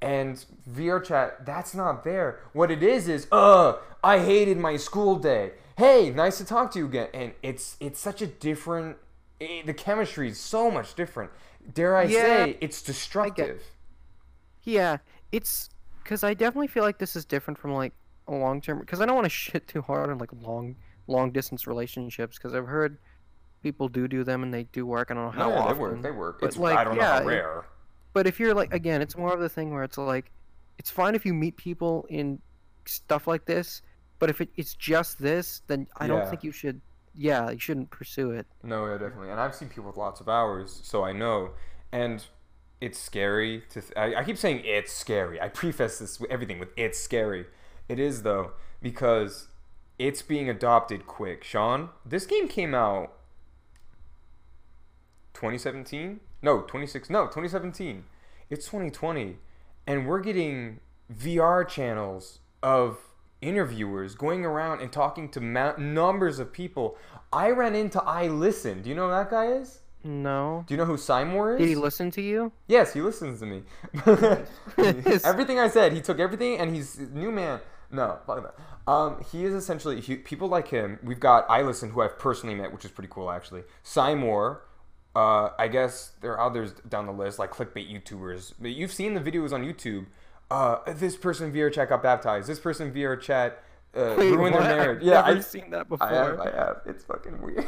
And 0.00 0.44
VR 0.70 1.02
chat, 1.02 1.46
that's 1.46 1.74
not 1.74 2.04
there. 2.04 2.40
What 2.52 2.70
it 2.70 2.82
is 2.82 3.08
is, 3.08 3.26
uh, 3.32 3.74
I 4.04 4.18
hated 4.20 4.58
my 4.58 4.76
school 4.76 5.16
day. 5.16 5.52
Hey, 5.78 6.10
nice 6.10 6.38
to 6.38 6.44
talk 6.44 6.70
to 6.72 6.78
you 6.78 6.86
again. 6.86 7.08
And 7.14 7.32
it's 7.42 7.76
it's 7.80 7.98
such 7.98 8.22
a 8.22 8.26
different 8.26 8.98
eh, 9.40 9.62
the 9.64 9.74
chemistry 9.74 10.28
is 10.28 10.38
so 10.38 10.70
much 10.70 10.94
different. 10.94 11.30
Dare 11.74 11.96
I 11.96 12.06
Yeah, 12.06 12.46
say, 12.46 12.58
it's 12.60 12.82
destructive. 12.82 13.62
Yeah, 14.62 14.98
it's 15.32 15.70
because 16.02 16.24
I 16.24 16.34
definitely 16.34 16.68
feel 16.68 16.82
like 16.82 16.98
this 16.98 17.16
is 17.16 17.24
different 17.24 17.58
from 17.58 17.72
like 17.74 17.92
a 18.28 18.34
long 18.34 18.60
term. 18.60 18.80
Because 18.80 19.00
I 19.00 19.06
don't 19.06 19.14
want 19.14 19.26
to 19.26 19.30
shit 19.30 19.66
too 19.68 19.82
hard 19.82 20.10
on 20.10 20.18
like 20.18 20.30
long 20.32 20.76
long 21.06 21.30
distance 21.30 21.66
relationships. 21.66 22.36
Because 22.36 22.54
I've 22.54 22.66
heard 22.66 22.98
people 23.62 23.88
do 23.88 24.06
do 24.08 24.24
them 24.24 24.42
and 24.42 24.52
they 24.52 24.64
do 24.64 24.86
work. 24.86 25.10
I 25.10 25.14
don't 25.14 25.24
know 25.24 25.30
how 25.30 25.48
No, 25.50 25.56
often. 25.56 25.74
they 25.74 25.78
work. 25.80 26.02
They 26.02 26.10
work. 26.10 26.38
It's 26.42 26.56
like, 26.56 26.76
I 26.76 26.84
don't 26.84 26.96
know 26.96 27.02
yeah, 27.02 27.12
how 27.14 27.22
it- 27.22 27.26
rare. 27.26 27.64
But 28.12 28.26
if 28.26 28.40
you're 28.40 28.54
like 28.54 28.72
again, 28.72 29.02
it's 29.02 29.16
more 29.16 29.32
of 29.34 29.40
the 29.40 29.48
thing 29.48 29.72
where 29.74 29.82
it's 29.84 29.98
like, 29.98 30.30
it's 30.78 30.90
fine 30.90 31.14
if 31.14 31.26
you 31.26 31.34
meet 31.34 31.56
people 31.56 32.06
in 32.08 32.40
stuff 32.86 33.26
like 33.26 33.44
this, 33.44 33.82
but 34.18 34.30
if 34.30 34.40
it, 34.40 34.48
it's 34.56 34.74
just 34.74 35.18
this, 35.18 35.60
then 35.66 35.86
I 35.98 36.06
don't 36.06 36.26
think 36.28 36.42
you 36.42 36.50
should. 36.52 36.80
Yeah, 37.18 37.50
you 37.50 37.58
shouldn't 37.58 37.90
pursue 37.90 38.30
it. 38.30 38.46
No, 38.62 38.86
yeah, 38.86 38.98
definitely. 38.98 39.30
And 39.30 39.40
I've 39.40 39.54
seen 39.54 39.68
people 39.68 39.84
with 39.84 39.96
lots 39.96 40.20
of 40.20 40.28
hours, 40.28 40.80
so 40.82 41.02
I 41.02 41.12
know. 41.12 41.50
And 41.92 42.24
it's 42.80 42.98
scary 42.98 43.62
to. 43.70 43.80
Th- 43.80 43.92
I, 43.96 44.16
I 44.16 44.24
keep 44.24 44.36
saying 44.38 44.62
it's 44.64 44.92
scary. 44.92 45.40
I 45.40 45.48
preface 45.48 45.98
this 45.98 46.20
with 46.20 46.30
everything 46.30 46.58
with 46.58 46.68
it's 46.76 46.98
scary. 46.98 47.46
It 47.88 47.98
is 47.98 48.22
though 48.22 48.52
because 48.82 49.48
it's 49.98 50.22
being 50.22 50.48
adopted 50.48 51.06
quick. 51.06 51.44
Sean, 51.44 51.90
this 52.04 52.26
game 52.26 52.48
came 52.48 52.74
out 52.74 53.12
2017. 55.34 56.20
No, 56.42 56.60
26. 56.62 57.10
No, 57.10 57.24
2017. 57.24 58.04
It's 58.48 58.66
2020, 58.66 59.38
and 59.86 60.06
we're 60.06 60.20
getting 60.20 60.80
VR 61.12 61.66
channels 61.66 62.38
of 62.62 62.98
interviewers 63.40 64.14
going 64.14 64.44
around 64.44 64.80
and 64.80 64.92
talking 64.92 65.28
to 65.30 65.40
ma- 65.40 65.76
numbers 65.76 66.38
of 66.38 66.52
people. 66.52 66.96
I 67.32 67.50
ran 67.50 67.74
into 67.74 68.02
I 68.02 68.28
Listen. 68.28 68.82
Do 68.82 68.88
you 68.88 68.94
know 68.94 69.06
who 69.06 69.12
that 69.12 69.30
guy 69.30 69.46
is? 69.52 69.80
No. 70.04 70.64
Do 70.66 70.74
you 70.74 70.78
know 70.78 70.84
who 70.84 70.96
Seymour 70.96 71.54
is? 71.54 71.58
Did 71.58 71.68
he 71.68 71.74
listen 71.74 72.10
to 72.12 72.22
you? 72.22 72.52
Yes, 72.68 72.92
he 72.92 73.00
listens 73.00 73.40
to 73.40 73.46
me. 73.46 73.62
everything 75.24 75.58
I 75.58 75.68
said, 75.68 75.92
he 75.92 76.00
took 76.00 76.20
everything, 76.20 76.58
and 76.58 76.74
he's 76.74 76.98
new 76.98 77.32
man. 77.32 77.60
No, 77.90 78.18
fuck 78.26 78.42
that. 78.42 78.90
Um, 78.90 79.24
he 79.32 79.44
is 79.44 79.54
essentially 79.54 80.00
he, 80.00 80.16
people 80.16 80.48
like 80.48 80.68
him. 80.68 80.98
We've 81.02 81.20
got 81.20 81.48
I 81.48 81.62
listen, 81.62 81.90
who 81.90 82.02
I've 82.02 82.18
personally 82.18 82.54
met, 82.54 82.72
which 82.72 82.84
is 82.84 82.90
pretty 82.90 83.08
cool 83.12 83.30
actually. 83.30 83.62
Seymour. 83.82 84.62
Uh, 85.14 85.50
I 85.58 85.68
guess 85.68 86.12
there 86.20 86.32
are 86.32 86.40
others 86.40 86.72
down 86.88 87.06
the 87.06 87.12
list, 87.12 87.38
like 87.38 87.50
clickbait 87.50 87.90
YouTubers. 87.90 88.52
But 88.60 88.72
you've 88.72 88.92
seen 88.92 89.14
the 89.14 89.20
videos 89.20 89.52
on 89.52 89.64
YouTube. 89.64 90.06
Uh, 90.50 90.78
this 90.92 91.16
person 91.16 91.52
VR 91.52 91.72
chat 91.72 91.88
got 91.88 92.02
baptized. 92.02 92.48
This 92.48 92.60
person 92.60 92.92
VR 92.92 93.18
chat 93.18 93.62
uh, 93.96 94.14
Wait, 94.18 94.30
ruined 94.30 94.54
what? 94.54 94.64
their 94.64 94.76
marriage. 94.76 95.02
Yeah. 95.02 95.20
I've 95.22 95.24
Yeah, 95.24 95.28
never 95.28 95.38
I, 95.38 95.42
seen 95.42 95.70
that 95.70 95.88
before. 95.88 96.06
I 96.06 96.12
have. 96.14 96.40
I 96.40 96.50
have. 96.50 96.76
It's 96.84 97.02
fucking 97.04 97.40
weird. 97.40 97.66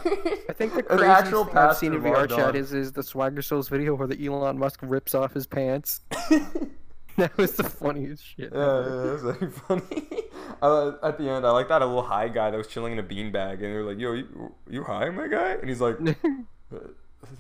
I 0.49 0.53
think 0.53 0.75
the 0.75 0.83
craziest 0.87 1.11
actual 1.11 1.45
thing 1.47 1.57
I've 1.57 1.77
seen 1.77 1.95
in 1.95 2.03
VR 2.03 2.29
chat 2.29 2.55
is 2.55 2.75
is 2.75 2.93
the 2.93 3.03
Swagger 3.03 3.41
Souls 3.41 3.69
video 3.69 3.95
where 3.95 4.07
the 4.07 4.27
Elon 4.27 4.59
Musk 4.59 4.81
rips 4.83 5.15
off 5.15 5.33
his 5.33 5.47
pants. 5.47 6.03
that 7.19 7.37
was 7.37 7.53
the 7.53 7.65
funniest 7.65 8.25
shit. 8.25 8.53
Yeah, 8.53 8.59
yeah, 8.59 9.17
that's 9.17 9.23
very 9.23 9.51
funny. 9.51 10.23
uh, 10.63 10.93
at 11.03 11.19
the 11.19 11.29
end, 11.29 11.47
I 11.47 11.51
like 11.51 11.69
that 11.69 11.83
a 11.83 11.87
little 11.87 12.03
high 12.03 12.29
guy 12.29 12.51
that 12.51 12.57
was 12.57 12.67
chilling 12.67 12.93
in 12.93 12.99
a 12.99 13.03
beanbag, 13.03 13.55
and 13.55 13.63
they're 13.63 13.85
like, 13.85 13.99
"Yo, 13.99 14.13
you, 14.13 14.55
you 14.71 14.85
high, 14.85 15.11
my 15.11 15.29
guy?" 15.29 15.53
And 15.53 15.69
he's 15.69 15.81
like, 15.81 15.99
"Uh, 16.73 16.79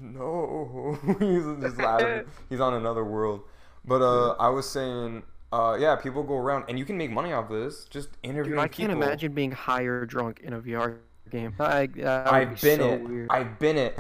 "No." 0.00 0.98
he's 1.18 1.62
just 1.62 1.78
laughing. 1.78 2.24
He's 2.50 2.60
on 2.60 2.74
another 2.74 3.04
world. 3.04 3.42
But 3.84 4.02
uh, 4.02 4.32
I 4.32 4.48
was 4.50 4.68
saying, 4.68 5.22
uh, 5.52 5.76
yeah, 5.80 5.96
people 5.96 6.22
go 6.22 6.36
around, 6.36 6.64
and 6.68 6.78
you 6.78 6.84
can 6.84 6.98
make 6.98 7.10
money 7.10 7.32
off 7.32 7.48
this. 7.48 7.86
Just 7.86 8.10
interviewing 8.22 8.58
Dude, 8.58 8.64
I 8.64 8.68
can't 8.68 8.90
people. 8.90 9.02
imagine 9.02 9.32
being 9.32 9.52
high 9.52 9.82
or 9.82 10.04
drunk 10.04 10.40
in 10.42 10.52
a 10.52 10.60
VR 10.60 10.98
game. 11.30 11.54
I, 11.58 11.88
I've 12.04 12.60
be 12.60 12.60
been 12.60 12.78
so 12.80 12.92
it. 12.92 13.08
Weird. 13.08 13.30
I've 13.30 13.58
been 13.58 13.78
it. 13.78 13.98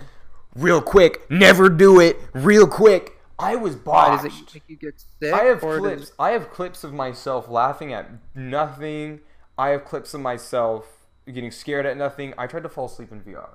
Real 0.54 0.82
quick, 0.82 1.30
never 1.30 1.68
do 1.68 2.00
it. 2.00 2.18
Real 2.34 2.66
quick. 2.66 3.17
I 3.38 3.56
was 3.56 3.76
Why 3.76 4.08
botched. 4.08 4.24
does 4.24 4.40
it 4.40 4.54
make 4.54 4.62
you 4.68 4.76
get 4.76 4.94
sick? 5.20 5.32
I 5.32 5.44
have 5.44 5.60
clips. 5.60 6.00
does- 6.08 6.12
I 6.18 6.30
have 6.30 6.50
clips 6.50 6.84
of 6.84 6.92
myself 6.92 7.48
laughing 7.48 7.92
at 7.92 8.10
nothing. 8.34 9.20
I 9.56 9.68
have 9.70 9.84
clips 9.84 10.14
of 10.14 10.20
myself 10.20 10.86
getting 11.26 11.50
scared 11.50 11.86
at 11.86 11.96
nothing. 11.96 12.34
I 12.38 12.46
tried 12.46 12.62
to 12.64 12.68
fall 12.68 12.86
asleep 12.86 13.12
in 13.12 13.20
VR. 13.22 13.50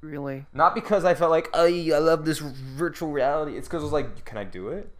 Really? 0.00 0.46
Not 0.52 0.74
because 0.74 1.04
I 1.04 1.14
felt 1.14 1.30
like, 1.30 1.48
oh, 1.52 1.66
I 1.66 1.98
love 1.98 2.24
this 2.24 2.38
virtual 2.38 3.10
reality. 3.10 3.56
It's 3.56 3.66
because 3.66 3.82
I 3.82 3.84
was 3.84 3.92
like, 3.92 4.24
can 4.24 4.38
I 4.38 4.44
do 4.44 4.68
it? 4.68 4.92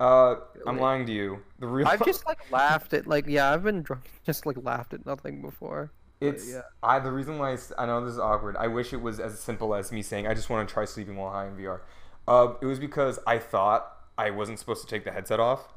Uh, 0.00 0.36
I'm 0.66 0.78
lying 0.78 1.06
to 1.06 1.12
you. 1.12 1.38
The 1.60 1.66
real. 1.66 1.86
I've 1.86 2.04
just 2.04 2.26
like 2.26 2.50
laughed 2.50 2.92
at 2.94 3.06
like 3.06 3.26
yeah 3.28 3.52
I've 3.52 3.62
been 3.62 3.82
drunk 3.82 4.10
just 4.26 4.44
like 4.44 4.56
laughed 4.62 4.92
at 4.92 5.06
nothing 5.06 5.40
before. 5.40 5.92
It's 6.20 6.50
yeah. 6.50 6.62
I. 6.82 6.98
The 6.98 7.12
reason 7.12 7.38
why 7.38 7.56
I 7.78 7.86
know 7.86 8.04
this 8.04 8.14
is 8.14 8.18
awkward. 8.18 8.56
I 8.56 8.66
wish 8.66 8.92
it 8.92 9.00
was 9.00 9.20
as 9.20 9.38
simple 9.38 9.74
as 9.74 9.92
me 9.92 10.02
saying 10.02 10.26
I 10.26 10.34
just 10.34 10.50
want 10.50 10.68
to 10.68 10.72
try 10.72 10.84
sleeping 10.84 11.16
while 11.16 11.30
high 11.32 11.46
in 11.46 11.56
VR. 11.56 11.80
Uh, 12.26 12.54
it 12.60 12.66
was 12.66 12.78
because 12.78 13.18
I 13.26 13.38
thought 13.38 13.90
I 14.16 14.30
wasn't 14.30 14.58
supposed 14.58 14.82
to 14.82 14.88
take 14.88 15.04
the 15.04 15.10
headset 15.12 15.40
off. 15.40 15.68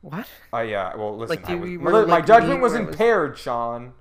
What? 0.00 0.26
Uh, 0.52 0.60
yeah. 0.60 0.94
Well, 0.94 1.16
listen. 1.16 1.36
Like, 1.36 1.48
I 1.48 1.54
was, 1.54 1.70
my 1.70 1.90
were 1.90 2.06
my 2.06 2.20
judgment 2.20 2.60
was 2.60 2.74
it 2.74 2.80
was- 2.84 2.88
impaired, 2.94 3.38
Sean. 3.38 3.92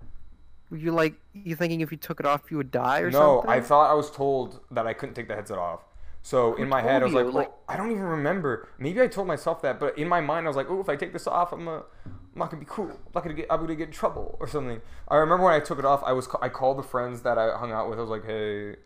Were 0.70 0.78
you 0.78 0.92
like 0.92 1.14
you 1.34 1.56
thinking 1.56 1.82
if 1.82 1.92
you 1.92 1.98
took 1.98 2.20
it 2.20 2.26
off 2.26 2.50
you 2.50 2.58
would 2.58 2.72
die 2.72 3.02
or 3.02 3.12
no, 3.12 3.20
something? 3.42 3.50
No, 3.50 3.56
I 3.56 3.62
thought 3.62 3.92
I 3.92 3.94
was 3.94 4.10
told 4.10 4.60
that 4.72 4.88
I 4.88 4.94
couldn't 4.94 5.14
take 5.16 5.28
the 5.28 5.36
headset 5.36 5.58
off. 5.60 5.82
So 6.24 6.56
in 6.56 6.68
my 6.68 6.82
head, 6.82 7.02
I 7.04 7.06
was 7.06 7.14
like, 7.14 7.26
you? 7.26 7.32
well, 7.32 7.44
Like- 7.44 7.52
I 7.70 7.78
don't 7.78 7.92
even 7.92 8.04
remember. 8.04 8.70
Maybe 8.80 9.00
I 9.02 9.08
told 9.08 9.28
myself 9.28 9.62
that, 9.62 9.80
but 9.80 9.98
in 9.98 10.08
my 10.08 10.20
mind, 10.20 10.46
I 10.46 10.50
was 10.50 10.56
like, 10.58 10.70
oh, 10.70 10.80
if 10.80 10.90
I 10.90 10.96
take 10.96 11.14
this 11.14 11.28
off, 11.28 11.52
I'm, 11.54 11.68
uh, 11.68 11.82
I'm 12.06 12.40
not 12.40 12.50
gonna 12.50 12.62
be 12.62 12.66
cool. 12.70 12.86
I'm 12.90 12.98
not 13.14 13.24
gonna 13.24 13.36
get. 13.36 13.46
I'm 13.50 13.60
gonna 13.62 13.76
get 13.76 13.88
in 13.90 13.94
trouble 13.94 14.36
or 14.40 14.48
something. 14.48 14.82
I 15.08 15.18
remember 15.18 15.46
when 15.46 15.54
I 15.54 15.60
took 15.60 15.78
it 15.80 15.86
off. 15.86 16.02
I 16.04 16.12
was. 16.14 16.28
I 16.42 16.50
called 16.50 16.80
the 16.80 16.84
friends 16.84 17.22
that 17.22 17.38
I 17.38 17.56
hung 17.58 17.72
out 17.72 17.90
with. 17.90 18.00
I 18.00 18.02
was 18.02 18.10
like, 18.10 18.26
hey, 18.26 18.78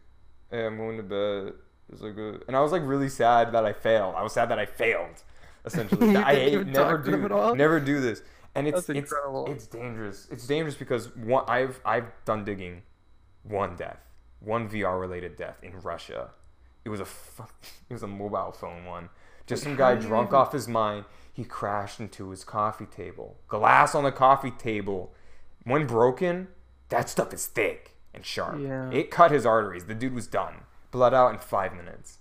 hey, 0.52 0.66
I'm 0.66 0.78
going 0.78 0.98
to 0.98 1.04
bed. 1.04 1.54
It's 1.92 2.02
like, 2.02 2.18
uh, 2.18 2.40
and 2.48 2.56
I 2.56 2.62
was 2.62 2.72
like 2.72 2.82
really 2.86 3.10
sad 3.10 3.54
that 3.54 3.66
I 3.66 3.74
failed. 3.74 4.16
I 4.16 4.24
was 4.24 4.34
sad 4.34 4.50
that 4.50 4.60
I 4.60 4.66
failed. 4.66 5.24
Essentially, 5.66 6.16
I 6.18 6.36
didn't 6.36 6.44
hate 6.44 6.54
even 6.54 6.72
never 6.72 6.98
talk 6.98 7.06
to 7.06 7.12
them 7.12 7.28
do 7.28 7.56
never 7.56 7.80
do 7.80 8.02
this. 8.02 8.22
And 8.56 8.68
it's 8.68 8.88
That's 8.88 8.90
it's 8.90 9.12
incredible. 9.12 9.52
it's 9.52 9.68
dangerous. 9.68 10.28
It's 10.32 10.48
dangerous 10.48 10.76
because 10.76 11.16
one 11.16 11.44
I've 11.48 11.80
I've 11.86 12.06
done 12.26 12.44
digging, 12.44 12.84
one 13.44 13.76
death, 13.76 14.00
one 14.40 14.70
VR 14.70 15.00
related 15.00 15.36
death 15.36 15.58
in 15.62 15.80
Russia. 15.80 16.32
It 16.84 16.90
was 16.90 17.00
a 17.00 17.04
it 17.90 17.94
was 17.94 18.04
a 18.04 18.08
mobile 18.08 18.52
phone 18.52 18.86
one. 18.86 19.10
Just 19.46 19.64
some 19.64 19.76
guy 19.76 19.90
how 19.90 19.96
do 19.96 20.02
you 20.02 20.08
drunk 20.08 20.34
off 20.34 20.52
his 20.52 20.68
mind. 20.68 21.06
He 21.32 21.44
crashed 21.44 22.00
into 22.00 22.32
his 22.32 22.44
coffee 22.44 22.88
table. 22.88 23.38
Glass 23.48 23.94
on 23.94 24.04
the 24.04 24.12
coffee 24.12 24.52
table. 24.52 25.14
When 25.64 25.86
broken, 25.86 26.48
that 26.90 27.10
stuff 27.10 27.34
is 27.34 27.46
thick 27.46 27.97
and 28.14 28.26
sharp. 28.26 28.60
Yeah. 28.62 28.90
It 28.92 29.12
cut 29.12 29.32
his 29.32 29.46
arteries. 29.46 29.86
The 29.86 29.96
dude 29.96 30.14
was 30.14 30.28
done. 30.28 30.62
Blood 30.92 31.14
out 31.14 31.32
in 31.34 31.40
five 31.40 31.74
minutes. 31.76 32.20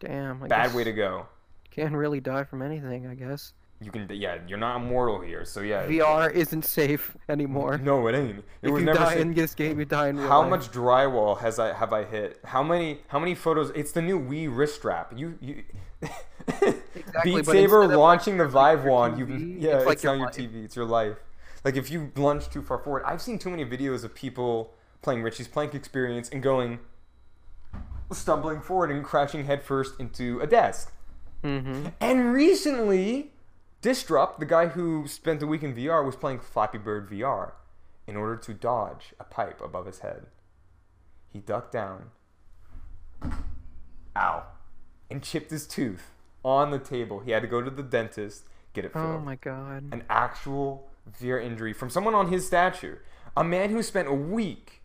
Damn. 0.00 0.42
I 0.42 0.48
Bad 0.48 0.74
way 0.74 0.84
to 0.84 0.92
go. 0.92 1.26
Can't 1.70 1.94
really 1.94 2.20
die 2.20 2.44
from 2.44 2.62
anything 2.62 3.06
I 3.06 3.14
guess. 3.14 3.52
You 3.80 3.90
can 3.90 4.08
yeah. 4.10 4.38
You're 4.48 4.56
not 4.58 4.76
immortal 4.76 5.20
here. 5.20 5.44
So 5.44 5.60
yeah. 5.60 5.86
VR 5.86 6.32
isn't 6.32 6.64
safe 6.64 7.14
anymore. 7.28 7.78
No, 7.82 8.06
it 8.06 8.14
ain't. 8.14 8.38
It 8.38 8.44
if 8.62 8.72
was 8.72 8.80
you 8.80 8.86
never. 8.86 8.98
die 8.98 9.14
sa- 9.14 9.20
in 9.20 9.34
this 9.34 9.54
game, 9.54 9.78
you 9.78 9.84
die 9.84 10.08
in 10.08 10.16
real 10.16 10.28
How 10.28 10.40
life. 10.40 10.50
much 10.50 10.70
drywall 10.70 11.38
has 11.38 11.58
I 11.58 11.74
have 11.74 11.92
I 11.92 12.04
hit? 12.04 12.40
How 12.44 12.62
many 12.62 13.00
how 13.08 13.18
many 13.18 13.34
photos? 13.34 13.70
It's 13.74 13.92
the 13.92 14.00
new 14.02 14.18
Wii 14.18 14.48
wrist 14.50 14.76
strap. 14.76 15.12
You 15.14 15.38
you. 15.42 15.62
exactly, 16.48 16.82
Beat 17.24 17.46
Saber 17.46 17.86
launching 17.86 18.38
the 18.38 18.46
Vive 18.46 18.84
your 18.84 18.92
wand. 18.92 19.18
You 19.18 19.26
yeah, 19.26 19.80
it's 19.80 19.90
it's, 19.92 20.04
your 20.04 20.16
not 20.16 20.38
your 20.38 20.46
life. 20.48 20.54
TV. 20.54 20.64
It's 20.64 20.76
your 20.76 20.84
life. 20.86 21.16
Like 21.64 21.76
if 21.76 21.90
you 21.90 22.12
lunge 22.16 22.48
too 22.48 22.62
far 22.62 22.78
forward, 22.78 23.02
I've 23.04 23.20
seen 23.20 23.38
too 23.38 23.50
many 23.50 23.64
videos 23.64 24.04
of 24.04 24.14
people 24.14 24.72
playing 25.06 25.22
Richie's 25.22 25.46
Plank 25.46 25.72
Experience 25.72 26.28
and 26.30 26.42
going, 26.42 26.80
stumbling 28.10 28.60
forward 28.60 28.90
and 28.90 29.04
crashing 29.04 29.44
headfirst 29.44 30.00
into 30.00 30.40
a 30.40 30.48
desk. 30.48 30.92
Mm-hmm. 31.44 31.90
And 32.00 32.32
recently, 32.32 33.30
Disrupt, 33.82 34.40
the 34.40 34.46
guy 34.46 34.66
who 34.66 35.06
spent 35.06 35.40
a 35.44 35.46
week 35.46 35.62
in 35.62 35.76
VR, 35.76 36.04
was 36.04 36.16
playing 36.16 36.40
Flappy 36.40 36.78
Bird 36.78 37.08
VR 37.08 37.52
in 38.08 38.16
order 38.16 38.34
to 38.36 38.52
dodge 38.52 39.14
a 39.20 39.22
pipe 39.22 39.60
above 39.60 39.86
his 39.86 40.00
head. 40.00 40.26
He 41.32 41.38
ducked 41.38 41.70
down, 41.70 42.06
ow, 44.16 44.42
and 45.08 45.22
chipped 45.22 45.52
his 45.52 45.68
tooth 45.68 46.10
on 46.44 46.72
the 46.72 46.80
table. 46.80 47.20
He 47.20 47.30
had 47.30 47.42
to 47.42 47.48
go 47.48 47.62
to 47.62 47.70
the 47.70 47.84
dentist, 47.84 48.48
get 48.72 48.84
it 48.84 48.92
filled. 48.92 49.06
Oh 49.06 49.20
my 49.20 49.36
god. 49.36 49.84
An 49.92 50.02
actual 50.10 50.88
VR 51.22 51.40
injury 51.40 51.72
from 51.72 51.90
someone 51.90 52.16
on 52.16 52.32
his 52.32 52.44
stature. 52.44 53.04
A 53.36 53.44
man 53.44 53.70
who 53.70 53.84
spent 53.84 54.08
a 54.08 54.12
week, 54.12 54.82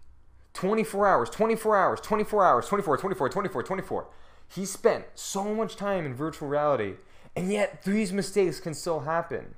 24 0.54 1.08
hours, 1.08 1.30
24 1.30 1.78
hours, 1.78 2.02
24 2.02 2.46
hours, 2.46 2.68
24, 2.68 2.98
24, 2.98 3.30
24, 3.30 3.64
24. 3.64 4.08
He 4.48 4.66
spent 4.66 5.06
so 5.16 5.54
much 5.56 5.76
time 5.78 6.06
in 6.06 6.14
virtual 6.14 6.48
reality, 6.50 6.96
and 7.36 7.52
yet 7.52 7.84
these 7.84 8.12
mistakes 8.12 8.60
can 8.60 8.74
still 8.74 9.02
happen. 9.02 9.56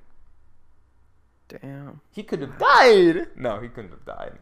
Damn. 1.48 2.02
He 2.12 2.24
could 2.24 2.42
have 2.42 2.58
died. 2.58 3.28
No, 3.36 3.60
he 3.60 3.68
couldn't 3.70 3.92
have 3.92 4.06
died. 4.06 4.38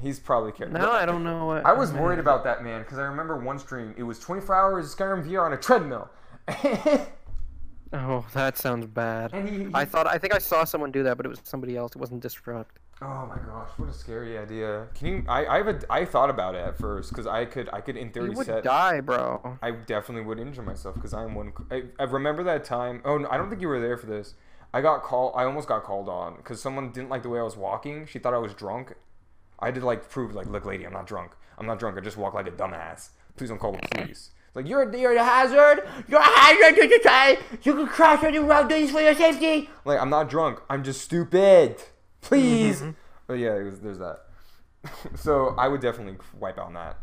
He's 0.00 0.18
probably 0.18 0.52
careful. 0.52 0.78
No, 0.80 0.90
I 0.90 1.06
don't 1.06 1.22
know 1.22 1.46
what. 1.46 1.64
I 1.64 1.72
was 1.74 1.92
man. 1.92 2.02
worried 2.02 2.18
about 2.18 2.42
that 2.44 2.64
man 2.64 2.82
because 2.82 2.98
I 2.98 3.02
remember 3.02 3.36
one 3.36 3.58
stream. 3.58 3.94
It 3.96 4.02
was 4.02 4.18
24 4.18 4.54
hours 4.54 4.94
Skyrim 4.94 5.24
VR 5.28 5.44
on 5.44 5.52
a 5.52 5.56
treadmill. 5.56 6.10
Oh, 7.94 8.24
that 8.32 8.56
sounds 8.56 8.86
bad. 8.86 9.34
and 9.34 9.46
he, 9.46 9.64
he- 9.64 9.70
I 9.74 9.84
thought 9.84 10.06
I 10.06 10.16
think 10.16 10.34
I 10.34 10.38
saw 10.38 10.64
someone 10.64 10.90
do 10.90 11.02
that, 11.02 11.18
but 11.18 11.26
it 11.26 11.28
was 11.28 11.42
somebody 11.44 11.76
else. 11.76 11.92
It 11.94 11.98
wasn't 11.98 12.22
disrupt. 12.22 12.78
Oh 13.04 13.26
my 13.26 13.36
gosh, 13.44 13.68
what 13.78 13.88
a 13.88 13.92
scary 13.92 14.38
idea! 14.38 14.86
Can 14.94 15.06
you? 15.08 15.24
I 15.28 15.44
I 15.46 15.56
have 15.56 15.66
a, 15.68 15.80
I 15.90 16.04
thought 16.04 16.30
about 16.30 16.54
it 16.54 16.58
at 16.58 16.78
first 16.78 17.10
because 17.10 17.26
I 17.26 17.44
could 17.46 17.68
I 17.72 17.80
could 17.80 17.96
in 17.96 18.10
theory 18.12 18.30
You 18.30 18.36
would 18.36 18.46
set. 18.46 18.62
die, 18.62 19.00
bro. 19.00 19.58
I 19.60 19.72
definitely 19.72 20.24
would 20.24 20.38
injure 20.38 20.62
myself 20.62 20.94
because 20.94 21.12
I'm 21.12 21.34
one. 21.34 21.52
I, 21.70 21.84
I 21.98 22.04
remember 22.04 22.44
that 22.44 22.64
time. 22.64 23.02
Oh, 23.04 23.18
no, 23.18 23.28
I 23.28 23.38
don't 23.38 23.48
think 23.48 23.60
you 23.60 23.66
were 23.68 23.80
there 23.80 23.96
for 23.96 24.06
this. 24.06 24.34
I 24.72 24.82
got 24.82 25.02
called. 25.02 25.32
I 25.36 25.42
almost 25.44 25.66
got 25.66 25.82
called 25.82 26.08
on 26.08 26.36
because 26.36 26.62
someone 26.62 26.92
didn't 26.92 27.08
like 27.08 27.24
the 27.24 27.28
way 27.28 27.40
I 27.40 27.42
was 27.42 27.56
walking. 27.56 28.06
She 28.06 28.20
thought 28.20 28.34
I 28.34 28.38
was 28.38 28.54
drunk. 28.54 28.94
I 29.58 29.66
had 29.66 29.74
to 29.74 29.84
like 29.84 30.08
prove 30.08 30.32
like, 30.34 30.46
look, 30.46 30.64
lady, 30.64 30.84
I'm 30.86 30.92
not 30.92 31.06
drunk. 31.08 31.32
I'm 31.58 31.66
not 31.66 31.80
drunk. 31.80 31.98
I 31.98 32.00
just 32.02 32.16
walk 32.16 32.34
like 32.34 32.46
a 32.46 32.52
dumbass. 32.52 33.08
Please 33.36 33.48
don't 33.48 33.58
call 33.58 33.72
the 33.72 33.78
police. 33.90 34.30
Like 34.54 34.68
you're 34.68 34.82
a, 34.82 34.98
you're 34.98 35.16
a 35.16 35.24
hazard. 35.24 35.88
You're 36.06 36.20
a 36.20 36.22
hazard 36.22 36.76
to 36.76 36.88
society. 36.98 37.42
You 37.64 37.74
can 37.74 37.86
crash 37.88 38.22
on 38.22 38.32
the 38.32 38.40
road. 38.42 38.68
Do 38.68 38.74
this 38.78 38.90
for 38.92 39.00
your 39.00 39.14
safety. 39.14 39.68
Like 39.84 39.98
I'm 39.98 40.10
not 40.10 40.28
drunk. 40.30 40.60
I'm 40.70 40.84
just 40.84 41.00
stupid. 41.00 41.82
Please. 42.22 42.80
Mhm. 42.80 42.94
But 43.26 43.34
yeah, 43.34 43.54
it 43.56 43.62
was, 43.64 43.80
there's 43.80 43.98
that. 43.98 44.20
so 45.14 45.54
I 45.58 45.68
would 45.68 45.80
definitely 45.80 46.16
wipe 46.38 46.58
out 46.58 46.72
that 46.74 46.96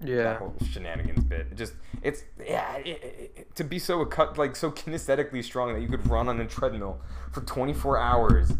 that 0.00 0.08
Yeah. 0.08 0.38
whole 0.38 0.54
shenanigans 0.68 1.24
bit. 1.24 1.46
It 1.52 1.56
just 1.56 1.74
it's 2.02 2.24
yeah 2.44 2.76
it, 2.78 3.32
it, 3.36 3.54
to 3.54 3.64
be 3.64 3.78
so 3.78 4.04
cut 4.04 4.36
like 4.36 4.56
so 4.56 4.70
kinesthetically 4.70 5.42
strong 5.44 5.72
that 5.74 5.80
you 5.80 5.88
could 5.88 6.06
run 6.08 6.28
on 6.28 6.40
a 6.40 6.46
treadmill 6.46 7.00
for 7.30 7.40
24 7.42 7.98
hours 7.98 8.52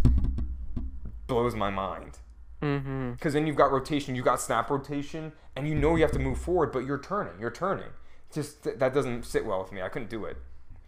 blows 1.26 1.54
my 1.54 1.68
mind. 1.70 2.18
Mm-hmm. 2.62 3.12
Because 3.12 3.32
then 3.34 3.46
you've 3.46 3.56
got 3.56 3.72
rotation, 3.72 4.14
you've 4.14 4.24
got 4.24 4.40
snap 4.40 4.70
rotation, 4.70 5.32
and 5.56 5.66
you 5.68 5.74
know 5.74 5.96
you 5.96 6.02
have 6.02 6.12
to 6.12 6.18
move 6.20 6.38
forward, 6.38 6.70
but 6.72 6.86
you're 6.86 6.98
turning, 6.98 7.32
you're 7.40 7.50
turning. 7.50 7.88
Just 8.32 8.62
th- 8.64 8.78
that 8.78 8.94
doesn't 8.94 9.24
sit 9.26 9.44
well 9.44 9.60
with 9.62 9.72
me. 9.72 9.82
I 9.82 9.88
couldn't 9.88 10.10
do 10.10 10.24
it. 10.26 10.36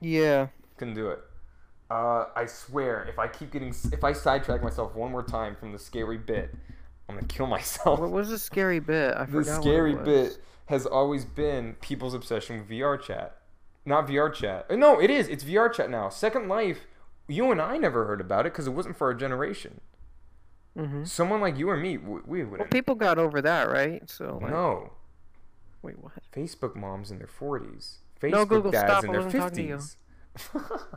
Yeah. 0.00 0.48
Couldn't 0.76 0.94
do 0.94 1.08
it. 1.10 1.18
Uh, 1.90 2.26
I 2.34 2.46
swear, 2.46 3.04
if 3.08 3.18
I 3.18 3.28
keep 3.28 3.52
getting, 3.52 3.74
if 3.92 4.02
I 4.02 4.12
sidetrack 4.12 4.62
myself 4.62 4.94
one 4.94 5.12
more 5.12 5.22
time 5.22 5.54
from 5.54 5.72
the 5.72 5.78
scary 5.78 6.18
bit, 6.18 6.54
I'm 7.08 7.14
gonna 7.16 7.26
kill 7.26 7.46
myself. 7.58 8.00
What 8.00 8.10
was 8.10 8.30
the 8.30 8.38
scary 8.38 8.80
bit? 8.80 9.14
I 9.16 9.24
the 9.26 9.44
scary 9.44 9.94
what 9.94 10.08
it 10.08 10.10
was. 10.10 10.28
bit 10.36 10.44
has 10.66 10.86
always 10.86 11.24
been 11.26 11.74
people's 11.82 12.14
obsession 12.14 12.58
with 12.58 12.68
VR 12.70 13.00
chat. 13.00 13.36
Not 13.84 14.06
VR 14.08 14.32
chat. 14.32 14.66
Uh, 14.70 14.76
No, 14.76 14.98
it 14.98 15.10
is. 15.10 15.28
It's 15.28 15.44
VR 15.44 15.70
chat 15.70 15.90
now. 15.90 16.08
Second 16.08 16.48
Life, 16.48 16.86
you 17.28 17.50
and 17.50 17.60
I 17.60 17.76
never 17.76 18.06
heard 18.06 18.20
about 18.20 18.46
it 18.46 18.52
because 18.54 18.66
it 18.66 18.70
wasn't 18.72 18.96
for 18.96 19.08
our 19.08 19.14
generation. 19.14 19.82
Mhm. 20.76 21.06
Someone 21.06 21.40
like 21.42 21.58
you 21.58 21.68
or 21.68 21.76
me, 21.76 21.98
we, 21.98 22.20
we 22.24 22.42
Well, 22.42 22.50
wouldn't. 22.52 22.70
people 22.70 22.94
got 22.94 23.18
over 23.18 23.42
that, 23.42 23.68
right? 23.68 24.08
So 24.10 24.38
like, 24.40 24.50
no. 24.50 24.92
wait, 25.82 25.98
what? 26.02 26.14
Facebook 26.34 26.74
moms 26.74 27.10
in 27.10 27.18
their 27.18 27.28
40s. 27.28 27.96
Facebook 28.20 28.30
No, 28.32 28.44
Google, 28.46 28.70
dads 28.70 28.90
stop, 28.90 29.04
in 29.04 29.12
their 29.12 29.22
wasn't 29.22 29.42
talking 29.42 29.56
to 29.56 29.62
you. 29.62 29.76
50s. 29.76 29.96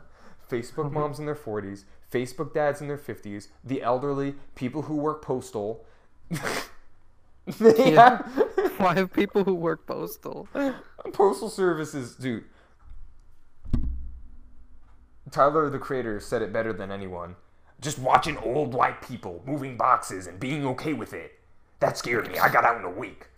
Facebook 0.48 0.86
mm-hmm. 0.86 0.94
moms 0.94 1.18
in 1.18 1.26
their 1.26 1.34
40s. 1.34 1.84
Facebook 2.10 2.54
dads 2.54 2.80
in 2.80 2.88
their 2.88 2.98
50s. 2.98 3.48
The 3.64 3.82
elderly, 3.82 4.34
people 4.54 4.82
who 4.82 4.96
work 4.96 5.22
postal. 5.22 5.84
Yeah. 7.60 8.18
Why 8.76 8.94
have 8.94 9.12
people 9.12 9.44
who 9.44 9.54
work 9.54 9.86
postal? 9.86 10.48
Postal 11.12 11.48
services, 11.48 12.14
dude. 12.14 12.44
Tyler, 15.30 15.68
the 15.70 15.78
creator, 15.78 16.20
said 16.20 16.42
it 16.42 16.52
better 16.52 16.72
than 16.72 16.90
anyone. 16.90 17.36
Just 17.80 17.98
watching 17.98 18.36
old 18.38 18.74
white 18.74 19.02
people 19.02 19.42
moving 19.46 19.76
boxes 19.76 20.26
and 20.26 20.40
being 20.40 20.66
okay 20.66 20.92
with 20.92 21.12
it. 21.12 21.38
That 21.80 21.96
scared 21.96 22.28
me. 22.28 22.38
I 22.38 22.50
got 22.50 22.64
out 22.64 22.78
in 22.78 22.84
a 22.84 22.90
week. 22.90 23.28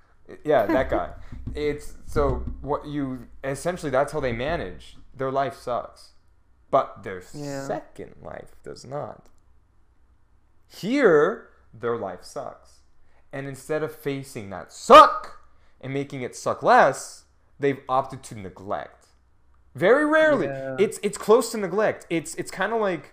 Yeah, 0.44 0.66
that 0.66 0.88
guy. 0.88 1.10
it's 1.54 1.94
so 2.06 2.44
what 2.62 2.86
you 2.86 3.26
essentially 3.44 3.90
that's 3.90 4.12
how 4.12 4.20
they 4.20 4.32
manage. 4.32 4.96
Their 5.14 5.30
life 5.30 5.56
sucks. 5.56 6.12
But 6.70 7.02
their 7.02 7.22
Yeah. 7.34 7.66
second 7.66 8.14
life 8.22 8.54
does 8.62 8.84
not. 8.84 9.26
Here, 10.68 11.48
their 11.74 11.96
life 11.96 12.22
sucks. 12.22 12.80
And 13.32 13.46
instead 13.46 13.82
of 13.82 13.94
facing 13.94 14.50
that 14.50 14.72
suck 14.72 15.40
and 15.80 15.92
making 15.92 16.22
it 16.22 16.34
suck 16.36 16.62
less, 16.62 17.24
they've 17.58 17.80
opted 17.88 18.22
to 18.24 18.34
neglect. 18.38 19.06
Very 19.74 20.04
rarely. 20.04 20.46
Yeah. 20.46 20.76
It's 20.78 20.98
it's 21.02 21.16
close 21.16 21.52
to 21.52 21.58
neglect. 21.58 22.06
It's 22.10 22.34
it's 22.34 22.50
kind 22.50 22.72
of 22.72 22.80
like 22.80 23.12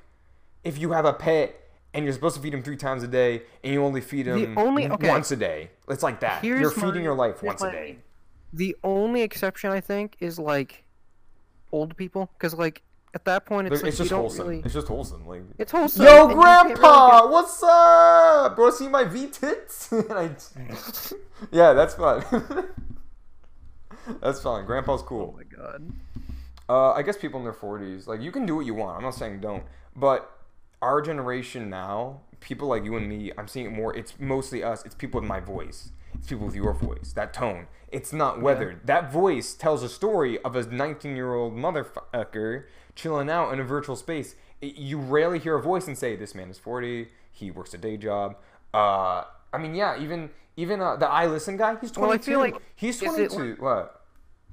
if 0.63 0.77
you 0.79 0.91
have 0.91 1.05
a 1.05 1.13
pet 1.13 1.55
and 1.93 2.03
you're 2.03 2.13
supposed 2.13 2.35
to 2.35 2.41
feed 2.41 2.53
him 2.53 2.63
three 2.63 2.75
times 2.77 3.03
a 3.03 3.07
day 3.07 3.43
and 3.63 3.73
you 3.73 3.83
only 3.83 4.01
feed 4.01 4.25
him 4.27 4.57
only- 4.57 4.89
okay. 4.89 5.07
once 5.07 5.31
a 5.31 5.35
day. 5.35 5.69
It's 5.87 6.01
like 6.03 6.19
that. 6.21 6.41
Here's 6.41 6.59
you're 6.61 6.71
feeding 6.71 6.95
my- 6.95 7.01
your 7.01 7.13
life 7.15 7.43
once 7.43 7.61
a 7.61 7.71
day. 7.71 7.99
The 8.53 8.75
only 8.83 9.21
exception 9.21 9.71
I 9.71 9.81
think 9.81 10.15
is 10.19 10.39
like 10.39 10.83
old 11.71 11.95
people, 11.95 12.29
because 12.33 12.55
like 12.55 12.81
at 13.17 13.25
that 13.25 13.47
point 13.47 13.65
it's, 13.65 13.81
It's, 13.81 13.97
just 13.97 14.11
you 14.11 14.15
don't 14.15 14.19
wholesome. 14.19 14.47
really. 14.47 14.61
It's 14.63 14.75
just 14.75 14.87
wholesome. 14.87 15.25
Like 15.25 15.41
It's 15.57 15.71
wholesome. 15.71 16.05
Yo, 16.05 16.27
and 16.29 16.37
really 16.37 16.75
Grandpa, 16.75 17.27
what's 17.27 17.63
up? 17.63 18.55
Wanna 18.55 18.71
see 18.71 18.87
my 18.87 19.05
V 19.05 19.25
tits? 19.25 19.91
I- 20.11 20.29
yeah, 21.51 21.73
that's 21.73 21.95
fun. 21.95 22.23
that's 24.21 24.39
fun. 24.39 24.67
Grandpa's 24.67 25.01
cool. 25.01 25.33
Oh 25.33 25.37
my 25.37 25.43
god. 25.45 25.91
Uh, 26.69 26.91
I 26.91 27.01
guess 27.01 27.17
people 27.17 27.39
in 27.39 27.43
their 27.43 27.53
40s, 27.53 28.05
like, 28.05 28.21
you 28.21 28.31
can 28.31 28.45
do 28.45 28.55
what 28.55 28.67
you 28.67 28.75
want. 28.75 28.97
I'm 28.97 29.01
not 29.03 29.15
saying 29.15 29.39
don't. 29.39 29.63
But 29.95 30.29
our 30.83 31.01
generation 31.01 31.71
now, 31.71 32.21
people 32.39 32.67
like 32.67 32.83
you 32.83 32.95
and 32.97 33.09
me, 33.09 33.31
I'm 33.35 33.47
seeing 33.47 33.65
it 33.65 33.71
more. 33.71 33.95
It's 33.97 34.13
mostly 34.19 34.63
us. 34.63 34.85
It's 34.85 34.93
people 34.93 35.19
with 35.21 35.27
my 35.27 35.39
voice. 35.39 35.89
It's 36.15 36.27
people 36.27 36.45
with 36.45 36.55
your 36.55 36.73
voice, 36.73 37.13
that 37.13 37.33
tone. 37.33 37.67
It's 37.89 38.11
not 38.11 38.41
weathered. 38.41 38.85
That 38.85 39.11
voice 39.11 39.53
tells 39.53 39.81
a 39.83 39.89
story 39.89 40.39
of 40.43 40.55
a 40.55 40.63
19 40.65 41.15
year 41.15 41.33
old 41.33 41.53
motherfucker 41.55 42.65
chilling 42.95 43.29
out 43.29 43.53
in 43.53 43.59
a 43.59 43.63
virtual 43.63 43.95
space. 43.95 44.35
It- 44.61 44.75
you 44.75 44.97
rarely 44.99 45.39
hear 45.39 45.55
a 45.55 45.61
voice 45.61 45.87
and 45.87 45.97
say, 45.97 46.15
this 46.15 46.33
man 46.35 46.49
is 46.49 46.57
40, 46.59 47.09
he 47.31 47.51
works 47.51 47.73
a 47.73 47.77
day 47.77 47.97
job. 47.97 48.35
Uh, 48.73 49.23
I 49.53 49.57
mean, 49.59 49.75
yeah, 49.75 49.99
even 49.99 50.29
even 50.57 50.81
uh, 50.81 50.95
the 50.95 51.07
I 51.07 51.27
Listen 51.27 51.55
guy, 51.55 51.77
he's 51.79 51.91
22. 51.91 52.01
Well, 52.01 52.11
I 52.11 52.17
feel 52.17 52.39
like- 52.39 52.61
he's 52.75 53.01
is 53.01 53.17
it 53.17 53.31
22. 53.31 53.61
what? 53.61 53.93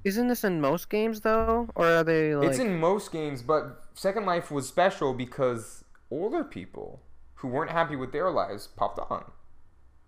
Isn't 0.04 0.28
this 0.28 0.44
in 0.44 0.60
most 0.60 0.90
games 0.90 1.22
though, 1.22 1.66
or 1.74 1.86
are 1.86 2.04
they 2.04 2.36
like? 2.36 2.50
It's 2.50 2.58
in 2.58 2.78
most 2.78 3.10
games, 3.10 3.40
but 3.40 3.84
Second 3.94 4.26
Life 4.26 4.50
was 4.50 4.68
special 4.68 5.14
because 5.14 5.82
older 6.10 6.44
people 6.44 7.00
who 7.36 7.48
weren't 7.48 7.70
happy 7.70 7.96
with 7.96 8.12
their 8.12 8.30
lives 8.30 8.66
popped 8.66 8.98
on. 9.10 9.24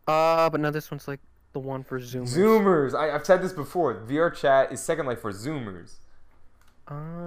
Uh, 0.06 0.50
but 0.50 0.60
now 0.60 0.70
this 0.70 0.90
one's 0.90 1.08
like 1.08 1.20
the 1.56 1.60
one 1.66 1.82
for 1.82 1.98
Zoomers. 1.98 2.36
Zoomers. 2.36 2.94
I, 2.94 3.14
I've 3.14 3.24
said 3.24 3.42
this 3.42 3.54
before. 3.54 3.94
VR 4.06 4.34
chat 4.34 4.70
is 4.72 4.80
Second 4.80 5.06
Life 5.06 5.20
for 5.22 5.32
Zoomers. 5.32 5.94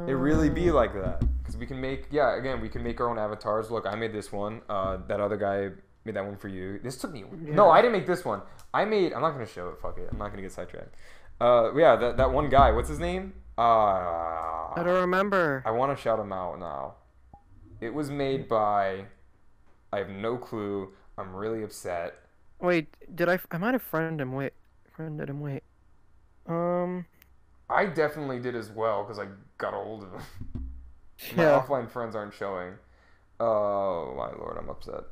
It 0.08 0.14
really 0.14 0.50
Oh. 0.50 0.54
be 0.54 0.72
like 0.72 0.94
that 0.94 1.20
because 1.40 1.58
we 1.58 1.66
can 1.66 1.82
make 1.82 2.06
yeah 2.12 2.38
again 2.38 2.62
we 2.62 2.70
can 2.70 2.82
make 2.84 3.02
our 3.02 3.10
own 3.10 3.18
avatars. 3.18 3.72
Look, 3.72 3.86
I 3.88 3.96
made 3.96 4.14
this 4.14 4.32
one. 4.32 4.62
Uh, 4.70 4.98
that 5.08 5.20
other 5.20 5.36
guy 5.36 5.70
made 6.06 6.16
that 6.16 6.24
one 6.26 6.38
for 6.38 6.48
you. 6.48 6.80
This 6.82 6.96
took 6.98 7.12
me 7.12 7.26
no, 7.42 7.70
I 7.72 7.82
didn't 7.82 7.94
make 7.94 8.06
this 8.08 8.24
one. 8.24 8.42
I 8.74 8.86
made. 8.86 9.12
I'm 9.14 9.22
not 9.22 9.32
gonna 9.32 9.48
show 9.48 9.70
it. 9.70 9.80
Fuck 9.82 9.98
it. 9.98 10.08
I'm 10.12 10.18
not 10.20 10.30
gonna 10.30 10.44
get 10.44 10.52
sidetracked. 10.54 10.94
Uh, 11.42 11.74
yeah, 11.76 11.96
that 11.96 12.18
that 12.18 12.32
one 12.32 12.50
guy. 12.50 12.72
What's 12.72 12.88
his 12.88 13.00
name? 13.00 13.34
Uh, 13.58 13.62
I 14.76 14.82
don't 14.86 15.02
remember. 15.02 15.64
I 15.66 15.72
want 15.72 15.96
to 15.96 16.02
shout 16.02 16.20
him 16.20 16.32
out 16.32 16.60
now. 16.60 16.94
It 17.82 17.94
was 17.94 18.10
made 18.12 18.48
by. 18.48 19.06
I 19.92 19.98
have 19.98 20.10
no 20.10 20.38
clue. 20.38 20.94
I'm 21.18 21.36
really 21.36 21.64
upset. 21.64 22.14
Wait, 22.60 22.96
did 23.16 23.30
I? 23.30 23.40
I 23.52 23.58
might 23.58 23.74
have 23.74 23.82
friended 23.82 24.22
him. 24.22 24.34
Wait, 24.34 24.54
friended 24.96 25.30
him. 25.30 25.40
Wait. 25.40 25.64
Um. 26.48 27.06
I 27.70 27.86
definitely 27.86 28.40
did 28.40 28.56
as 28.56 28.72
well 28.72 29.04
because 29.04 29.20
I 29.20 29.28
got 29.60 29.74
old 29.76 30.04
of 30.04 30.12
him. 30.14 30.22
My 31.38 31.44
Yeah. 31.44 31.62
offline 31.62 31.90
friends 31.90 32.16
aren't 32.16 32.34
showing. 32.34 32.74
Oh 33.40 34.14
my 34.18 34.32
lord, 34.38 34.58
I'm 34.58 34.70
upset. 34.70 35.04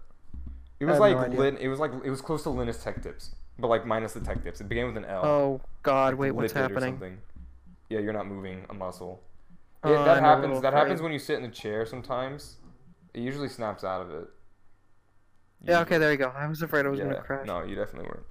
It 0.80 0.86
was 0.86 1.00
like 1.00 1.16
no. 1.32 1.38
Lin, 1.38 1.58
it 1.58 1.68
was 1.68 1.80
like 1.80 1.92
it 2.04 2.10
was 2.10 2.22
close 2.22 2.44
to 2.44 2.50
Linus 2.50 2.84
Tech 2.84 3.02
Tips, 3.02 3.36
but 3.60 3.68
like 3.68 3.86
minus 3.86 4.14
the 4.14 4.20
tech 4.20 4.44
tips. 4.44 4.60
It 4.62 4.68
began 4.70 4.88
with 4.88 4.98
an 4.98 5.06
L. 5.06 5.26
Oh 5.26 5.62
God! 5.84 6.16
Wait, 6.16 6.32
what's 6.32 6.54
happening? 6.54 6.94
something. 6.94 7.18
Yeah, 7.90 8.00
you're 8.00 8.14
not 8.14 8.28
moving 8.28 8.66
a 8.70 8.74
muscle. 8.74 9.22
It, 9.84 9.90
Oh, 9.90 10.04
that 10.06 10.18
I'm 10.18 10.24
happens. 10.24 10.62
That 10.62 10.74
happens 10.74 11.02
when 11.02 11.12
you 11.14 11.20
sit 11.20 11.40
in 11.40 11.46
a 11.46 11.52
chair. 11.52 11.86
Sometimes 11.86 12.58
it 13.14 13.22
usually 13.22 13.48
snaps 13.50 13.84
out 13.84 14.02
of 14.02 14.12
it. 14.12 14.28
Yeah. 15.64 15.80
Okay. 15.82 15.98
There 15.98 16.12
you 16.12 16.18
go. 16.18 16.32
I 16.36 16.48
was 16.48 16.62
afraid 16.62 16.86
I 16.86 16.90
was 16.90 17.00
yeah, 17.00 17.06
gonna 17.06 17.22
crash. 17.22 17.48
No, 17.48 17.64
you 17.64 17.76
definitely 17.76 18.10
weren't. 18.10 18.26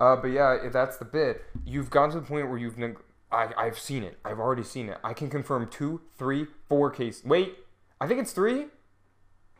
Uh, 0.00 0.16
but 0.16 0.28
yeah, 0.28 0.54
if 0.54 0.72
that's 0.72 0.96
the 0.96 1.04
bit. 1.04 1.44
You've 1.64 1.90
gotten 1.90 2.10
to 2.10 2.20
the 2.20 2.26
point 2.26 2.48
where 2.48 2.58
you've. 2.58 2.78
Neg- 2.78 2.98
I, 3.30 3.48
I've 3.56 3.78
seen 3.78 4.02
it. 4.02 4.18
I've 4.24 4.38
already 4.38 4.62
seen 4.62 4.88
it. 4.88 4.98
I 5.02 5.14
can 5.14 5.30
confirm 5.30 5.68
two, 5.68 6.02
three, 6.18 6.46
four 6.68 6.90
cases. 6.90 7.24
Wait, 7.24 7.56
I 8.00 8.06
think 8.06 8.20
it's 8.20 8.32
three. 8.32 8.66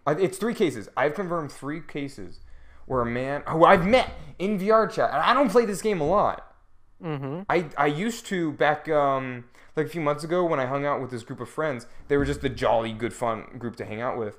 I, 0.06 0.12
it's 0.12 0.38
three 0.38 0.54
cases. 0.54 0.88
I've 0.96 1.14
confirmed 1.14 1.50
three 1.50 1.80
cases 1.80 2.40
where 2.86 3.00
a 3.00 3.06
man 3.06 3.42
who 3.48 3.64
I've 3.64 3.86
met 3.86 4.10
in 4.38 4.58
VR 4.58 4.90
chat, 4.90 5.10
and 5.10 5.22
I 5.22 5.32
don't 5.32 5.50
play 5.50 5.64
this 5.64 5.80
game 5.80 6.00
a 6.00 6.06
lot. 6.06 6.54
Mm-hmm. 7.02 7.42
I, 7.48 7.66
I 7.76 7.86
used 7.86 8.26
to 8.26 8.52
back 8.52 8.88
um 8.88 9.44
like 9.76 9.86
a 9.86 9.88
few 9.88 10.00
months 10.00 10.22
ago 10.22 10.44
when 10.44 10.60
I 10.60 10.66
hung 10.66 10.84
out 10.84 11.00
with 11.00 11.10
this 11.10 11.22
group 11.22 11.40
of 11.40 11.48
friends. 11.48 11.86
They 12.08 12.16
were 12.16 12.24
just 12.24 12.42
the 12.42 12.48
jolly 12.48 12.92
good 12.92 13.12
fun 13.12 13.46
group 13.58 13.76
to 13.76 13.84
hang 13.84 14.00
out 14.00 14.18
with. 14.18 14.38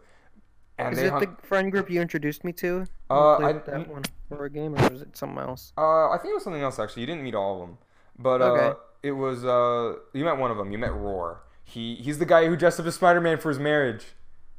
And 0.79 0.93
Is 0.93 0.99
they 0.99 1.07
it 1.07 1.19
the 1.19 1.47
friend 1.47 1.71
group 1.71 1.89
you 1.89 2.01
introduced 2.01 2.43
me 2.43 2.51
to? 2.53 2.85
Uh, 3.09 3.37
I- 3.37 3.53
that 3.53 3.87
one 3.87 4.03
for 4.27 4.45
a 4.45 4.49
game, 4.49 4.75
or 4.75 4.89
was 4.89 5.01
it 5.03 5.15
something 5.15 5.37
else? 5.37 5.71
Uh, 5.77 6.09
I 6.09 6.17
think 6.17 6.31
it 6.31 6.35
was 6.35 6.43
something 6.43 6.61
else 6.63 6.79
actually. 6.79 7.01
You 7.01 7.07
didn't 7.07 7.23
meet 7.23 7.35
all 7.35 7.53
of 7.61 7.67
them, 7.67 7.77
but 8.17 8.41
uh, 8.41 8.45
Okay. 8.45 8.79
it 9.03 9.11
was 9.11 9.45
uh, 9.45 9.99
you 10.13 10.25
met 10.25 10.37
one 10.37 10.49
of 10.51 10.57
them. 10.57 10.71
You 10.71 10.77
met 10.79 10.93
Roar. 10.93 11.43
He 11.63 11.95
he's 11.95 12.17
the 12.19 12.25
guy 12.25 12.47
who 12.47 12.55
dressed 12.57 12.79
up 12.79 12.85
as 12.87 12.95
Spider 12.95 13.21
Man 13.21 13.37
for 13.37 13.49
his 13.49 13.59
marriage, 13.59 14.03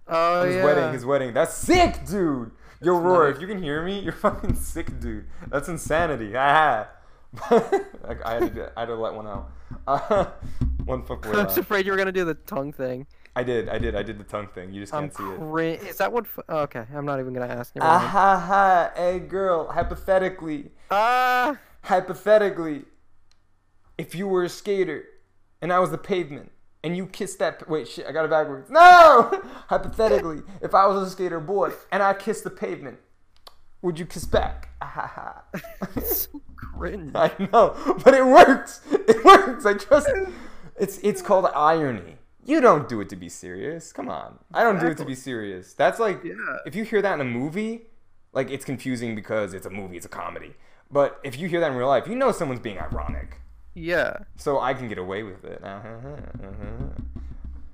Oh 0.07 0.45
his 0.45 0.55
yeah. 0.57 0.65
wedding, 0.65 0.93
his 0.93 1.05
wedding. 1.05 1.35
That's 1.35 1.53
sick, 1.55 2.07
dude. 2.07 2.53
Yo, 2.81 2.97
Roar, 2.99 3.29
if 3.29 3.41
you 3.41 3.47
can 3.47 3.61
hear 3.63 3.85
me, 3.85 3.99
you're 3.99 4.13
fucking 4.27 4.55
sick, 4.55 5.01
dude. 5.01 5.27
That's 5.49 5.69
insanity. 5.69 6.35
Ah. 6.37 6.89
like, 7.51 8.25
I, 8.25 8.35
had 8.35 8.55
to, 8.55 8.73
I 8.77 8.81
had 8.83 8.87
to 8.87 8.95
let 8.95 9.13
one 9.15 9.27
out. 9.27 9.51
Uh, 9.89 10.27
one 10.85 11.03
fuck 11.03 11.27
I 11.27 11.43
was 11.45 11.59
afraid 11.59 11.85
you 11.85 11.91
were 11.91 11.99
gonna 11.99 12.13
do 12.13 12.25
the 12.25 12.35
tongue 12.35 12.73
thing. 12.73 13.09
I 13.37 13.43
did, 13.43 13.69
I 13.69 13.79
did, 13.79 13.97
I 13.97 14.03
did 14.05 14.19
the 14.19 14.25
tongue 14.25 14.47
thing. 14.55 14.73
You 14.73 14.81
just 14.83 14.95
I'm 14.95 15.11
can't 15.11 15.17
see 15.17 15.25
it. 15.25 15.39
crin- 15.41 15.81
Is 15.89 15.97
that 15.99 16.13
what? 16.13 16.25
F- 16.25 16.45
oh, 16.49 16.59
okay, 16.61 16.85
I'm 16.95 17.05
not 17.05 17.19
even 17.21 17.33
gonna 17.35 17.47
ask. 17.53 17.75
Never 17.75 17.87
Ah 17.87 17.99
mind. 17.99 18.09
ha 18.11 18.39
ha, 18.39 18.91
hey 18.95 19.19
girl, 19.19 19.69
hypothetically, 19.73 20.71
Ah, 20.91 21.59
hypothetically, 21.83 22.85
if 23.99 24.15
you 24.15 24.29
were 24.29 24.45
a 24.45 24.49
skater 24.49 25.05
and 25.61 25.73
I 25.73 25.79
was 25.81 25.91
the 25.91 25.99
pavement 25.99 26.53
and 26.85 26.97
you 26.97 27.07
kissed 27.07 27.39
that 27.41 27.69
wait 27.69 27.89
shit, 27.89 28.07
I 28.07 28.13
got 28.13 28.25
it 28.25 28.31
backwards. 28.31 28.71
No! 28.71 29.43
hypothetically, 29.69 30.43
if 30.63 30.75
I 30.75 30.87
was 30.87 31.07
a 31.09 31.11
skater 31.11 31.41
boy 31.41 31.73
and 31.91 32.03
I 32.03 32.15
kissed 32.15 32.45
the 32.45 32.51
pavement, 32.51 32.99
would 33.83 33.99
you 33.99 34.07
kiss 34.07 34.25
back? 34.27 34.69
Ah 34.81 34.87
ha 34.87 35.07
ha. 35.53 35.61
it's 35.97 36.29
so 36.33 36.41
cringe. 36.57 37.11
I 37.17 37.33
know, 37.53 37.75
but 38.05 38.15
it 38.15 38.25
works. 38.27 38.81
It 38.93 39.25
works. 39.25 39.67
I 39.67 39.75
trust. 39.75 40.09
It's 40.79 40.99
it's 40.99 41.21
called 41.23 41.47
irony. 41.55 42.19
You 42.45 42.61
don't 42.61 42.89
do 42.89 43.01
it 43.01 43.09
to 43.11 43.17
be 43.17 43.29
serious. 43.29 43.93
Come 43.93 44.09
on. 44.09 44.39
I 44.53 44.63
don't 44.65 44.79
do 44.79 44.87
it 44.87 44.99
to 44.99 45.05
be 45.05 45.15
serious. 45.15 45.73
That's 45.75 45.99
like 45.99 46.23
Yeah. 46.25 46.35
if 46.67 46.75
you 46.75 46.85
hear 46.85 47.01
that 47.03 47.15
in 47.15 47.21
a 47.21 47.25
movie, 47.25 47.87
like 48.33 48.51
it's 48.51 48.65
confusing 48.65 49.15
because 49.15 49.55
it's 49.55 49.67
a 49.67 49.71
movie, 49.71 49.97
it's 49.97 50.07
a 50.07 50.11
comedy. 50.11 50.55
But 50.91 51.19
if 51.25 51.39
you 51.39 51.49
hear 51.49 51.61
that 51.61 51.71
in 51.73 51.77
real 51.77 51.89
life, 51.89 52.07
you 52.07 52.15
know 52.15 52.31
someone's 52.33 52.61
being 52.61 52.79
ironic. 52.79 53.41
Yeah. 53.75 54.19
So 54.37 54.61
I 54.61 54.75
can 54.75 54.89
get 54.89 54.99
away 54.99 55.23
with 55.23 55.45
it. 55.45 55.61
Uh-huh, 55.65 55.89
uh-huh. 55.89 57.03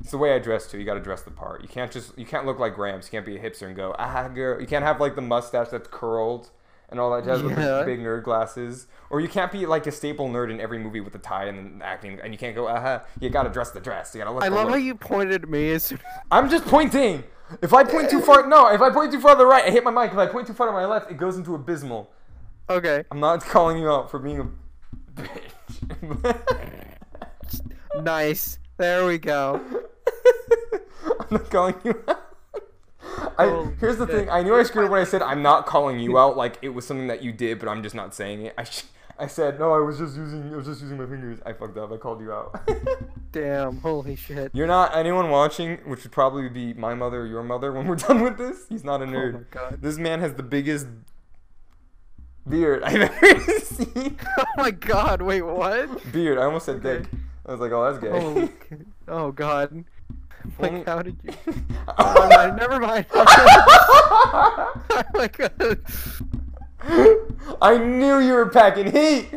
It's 0.01 0.13
the 0.13 0.19
way 0.19 0.35
I 0.35 0.39
dress 0.39 0.67
too. 0.71 0.79
You 0.79 0.85
got 0.87 0.95
to 0.95 1.01
dress 1.01 1.23
the 1.23 1.31
part. 1.31 1.61
You 1.63 1.69
can't 1.69 1.91
just 1.93 2.17
you 2.19 2.25
can't 2.25 2.47
look 2.47 2.59
like 2.59 2.75
Gramps. 2.75 3.07
You 3.09 3.11
can't 3.11 3.27
be 3.27 3.37
a 3.37 3.41
hipster 3.43 3.67
and 3.67 3.77
go 3.77 3.95
ah 3.99 4.29
girl. 4.29 4.61
You 4.61 4.67
can't 4.67 4.85
have 4.85 4.99
like 5.01 5.15
the 5.15 5.21
mustache 5.21 5.69
that's 5.69 5.89
curled 5.89 6.51
and 6.91 7.01
all 7.01 7.11
that 7.13 7.25
jazz 7.25 7.43
with 7.43 7.59
Yeah. 7.59 7.83
big 7.85 8.01
nerd 8.01 8.23
glasses. 8.25 8.87
Or 9.11 9.21
you 9.21 9.29
can't 9.29 9.51
be 9.51 9.67
like 9.67 9.87
a 9.87 9.93
staple 9.93 10.29
nerd 10.29 10.51
in 10.51 10.61
every 10.61 10.79
movie 10.79 11.01
with 11.01 11.13
the 11.13 11.19
tie 11.19 11.45
and 11.47 11.83
acting. 11.83 12.21
And 12.23 12.33
you 12.33 12.39
can't 12.39 12.55
go 12.55 12.69
aha. 12.69 13.03
You 13.21 13.31
got 13.31 13.45
to 13.45 13.51
dress 13.51 13.71
the 13.71 13.81
dress. 13.81 14.15
You 14.15 14.21
got 14.21 14.27
to 14.27 14.33
look. 14.33 14.43
I 14.45 14.49
love 14.49 14.69
how 14.69 14.77
you 14.77 14.95
pointed 14.95 15.43
at 15.45 15.49
me 15.49 15.73
as 15.73 15.93
I'm 16.31 16.51
just 16.51 16.65
pointing. 16.67 17.25
If 17.63 17.75
I 17.75 17.83
point 17.85 18.11
too 18.11 18.21
far, 18.21 18.47
no. 18.47 18.69
If 18.69 18.81
I 18.81 18.91
point 18.91 19.11
too 19.13 19.21
far 19.21 19.33
to 19.33 19.39
the 19.39 19.47
right, 19.47 19.65
I 19.65 19.71
hit 19.71 19.83
my 19.83 19.91
mic. 19.91 20.13
If 20.13 20.19
I 20.19 20.27
point 20.27 20.47
too 20.47 20.53
far 20.53 20.67
to 20.69 20.73
my 20.73 20.85
left, 20.87 21.11
it 21.11 21.17
goes 21.17 21.37
into 21.37 21.55
abysmal. 21.55 22.11
Okay. 22.69 23.03
I'm 23.11 23.19
not 23.19 23.41
calling 23.45 23.79
you 23.79 23.91
out 23.91 24.11
for 24.11 24.19
being 24.21 24.41
a 24.41 25.21
bitch. 25.21 26.37
Nice. 28.03 28.59
There 28.79 29.05
we 29.07 29.19
go. 29.19 29.61
I'm 31.21 31.27
not 31.31 31.51
calling 31.51 31.75
you 31.85 32.03
out. 32.09 32.20
I, 33.41 33.47
Oh, 33.47 33.73
here's 33.81 33.97
the 33.99 34.07
thing. 34.07 34.29
I 34.31 34.43
knew 34.43 34.55
I 34.55 34.63
screwed 34.63 34.85
up 34.87 34.91
when 34.91 35.01
I 35.01 35.05
said 35.05 35.23
I'm 35.23 35.43
not 35.43 35.67
calling 35.67 35.99
you 36.01 36.19
out. 36.19 36.37
Like 36.37 36.59
it 36.63 36.71
was 36.71 36.87
something 36.87 37.07
that 37.09 37.23
you 37.23 37.33
did, 37.33 37.59
but 37.59 37.69
I'm 37.69 37.83
just 37.83 37.95
not 37.95 38.15
saying 38.15 38.47
it. 38.47 38.55
I, 38.59 38.65
sh- 38.65 38.85
I 39.19 39.27
said 39.27 39.59
no. 39.59 39.73
I 39.75 39.79
was 39.79 39.99
just 39.99 40.17
using. 40.17 40.53
I 40.53 40.57
was 40.57 40.67
just 40.67 40.81
using 40.81 40.97
my 40.99 41.07
fingers. 41.07 41.39
I 41.45 41.53
fucked 41.53 41.77
up. 41.77 41.93
I 41.93 41.97
called 41.99 42.21
you 42.21 42.33
out. 42.33 42.69
Damn. 43.33 43.79
Holy 43.79 44.17
shit. 44.17 44.51
You're 44.55 44.67
not 44.67 44.97
anyone 44.97 45.29
watching, 45.31 45.77
which 45.87 46.03
would 46.05 46.13
probably 46.13 46.49
be 46.49 46.73
my 46.75 46.95
mother 46.95 47.23
or 47.23 47.27
your 47.27 47.43
mother 47.43 47.73
when 47.73 47.87
we're 47.87 47.97
done 48.09 48.23
with 48.23 48.39
this. 48.39 48.67
He's 48.69 48.83
not 48.85 49.01
a 49.01 49.05
Oh 49.05 49.07
my 49.09 49.13
nerd. 49.13 49.51
god. 49.51 49.79
This 49.83 49.99
man 49.99 50.21
has 50.21 50.35
the 50.35 50.43
biggest 50.43 50.87
beard 52.49 52.83
I've 52.83 53.11
ever 53.23 53.61
seen. 53.61 54.17
Oh 54.39 54.45
my 54.57 54.71
god. 54.71 55.23
Wait, 55.23 55.43
what? 55.43 56.13
Beard. 56.13 56.39
I 56.39 56.45
almost 56.45 56.67
said 56.67 56.77
Okay. 56.85 57.03
dick. 57.03 57.11
I 57.47 57.53
was 57.53 57.61
like, 57.61 57.73
oh, 57.73 57.85
that's 57.93 58.03
gay. 58.03 58.11
Oh, 58.13 58.49
oh 59.09 59.33
god. 59.33 59.85
Like, 60.59 60.73
Only- 60.73 60.85
how 60.85 61.03
did 61.03 61.17
you? 61.23 61.33
Oh, 61.99 62.29
no, 62.31 62.55
never 62.55 62.79
mind. 62.79 63.07
oh 63.13 65.03
my 65.15 65.29
god. 65.29 65.79
I 67.61 67.77
knew 67.79 68.19
you 68.21 68.33
were 68.33 68.49
packing 68.49 68.91
heat. 68.93 69.29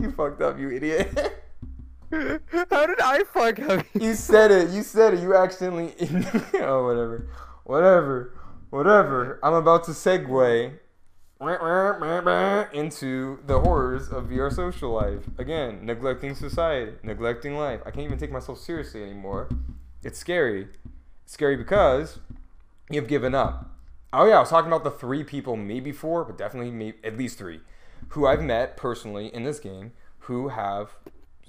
You 0.00 0.10
fucked 0.12 0.40
up, 0.42 0.58
you 0.58 0.70
idiot. 0.70 1.08
How 2.10 2.86
did 2.86 3.00
I 3.00 3.22
fuck 3.32 3.58
up? 3.60 3.84
You 3.94 4.14
said 4.14 4.50
it. 4.50 4.70
You 4.70 4.82
said 4.82 5.14
it. 5.14 5.20
You 5.20 5.34
accidentally. 5.34 5.94
oh, 6.62 6.84
whatever. 6.86 7.28
Whatever. 7.64 8.32
Whatever. 8.70 9.40
I'm 9.42 9.54
about 9.54 9.84
to 9.84 9.90
segue 9.92 10.72
into 12.72 13.38
the 13.46 13.60
horrors 13.60 14.08
of 14.08 14.24
VR 14.24 14.52
social 14.52 14.92
life. 14.92 15.22
Again, 15.38 15.84
neglecting 15.84 16.34
society, 16.34 16.92
neglecting 17.02 17.56
life. 17.56 17.80
I 17.84 17.90
can't 17.90 18.04
even 18.04 18.18
take 18.18 18.32
myself 18.32 18.58
seriously 18.58 19.02
anymore. 19.02 19.48
It's 20.02 20.18
scary. 20.18 20.68
It's 21.24 21.32
scary 21.32 21.56
because 21.56 22.18
you've 22.90 23.08
given 23.08 23.34
up. 23.34 23.70
Oh 24.12 24.26
yeah, 24.26 24.36
I 24.36 24.40
was 24.40 24.50
talking 24.50 24.70
about 24.70 24.84
the 24.84 24.90
three 24.90 25.24
people, 25.24 25.56
maybe 25.56 25.92
four, 25.92 26.24
but 26.24 26.38
definitely 26.38 26.70
maybe, 26.70 26.98
at 27.02 27.16
least 27.16 27.38
three, 27.38 27.60
who 28.08 28.26
I've 28.26 28.42
met 28.42 28.76
personally 28.76 29.34
in 29.34 29.44
this 29.44 29.58
game 29.58 29.92
who 30.20 30.48
have 30.48 30.96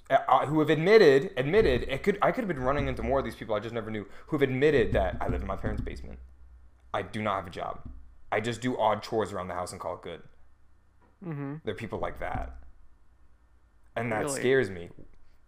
uh, 0.10 0.18
uh, 0.28 0.46
who 0.46 0.60
have 0.60 0.70
admitted 0.70 1.32
admitted 1.38 1.84
it 1.88 2.04
could 2.04 2.18
I 2.22 2.32
could 2.32 2.43
have 2.43 2.48
been 2.48 2.64
running 2.64 2.88
into 2.88 3.04
more 3.04 3.20
of 3.20 3.26
these 3.26 3.36
people 3.36 3.56
I 3.56 3.60
just 3.60 3.74
never 3.74 3.89
knew 3.89 4.06
who 4.28 4.38
have 4.38 4.41
admitted 4.41 4.93
that 4.93 5.18
I 5.22 5.28
live 5.28 5.41
in 5.41 5.48
my 5.48 5.56
parents' 5.56 5.82
basement. 5.82 6.20
I 6.93 7.02
do 7.02 7.22
not 7.22 7.36
have 7.36 7.48
a 7.48 7.50
job. 7.50 7.82
I 8.32 8.40
just 8.40 8.62
do 8.62 8.78
odd 8.78 9.02
chores 9.04 9.32
around 9.34 9.48
the 9.48 9.54
house 9.54 9.72
and 9.72 9.80
call 9.80 9.96
it 9.96 10.02
good. 10.02 10.22
Mm-hmm. 11.26 11.56
There 11.64 11.74
are 11.74 11.78
people 11.78 12.00
like 12.00 12.20
that, 12.20 12.58
and 13.96 14.12
that 14.12 14.26
Really? 14.26 14.40
scares 14.40 14.70
me 14.70 14.90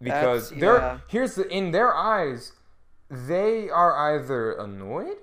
because 0.00 0.50
That's- 0.50 0.60
they're 0.60 0.76
yeah. 0.78 0.98
here's 1.08 1.34
the 1.34 1.46
in 1.48 1.70
their 1.70 1.94
eyes, 1.94 2.52
they 3.10 3.68
are 3.70 4.14
either 4.14 4.52
annoyed 4.52 5.18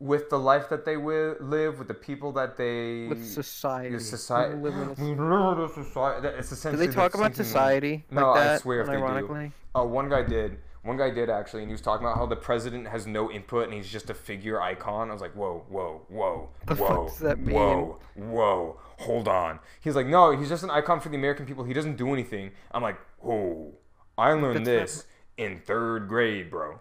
with 0.00 0.28
the 0.28 0.38
life 0.38 0.68
that 0.70 0.84
they 0.84 0.96
live 0.96 1.78
with 1.78 1.88
the 1.88 1.94
people 1.94 2.32
that 2.32 2.56
they 2.56 3.06
With 3.08 3.24
society. 3.24 3.98
society. 4.00 4.54
We 4.58 4.70
live 4.70 4.74
in 4.74 4.88
a- 4.88 5.10
We 5.10 5.14
live 5.14 5.58
in 5.58 5.64
a 5.64 5.68
society. 5.84 6.28
It's 6.28 6.62
Do 6.62 6.76
they 6.76 6.88
talk 6.88 7.14
about 7.14 7.34
society? 7.34 8.04
No, 8.10 8.30
like 8.32 8.40
I 8.40 8.44
that, 8.44 8.60
swear 8.62 8.80
if 8.80 8.86
they 8.88 8.96
do. 8.96 9.52
Oh, 9.74 9.86
one 9.86 10.08
guy 10.08 10.22
did. 10.22 10.58
One 10.84 10.98
guy 10.98 11.08
did 11.08 11.30
actually, 11.30 11.62
and 11.62 11.70
he 11.70 11.72
was 11.72 11.80
talking 11.80 12.06
about 12.06 12.18
how 12.18 12.26
the 12.26 12.36
president 12.36 12.86
has 12.88 13.06
no 13.06 13.30
input 13.30 13.64
and 13.64 13.72
he's 13.72 13.88
just 13.90 14.10
a 14.10 14.14
figure 14.14 14.60
icon. 14.60 15.08
I 15.08 15.14
was 15.14 15.22
like, 15.22 15.32
whoa, 15.32 15.64
whoa, 15.70 16.02
whoa, 16.08 16.50
The 16.66 16.74
whoa, 16.74 17.10
that 17.22 17.38
mean? 17.38 17.54
whoa, 17.56 17.98
whoa. 18.14 18.80
Hold 18.98 19.26
on. 19.26 19.60
He's 19.80 19.96
like, 19.96 20.06
no, 20.06 20.36
he's 20.36 20.50
just 20.50 20.62
an 20.62 20.70
icon 20.70 21.00
for 21.00 21.08
the 21.08 21.16
American 21.16 21.46
people. 21.46 21.64
He 21.64 21.72
doesn't 21.72 21.96
do 21.96 22.12
anything. 22.12 22.50
I'm 22.70 22.82
like, 22.82 22.98
whoa. 23.18 23.72
I 24.18 24.32
learned 24.34 24.66
That's 24.66 24.96
this 24.96 25.06
in 25.38 25.60
third 25.60 26.06
grade, 26.06 26.50
bro. 26.50 26.80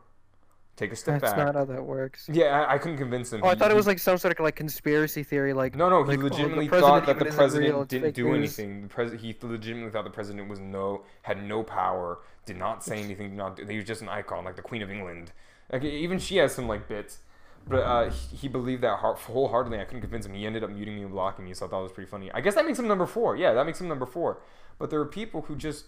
Take 0.76 0.92
a 0.92 0.96
step 0.96 1.22
That's 1.22 1.34
back. 1.34 1.38
That's 1.38 1.56
not 1.56 1.60
how 1.60 1.66
that 1.66 1.86
works. 1.86 2.28
Yeah, 2.32 2.46
I, 2.46 2.74
I 2.74 2.78
couldn't 2.80 2.98
convince 2.98 3.32
him. 3.32 3.42
Oh, 3.44 3.48
I 3.48 3.54
thought 3.54 3.70
it 3.70 3.76
was 3.76 3.86
like 3.86 4.00
some 4.00 4.18
sort 4.18 4.34
of 4.34 4.44
like 4.44 4.56
conspiracy 4.56 5.22
theory, 5.22 5.54
like 5.54 5.76
no, 5.76 5.88
no, 5.88 6.04
he 6.04 6.12
like, 6.12 6.20
oh, 6.20 6.24
legitimately 6.24 6.68
president 6.68 7.06
thought 7.06 7.20
that 7.20 7.20
the 7.20 7.32
president 7.32 7.74
real, 7.74 7.86
didn't 7.86 8.16
do 8.16 8.24
news. 8.24 8.58
anything. 8.58 8.82
The 8.82 8.88
pres- 8.88 9.22
he 9.22 9.36
legitimately 9.40 9.92
thought 9.92 10.04
the 10.04 10.10
president 10.10 10.50
was 10.50 10.60
no, 10.60 11.04
had 11.22 11.44
no 11.44 11.62
power, 11.62 12.20
did 12.48 12.58
not 12.58 12.84
say 12.84 13.04
anything, 13.04 13.30
did 13.30 13.38
not. 13.38 13.56
Do, 13.56 13.66
he 13.68 13.78
was 13.78 13.86
just 13.86 14.02
an 14.02 14.10
icon, 14.10 14.46
like 14.46 14.56
the 14.56 14.64
Queen 14.64 14.82
of 14.82 14.90
England. 14.90 15.32
Like 15.72 15.84
even 15.84 16.18
she 16.18 16.38
has 16.38 16.56
some 16.56 16.68
like 16.68 16.88
bits, 16.88 17.20
but 17.68 17.84
uh, 17.84 18.10
he, 18.10 18.36
he 18.38 18.48
believed 18.48 18.82
that 18.82 18.98
heart, 18.98 19.20
wholeheartedly. 19.20 19.80
I 19.80 19.84
couldn't 19.84 20.02
convince 20.02 20.26
him. 20.26 20.34
He 20.34 20.48
ended 20.48 20.64
up 20.64 20.72
muting 20.72 20.96
me 20.96 21.04
and 21.04 21.12
blocking 21.12 21.46
me, 21.46 21.54
so 21.54 21.68
I 21.68 21.70
thought 21.70 21.82
it 21.82 21.84
was 21.84 21.92
pretty 21.92 22.10
funny. 22.10 22.32
I 22.32 22.42
guess 22.42 22.56
that 22.56 22.66
makes 22.66 22.80
him 22.80 22.88
number 22.88 23.06
four. 23.06 23.38
Yeah, 23.38 23.54
that 23.54 23.68
makes 23.68 23.80
him 23.80 23.88
number 23.88 24.08
four. 24.08 24.42
But 24.80 24.90
there 24.90 25.00
are 25.00 25.06
people 25.06 25.44
who 25.44 25.56
just 25.56 25.86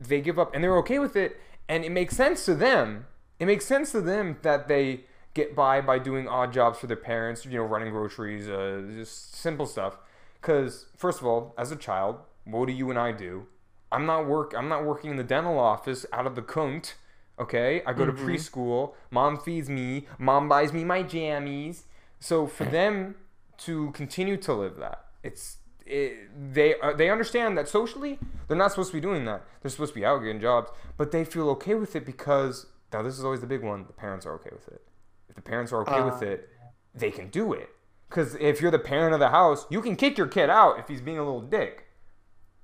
they 0.00 0.20
give 0.20 0.38
up 0.38 0.54
and 0.54 0.62
they're 0.62 0.78
okay 0.78 1.00
with 1.00 1.16
it, 1.16 1.40
and 1.68 1.84
it 1.84 1.90
makes 1.90 2.14
sense 2.16 2.44
to 2.44 2.54
them. 2.54 3.06
It 3.42 3.46
makes 3.46 3.66
sense 3.66 3.90
to 3.90 4.00
them 4.00 4.36
that 4.42 4.68
they 4.68 5.00
get 5.34 5.56
by 5.56 5.80
by 5.80 5.98
doing 5.98 6.28
odd 6.28 6.52
jobs 6.52 6.78
for 6.78 6.86
their 6.86 6.96
parents, 6.96 7.44
you 7.44 7.58
know, 7.58 7.64
running 7.64 7.90
groceries, 7.90 8.48
uh, 8.48 8.84
just 8.94 9.34
simple 9.34 9.66
stuff. 9.66 9.98
Because 10.40 10.86
first 10.96 11.18
of 11.20 11.26
all, 11.26 11.52
as 11.58 11.72
a 11.72 11.76
child, 11.76 12.18
what 12.44 12.66
do 12.66 12.72
you 12.72 12.88
and 12.88 12.96
I 12.96 13.10
do? 13.10 13.48
I'm 13.90 14.06
not 14.06 14.28
work. 14.28 14.54
I'm 14.56 14.68
not 14.68 14.84
working 14.84 15.10
in 15.10 15.16
the 15.16 15.24
dental 15.24 15.58
office 15.58 16.06
out 16.12 16.24
of 16.24 16.36
the 16.36 16.42
kunt. 16.42 16.94
Okay, 17.36 17.82
I 17.84 17.92
go 17.94 18.06
to 18.06 18.12
preschool. 18.12 18.94
Mom 19.10 19.36
feeds 19.36 19.68
me. 19.68 20.06
Mom 20.20 20.48
buys 20.48 20.72
me 20.72 20.84
my 20.84 21.02
jammies. 21.02 21.82
So 22.20 22.46
for 22.46 22.64
them 22.78 23.16
to 23.64 23.90
continue 23.90 24.36
to 24.36 24.52
live 24.52 24.76
that, 24.76 25.06
it's 25.24 25.56
it, 25.84 26.30
they 26.54 26.78
uh, 26.80 26.92
they 26.92 27.10
understand 27.10 27.58
that 27.58 27.68
socially 27.68 28.20
they're 28.46 28.56
not 28.56 28.70
supposed 28.70 28.90
to 28.90 28.96
be 28.96 29.00
doing 29.00 29.24
that. 29.24 29.42
They're 29.60 29.70
supposed 29.72 29.94
to 29.94 29.98
be 29.98 30.06
out 30.06 30.20
getting 30.20 30.40
jobs, 30.40 30.70
but 30.96 31.10
they 31.10 31.24
feel 31.24 31.50
okay 31.50 31.74
with 31.74 31.96
it 31.96 32.06
because 32.06 32.66
now 32.92 33.02
this 33.02 33.18
is 33.18 33.24
always 33.24 33.40
the 33.40 33.46
big 33.46 33.62
one. 33.62 33.84
The 33.86 33.92
parents 33.92 34.26
are 34.26 34.34
okay 34.34 34.50
with 34.52 34.68
it. 34.68 34.82
If 35.28 35.36
the 35.36 35.42
parents 35.42 35.72
are 35.72 35.80
okay 35.82 36.02
with 36.02 36.22
Uh. 36.22 36.26
it, 36.32 36.48
they 36.94 37.10
can 37.10 37.28
do 37.28 37.52
it. 37.52 37.70
Because 38.08 38.34
if 38.34 38.60
you're 38.60 38.70
the 38.70 38.78
parent 38.78 39.14
of 39.14 39.20
the 39.20 39.30
house, 39.30 39.66
you 39.70 39.80
can 39.80 39.96
kick 39.96 40.18
your 40.18 40.26
kid 40.26 40.50
out 40.50 40.78
if 40.78 40.88
he's 40.88 41.00
being 41.00 41.18
a 41.18 41.24
little 41.24 41.40
dick. 41.40 41.86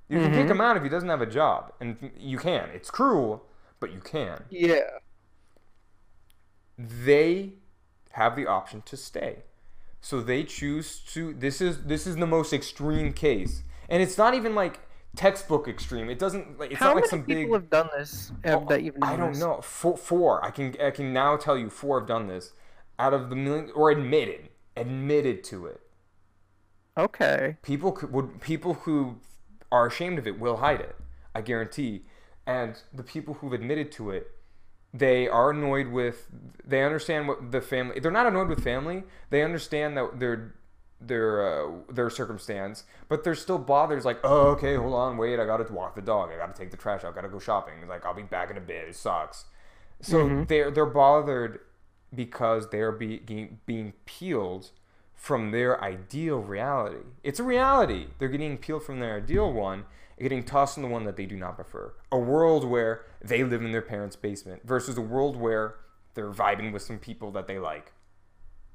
You 0.09 0.19
can 0.21 0.33
kick 0.33 0.47
Mhm. 0.47 0.51
him 0.53 0.61
out 0.61 0.77
if 0.77 0.83
he 0.83 0.89
doesn't 0.89 1.09
have 1.09 1.21
a 1.23 1.27
job, 1.27 1.73
and 1.81 2.13
you 2.17 2.39
can. 2.39 2.69
It's 2.71 2.91
cruel, 2.91 3.47
but 3.81 3.91
you 3.93 4.01
can. 4.01 4.45
Yeah. 4.51 4.81
They 6.77 7.55
have 8.13 8.37
the 8.37 8.47
option 8.47 8.83
to 8.83 8.97
stay, 8.97 9.43
so 10.01 10.21
they 10.21 10.45
choose 10.45 11.01
to. 11.13 11.35
This 11.35 11.61
is 11.61 11.85
this 11.85 12.07
is 12.07 12.17
the 12.17 12.27
most 12.27 12.53
extreme 12.53 13.13
case, 13.13 13.65
and 13.89 14.03
it's 14.03 14.17
not 14.17 14.35
even 14.35 14.55
like 14.55 14.81
textbook 15.17 15.69
extreme. 15.69 16.11
It 16.11 16.19
doesn't 16.19 16.59
like 16.59 16.73
it's 16.73 16.81
How 16.81 16.87
not 16.87 16.97
many 16.97 17.07
like 17.07 17.11
some 17.11 17.23
big 17.23 17.39
people 17.39 17.53
big. 17.53 17.53
have 17.55 17.71
done 17.71 17.89
this? 17.97 18.33
Have 18.45 18.65
Oh, 18.65 18.67
that 18.69 18.83
you've 18.83 18.97
I 19.03 19.17
don't 19.17 19.39
know. 19.39 19.61
Four, 19.63 19.97
four. 19.97 20.45
I 20.45 20.51
can 20.51 20.75
I 20.83 20.91
can 20.91 21.13
now 21.13 21.37
tell 21.37 21.57
you 21.59 21.71
four 21.71 21.99
have 22.01 22.09
done 22.09 22.27
this. 22.29 22.53
out 22.99 23.15
of 23.15 23.31
the 23.31 23.37
million 23.37 23.71
or 23.75 23.91
admitted 23.91 24.51
admitted 24.77 25.43
to 25.45 25.67
it. 25.67 25.81
Okay. 26.97 27.57
People 27.63 27.93
could, 27.93 28.13
would 28.13 28.41
people 28.41 28.75
who 28.75 29.19
are 29.71 29.87
ashamed 29.87 30.19
of 30.19 30.27
it 30.27 30.39
will 30.41 30.59
hide 30.59 30.81
it. 30.81 30.97
I 31.35 31.43
guarantee. 31.43 32.05
And 32.47 32.81
the 32.93 33.03
people 33.03 33.35
who've 33.35 33.53
admitted 33.53 33.93
to 33.93 34.11
it, 34.11 34.31
they 34.93 35.29
are 35.29 35.51
annoyed 35.51 35.89
with. 35.89 36.29
They 36.65 36.83
understand 36.83 37.29
what 37.29 37.53
the 37.53 37.61
family. 37.61 38.01
They're 38.01 38.11
not 38.11 38.27
annoyed 38.27 38.49
with 38.49 38.65
family. 38.65 39.05
They 39.31 39.43
understand 39.43 39.97
that 39.97 40.19
their 40.19 40.55
their 41.01 41.67
uh, 41.67 41.71
their 41.91 42.11
circumstance, 42.11 42.85
but 43.09 43.25
they're 43.25 43.35
still 43.35 43.59
bothered. 43.59 43.97
It's 43.97 44.07
like, 44.07 44.21
oh, 44.25 44.49
okay, 44.49 44.77
hold 44.77 44.95
on, 44.95 45.17
wait, 45.17 45.39
I 45.39 45.47
gotta 45.47 45.73
walk 45.73 45.95
the 45.95 46.03
dog. 46.03 46.31
I 46.33 46.37
gotta 46.37 46.53
take 46.53 46.71
the 46.71 46.77
trash 46.77 47.05
out. 47.05 47.13
I 47.13 47.15
gotta 47.15 47.29
go 47.29 47.39
shopping. 47.39 47.75
It's 47.81 47.89
like 47.89 48.05
I'll 48.05 48.15
be 48.15 48.23
back 48.23 48.51
in 48.51 48.57
a 48.57 48.61
bit. 48.61 48.89
It 48.89 48.97
sucks. 48.97 49.45
So 50.01 50.45
they're 50.45 50.71
they're 50.71 50.87
bothered 50.87 51.61
because 52.15 52.71
they're 52.71 52.93
being 52.93 53.59
being 53.67 53.93
peeled 54.07 54.71
from 55.15 55.51
their 55.51 55.83
ideal 55.83 56.39
reality. 56.39 57.05
It's 57.23 57.41
a 57.41 57.45
reality. 57.45 58.07
They're 58.19 58.29
getting 58.29 58.57
peeled 58.57 58.85
from 58.85 59.01
their 59.01 59.17
ideal 59.17 59.53
one 59.53 59.85
and 60.17 60.23
getting 60.23 60.45
tossed 60.45 60.77
in 60.77 60.83
the 60.83 60.89
one 60.89 61.05
that 61.05 61.17
they 61.17 61.27
do 61.27 61.37
not 61.37 61.57
prefer. 61.57 61.93
A 62.13 62.19
world 62.19 62.65
where 62.65 63.05
they 63.21 63.43
live 63.43 63.63
in 63.63 63.73
their 63.73 63.83
parents' 63.83 64.17
basement 64.17 64.63
versus 64.65 64.97
a 64.97 65.03
world 65.03 65.37
where 65.37 65.75
they're 66.15 66.31
vibing 66.31 66.73
with 66.73 66.83
some 66.83 66.99
people 66.99 67.33
that 67.33 67.49
they 67.49 67.59
like. 67.59 67.93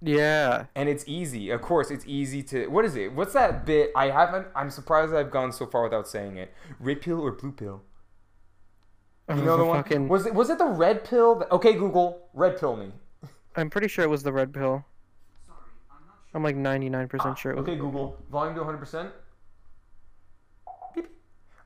Yeah. 0.03 0.65
And 0.75 0.89
it's 0.89 1.05
easy. 1.07 1.49
Of 1.49 1.61
course, 1.61 1.89
it's 1.89 2.05
easy 2.05 2.43
to. 2.43 2.67
What 2.67 2.83
is 2.85 2.95
it? 2.95 3.13
What's 3.13 3.33
that 3.33 3.65
bit? 3.65 3.91
I 3.95 4.09
haven't. 4.09 4.47
I'm 4.55 4.69
surprised 4.69 5.13
I've 5.13 5.31
gone 5.31 5.51
so 5.51 5.65
far 5.65 5.83
without 5.83 6.07
saying 6.07 6.37
it. 6.37 6.53
Red 6.79 7.01
pill 7.01 7.21
or 7.21 7.31
blue 7.31 7.51
pill? 7.51 7.81
You 9.29 9.35
oh, 9.35 9.41
know 9.41 9.57
the 9.57 9.65
one. 9.65 9.77
Fucking- 9.83 10.09
Was 10.09 10.25
it? 10.25 10.33
Was 10.33 10.49
it 10.49 10.57
the 10.57 10.65
red 10.65 11.05
pill? 11.05 11.35
That, 11.35 11.51
okay, 11.51 11.73
Google. 11.73 12.27
Red 12.33 12.59
pill 12.59 12.75
me. 12.75 12.91
I'm 13.55 13.69
pretty 13.69 13.87
sure 13.87 14.03
it 14.03 14.09
was 14.09 14.23
the 14.23 14.33
red 14.33 14.53
pill. 14.53 14.83
Sorry, 15.47 15.57
I'm 15.89 16.07
not 16.07 16.15
sure. 16.29 16.37
I'm 16.37 16.43
like 16.43 16.57
99% 16.91 17.19
ah, 17.19 17.33
sure 17.35 17.51
it 17.53 17.55
was. 17.55 17.63
Okay, 17.63 17.77
Google. 17.77 18.17
Volume 18.29 18.55
to 18.55 18.61
100. 18.61 18.77
percent 18.77 19.09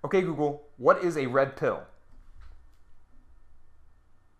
Okay, 0.03 0.21
Google. 0.21 0.67
What 0.77 1.03
is 1.03 1.17
a 1.17 1.25
red 1.25 1.57
pill? 1.57 1.81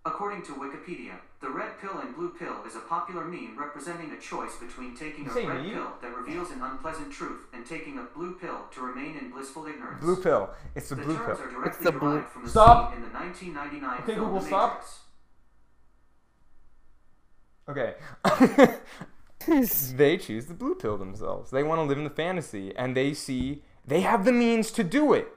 According 0.08 0.44
to 0.44 0.54
Wikipedia, 0.54 1.16
the 1.42 1.50
red 1.50 1.78
pill 1.82 2.00
and 2.00 2.16
blue 2.16 2.30
pill 2.30 2.64
is 2.66 2.76
a 2.78 2.80
popular 2.80 3.26
meme 3.26 3.58
representing 3.60 4.12
a 4.12 4.18
choice 4.22 4.56
between 4.56 4.96
taking 4.96 5.26
You 5.26 5.32
a 5.32 5.48
red 5.48 5.62
meme? 5.64 5.74
pill 5.74 5.92
that 6.02 6.16
reveals 6.16 6.50
an 6.52 6.62
unpleasant 6.62 7.12
truth 7.12 7.42
and 7.54 7.66
taking 7.66 7.98
a 8.00 8.04
blue 8.16 8.34
pill 8.36 8.60
to 8.74 8.82
remain 8.82 9.18
in 9.18 9.32
blissful 9.32 9.66
ignorance. 9.68 10.00
Blue 10.00 10.16
pill. 10.16 10.50
It's 10.76 10.88
the 10.88 10.96
The 10.96 11.02
blue 11.04 11.18
terms 11.18 11.40
pill. 11.40 11.48
are 11.48 11.52
directly 11.52 11.84
the 11.84 11.92
blue- 11.92 12.22
from 12.22 12.44
the 12.46 12.50
Stop. 12.50 12.94
scene 12.94 13.04
in 13.04 13.10
the 13.10 13.18
1999 13.20 14.00
Okay, 14.04 14.16
Google, 14.16 14.40
The 14.40 14.46
stop. 14.46 14.70
Matrix. 14.70 15.00
Okay. 17.70 17.96
they 19.98 20.18
choose 20.18 20.46
the 20.46 20.54
blue 20.54 20.76
pill 20.76 20.98
themselves. 20.98 21.52
They 21.52 21.64
want 21.64 21.80
to 21.80 21.84
live 21.84 21.98
in 21.98 22.06
the 22.06 22.10
fantasy, 22.10 22.74
and 22.78 22.96
they 22.96 23.14
see 23.14 23.62
they 23.86 24.00
have 24.02 24.24
the 24.24 24.32
means 24.32 24.72
to 24.72 24.86
do 24.86 25.12
it. 25.12 25.28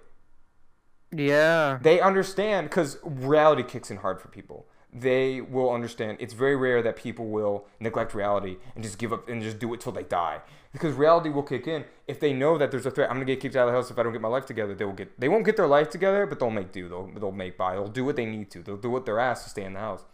Yeah. 1.12 1.78
They 1.82 2.00
understand 2.00 2.68
because 2.68 2.98
reality 3.02 3.62
kicks 3.62 3.90
in 3.90 3.98
hard 3.98 4.20
for 4.20 4.28
people. 4.28 4.66
They 4.92 5.40
will 5.40 5.72
understand. 5.72 6.18
It's 6.20 6.34
very 6.34 6.56
rare 6.56 6.82
that 6.82 6.96
people 6.96 7.28
will 7.28 7.66
neglect 7.78 8.12
reality 8.12 8.56
and 8.74 8.82
just 8.82 8.98
give 8.98 9.12
up 9.12 9.28
and 9.28 9.40
just 9.40 9.58
do 9.58 9.72
it 9.72 9.80
till 9.80 9.92
they 9.92 10.02
die. 10.02 10.40
Because 10.72 10.94
reality 10.94 11.30
will 11.30 11.42
kick 11.42 11.66
in 11.66 11.84
if 12.08 12.18
they 12.18 12.32
know 12.32 12.58
that 12.58 12.70
there's 12.70 12.86
a 12.86 12.90
threat. 12.90 13.08
I'm 13.08 13.16
gonna 13.16 13.24
get 13.24 13.40
kicked 13.40 13.56
out 13.56 13.68
of 13.68 13.72
the 13.72 13.78
house 13.78 13.90
if 13.90 13.98
I 13.98 14.02
don't 14.02 14.12
get 14.12 14.20
my 14.20 14.28
life 14.28 14.46
together. 14.46 14.74
They 14.74 14.84
will 14.84 14.92
get. 14.92 15.18
They 15.18 15.28
won't 15.28 15.44
get 15.44 15.56
their 15.56 15.66
life 15.66 15.90
together, 15.90 16.26
but 16.26 16.38
they'll 16.38 16.50
make 16.50 16.72
do. 16.72 16.88
They'll 16.88 17.06
they'll 17.06 17.32
make 17.32 17.56
by. 17.56 17.74
They'll 17.74 17.88
do 17.88 18.04
what 18.04 18.16
they 18.16 18.26
need 18.26 18.50
to. 18.52 18.62
They'll 18.62 18.76
do 18.76 18.90
what 18.90 19.06
their 19.06 19.20
ass 19.20 19.44
to 19.44 19.50
stay 19.50 19.64
in 19.64 19.74
the 19.74 19.80
house. 19.80 20.04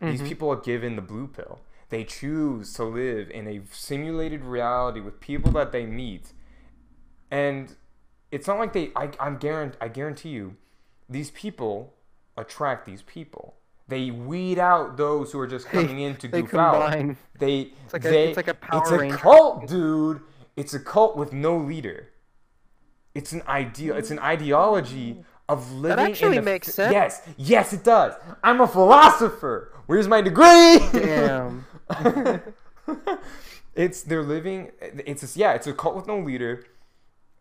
These 0.00 0.20
mm-hmm. 0.20 0.28
people 0.28 0.50
are 0.50 0.60
given 0.60 0.96
the 0.96 1.02
blue 1.02 1.26
pill. 1.26 1.60
They 1.90 2.04
choose 2.04 2.72
to 2.74 2.84
live 2.84 3.30
in 3.30 3.48
a 3.48 3.62
simulated 3.70 4.44
reality 4.44 5.00
with 5.00 5.20
people 5.20 5.52
that 5.52 5.72
they 5.72 5.86
meet, 5.86 6.32
and 7.30 7.74
it's 8.30 8.46
not 8.46 8.58
like 8.58 8.72
they. 8.72 8.90
I 8.96 9.10
I'm 9.20 9.38
guarantee. 9.38 9.78
I 9.80 9.88
guarantee 9.88 10.28
you, 10.30 10.56
these 11.08 11.30
people 11.30 11.94
attract 12.36 12.86
these 12.86 13.02
people. 13.02 13.54
They 13.88 14.10
weed 14.10 14.58
out 14.58 14.96
those 14.98 15.32
who 15.32 15.40
are 15.40 15.46
just 15.46 15.66
coming 15.66 15.98
in 16.00 16.16
to 16.16 16.28
they 16.28 16.42
goof 16.42 16.54
out. 16.54 16.72
combine. 16.90 17.16
They 17.38 17.72
It's 17.84 17.92
like 17.94 18.04
a- 18.04 18.08
they, 18.10 18.28
it's 18.28 18.36
like 18.36 18.48
a 18.48 18.54
Power 18.54 18.82
it's 18.82 18.90
a 18.90 18.98
Ranger. 18.98 19.16
cult, 19.16 19.66
dude. 19.66 20.20
It's 20.56 20.74
a 20.74 20.80
cult 20.80 21.16
with 21.16 21.32
no 21.32 21.56
leader. 21.56 22.08
It's 23.14 23.32
an 23.32 23.42
ideal. 23.48 23.96
It's 23.96 24.10
an 24.10 24.18
ideology 24.18 25.24
of 25.48 25.72
living. 25.72 25.96
That 25.96 26.10
actually 26.10 26.36
in 26.36 26.44
the, 26.44 26.50
makes 26.50 26.74
sense. 26.74 26.92
Yes, 26.92 27.22
yes, 27.38 27.72
it 27.72 27.82
does. 27.82 28.12
I'm 28.44 28.60
a 28.60 28.66
philosopher. 28.68 29.72
Where's 29.86 30.06
my 30.06 30.20
degree? 30.20 30.78
Damn. 30.92 31.64
it's 33.74 34.02
they're 34.02 34.22
living. 34.22 34.70
It's 34.80 35.22
a, 35.36 35.38
yeah. 35.38 35.52
It's 35.54 35.66
a 35.66 35.72
cult 35.72 35.96
with 35.96 36.06
no 36.06 36.18
leader 36.20 36.64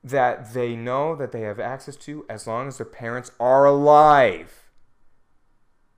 that 0.03 0.53
they 0.53 0.75
know 0.75 1.15
that 1.15 1.31
they 1.31 1.41
have 1.41 1.59
access 1.59 1.95
to 1.97 2.25
as 2.29 2.47
long 2.47 2.67
as 2.67 2.77
their 2.77 2.85
parents 2.85 3.31
are 3.39 3.65
alive. 3.65 4.63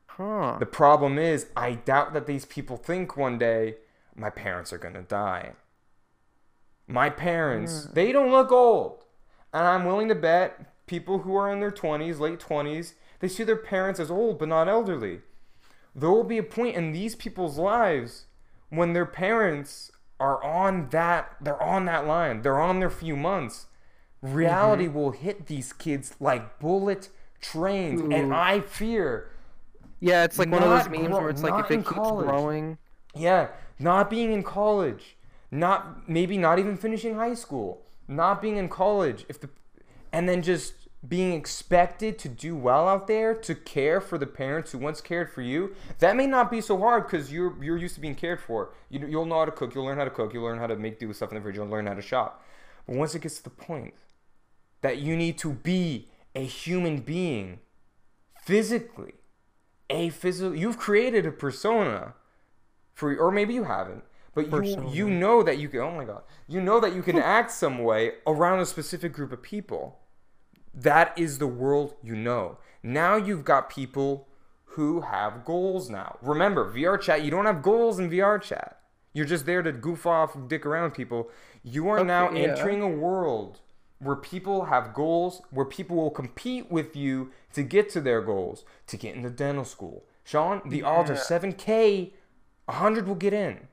Huh. 0.08 0.58
The 0.60 0.66
problem 0.66 1.18
is, 1.18 1.48
I 1.56 1.74
doubt 1.74 2.14
that 2.14 2.28
these 2.28 2.46
people 2.46 2.78
think 2.78 3.16
one 3.16 3.38
day 3.38 3.76
my 4.16 4.30
parents 4.30 4.74
are 4.74 4.78
gonna 4.78 5.02
die. 5.02 5.54
My 6.88 7.10
parents, 7.10 7.86
hmm. 7.86 7.94
they 7.94 8.12
don't 8.12 8.32
look 8.32 8.52
old, 8.52 9.06
and 9.54 9.66
I'm 9.66 9.86
willing 9.86 10.10
to 10.10 10.16
bet 10.16 10.86
people 10.88 11.20
who 11.20 11.36
are 11.36 11.52
in 11.52 11.60
their 11.60 11.72
20s, 11.72 12.20
late 12.20 12.40
20s, 12.40 12.94
they 13.20 13.28
see 13.28 13.44
their 13.44 13.56
parents 13.56 14.00
as 14.00 14.10
old 14.10 14.40
but 14.40 14.50
not 14.50 14.68
elderly. 14.68 15.22
There 15.96 16.10
will 16.10 16.24
be 16.24 16.38
a 16.38 16.44
point 16.44 16.76
in 16.76 16.92
these 16.92 17.16
people's 17.16 17.58
lives 17.58 18.26
when 18.70 18.94
their 18.94 19.06
parents 19.06 19.92
are 20.20 20.44
on 20.44 20.90
that 20.90 21.36
they're 21.40 21.62
on 21.62 21.86
that 21.86 22.06
line. 22.06 22.42
They're 22.42 22.60
on 22.60 22.80
their 22.80 22.90
few 22.90 23.16
months. 23.16 23.68
Reality 24.22 24.86
mm-hmm. 24.86 24.94
will 24.96 25.12
hit 25.12 25.48
these 25.48 25.72
kids 25.72 26.16
like 26.20 26.60
bullet 26.60 27.10
trains, 27.42 28.02
and 28.02 28.34
I 28.34 28.60
fear 28.60 29.30
Yeah, 30.00 30.26
it's 30.26 30.38
like 30.38 30.52
one 30.52 30.62
of 30.62 30.70
those 30.70 30.90
memes 30.90 31.08
gro- 31.08 31.22
where 31.22 31.30
it's 31.30 31.44
like 31.44 31.66
if 31.66 31.72
it 31.72 31.78
keeps 31.78 31.90
college. 31.90 32.26
growing. 32.26 32.78
Yeah, 33.16 33.48
not 33.80 34.10
being 34.10 34.32
in 34.34 34.44
college, 34.44 35.18
not 35.52 36.10
maybe 36.10 36.38
not 36.38 36.60
even 36.60 36.78
finishing 36.78 37.16
high 37.16 37.34
school, 37.34 37.82
not 38.08 38.42
being 38.42 38.58
in 38.58 38.70
college, 38.70 39.26
if 39.30 39.40
the, 39.40 39.50
and 40.12 40.28
then 40.28 40.42
just 40.42 40.74
being 41.08 41.32
expected 41.32 42.20
to 42.20 42.28
do 42.28 42.58
well 42.58 42.90
out 42.90 43.08
there, 43.08 43.34
to 43.34 43.56
care 43.56 44.02
for 44.02 44.18
the 44.18 44.28
parents 44.28 44.74
who 44.74 44.78
once 44.78 45.00
cared 45.00 45.32
for 45.32 45.42
you. 45.42 45.74
That 46.00 46.18
may 46.18 46.28
not 46.28 46.52
be 46.52 46.60
so 46.60 46.78
hard 46.78 47.06
because 47.06 47.32
you're 47.32 47.62
you're 47.64 47.78
used 47.78 47.96
to 47.96 48.02
being 48.02 48.16
cared 48.16 48.42
for. 48.42 48.74
You 48.90 49.08
you'll 49.08 49.26
know 49.26 49.40
how 49.40 49.46
to 49.46 49.52
cook, 49.52 49.74
you'll 49.74 49.86
learn 49.86 49.98
how 49.98 50.04
to 50.04 50.10
cook, 50.10 50.34
you'll 50.34 50.44
learn 50.44 50.60
how 50.60 50.68
to 50.68 50.76
make 50.76 51.00
do 51.00 51.08
with 51.08 51.16
stuff 51.16 51.30
in 51.30 51.36
the 51.36 51.42
fridge, 51.42 51.56
you'll 51.56 51.68
learn 51.68 51.88
how 51.88 51.94
to 51.94 52.02
shop. 52.02 52.44
But 52.86 52.98
once 52.98 53.16
it 53.16 53.22
gets 53.22 53.38
to 53.38 53.44
the 53.44 53.50
point 53.50 53.94
that 54.82 55.00
you 55.00 55.16
need 55.16 55.38
to 55.38 55.54
be 55.54 56.08
a 56.36 56.46
human 56.46 57.00
being 57.00 57.60
physically 58.42 59.14
a 59.90 60.10
physical 60.10 60.56
you've 60.56 60.78
created 60.78 61.26
a 61.26 61.32
persona 61.32 62.14
for 62.94 63.16
or 63.18 63.32
maybe 63.32 63.54
you 63.54 63.64
haven't 63.64 64.04
but 64.36 64.46
you 64.46 64.52
Persona. 64.52 64.92
you 64.92 65.10
know 65.10 65.44
that 65.44 65.58
you 65.58 65.68
can 65.70 65.80
oh 65.82 65.92
my 65.92 66.06
god 66.06 66.22
you 66.48 66.62
know 66.62 66.80
that 66.80 66.94
you 66.94 67.02
can 67.02 67.18
act 67.38 67.52
some 67.52 67.80
way 67.80 68.14
around 68.28 68.60
a 68.60 68.66
specific 68.66 69.14
group 69.14 69.32
of 69.32 69.42
people. 69.42 70.00
That 70.74 71.18
is 71.18 71.40
the 71.40 71.48
world 71.48 71.96
you 72.04 72.16
know. 72.16 72.58
Now 72.84 73.16
you've 73.16 73.44
got 73.44 73.70
people 73.70 74.28
who 74.64 75.02
have 75.02 75.44
goals 75.44 75.90
now. 75.90 76.18
Remember 76.22 76.72
vr 76.72 77.00
chat 77.02 77.24
you 77.24 77.32
don't 77.32 77.46
have 77.46 77.62
goals 77.62 78.00
in 78.00 78.10
vr 78.10 78.42
chat. 78.42 78.80
You're 79.14 79.26
just 79.26 79.46
there 79.46 79.64
to 79.64 79.72
goof 79.72 80.06
off 80.06 80.38
dick 80.48 80.66
around 80.66 80.92
people. 80.92 81.30
You 81.64 81.90
are 81.90 82.04
now 82.04 82.30
Okay, 82.30 82.44
yeah. 82.44 82.50
entering 82.50 82.82
a 82.82 82.88
world 82.88 83.60
where 84.00 84.16
people 84.16 84.66
have 84.66 84.94
goals, 84.94 85.42
where 85.52 85.66
people 85.66 85.98
will 85.98 86.10
compete 86.10 86.72
with 86.72 86.96
you 86.96 87.32
to 87.54 87.64
get 87.64 87.90
to 87.90 88.02
their 88.02 88.22
goals, 88.22 88.64
to 88.88 88.98
get 88.98 89.16
into 89.16 89.30
dental 89.30 89.66
school. 89.66 90.06
Sean, 90.24 90.62
the 90.66 90.84
odds 90.84 91.10
are 91.10 91.16
7K, 91.16 92.12
100 92.66 93.08
will 93.08 93.16
get 93.16 93.34
in. 93.34 93.68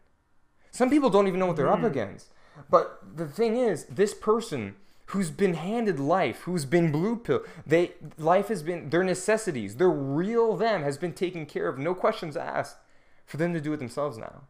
Some 0.70 0.90
people 0.90 1.10
don't 1.10 1.28
even 1.28 1.38
know 1.38 1.46
what 1.46 1.56
they're 1.56 1.70
up 1.70 1.78
mm-hmm. 1.78 1.86
against. 1.86 2.32
But 2.70 3.00
the 3.16 3.26
thing 3.26 3.56
is, 3.56 3.84
this 3.84 4.14
person 4.14 4.76
who's 5.06 5.30
been 5.30 5.54
handed 5.54 6.00
life, 6.00 6.40
who's 6.40 6.64
been 6.64 6.90
blue 6.90 7.16
pill, 7.16 7.44
they 7.66 7.92
life 8.18 8.48
has 8.48 8.62
been 8.62 8.90
their 8.90 9.04
necessities, 9.04 9.76
their 9.76 9.90
real 9.90 10.56
them 10.56 10.82
has 10.82 10.98
been 10.98 11.12
taken 11.12 11.46
care 11.46 11.68
of, 11.68 11.78
no 11.78 11.94
questions 11.94 12.36
asked, 12.36 12.78
for 13.24 13.36
them 13.36 13.52
to 13.54 13.60
do 13.60 13.72
it 13.72 13.76
themselves 13.76 14.18
now. 14.18 14.42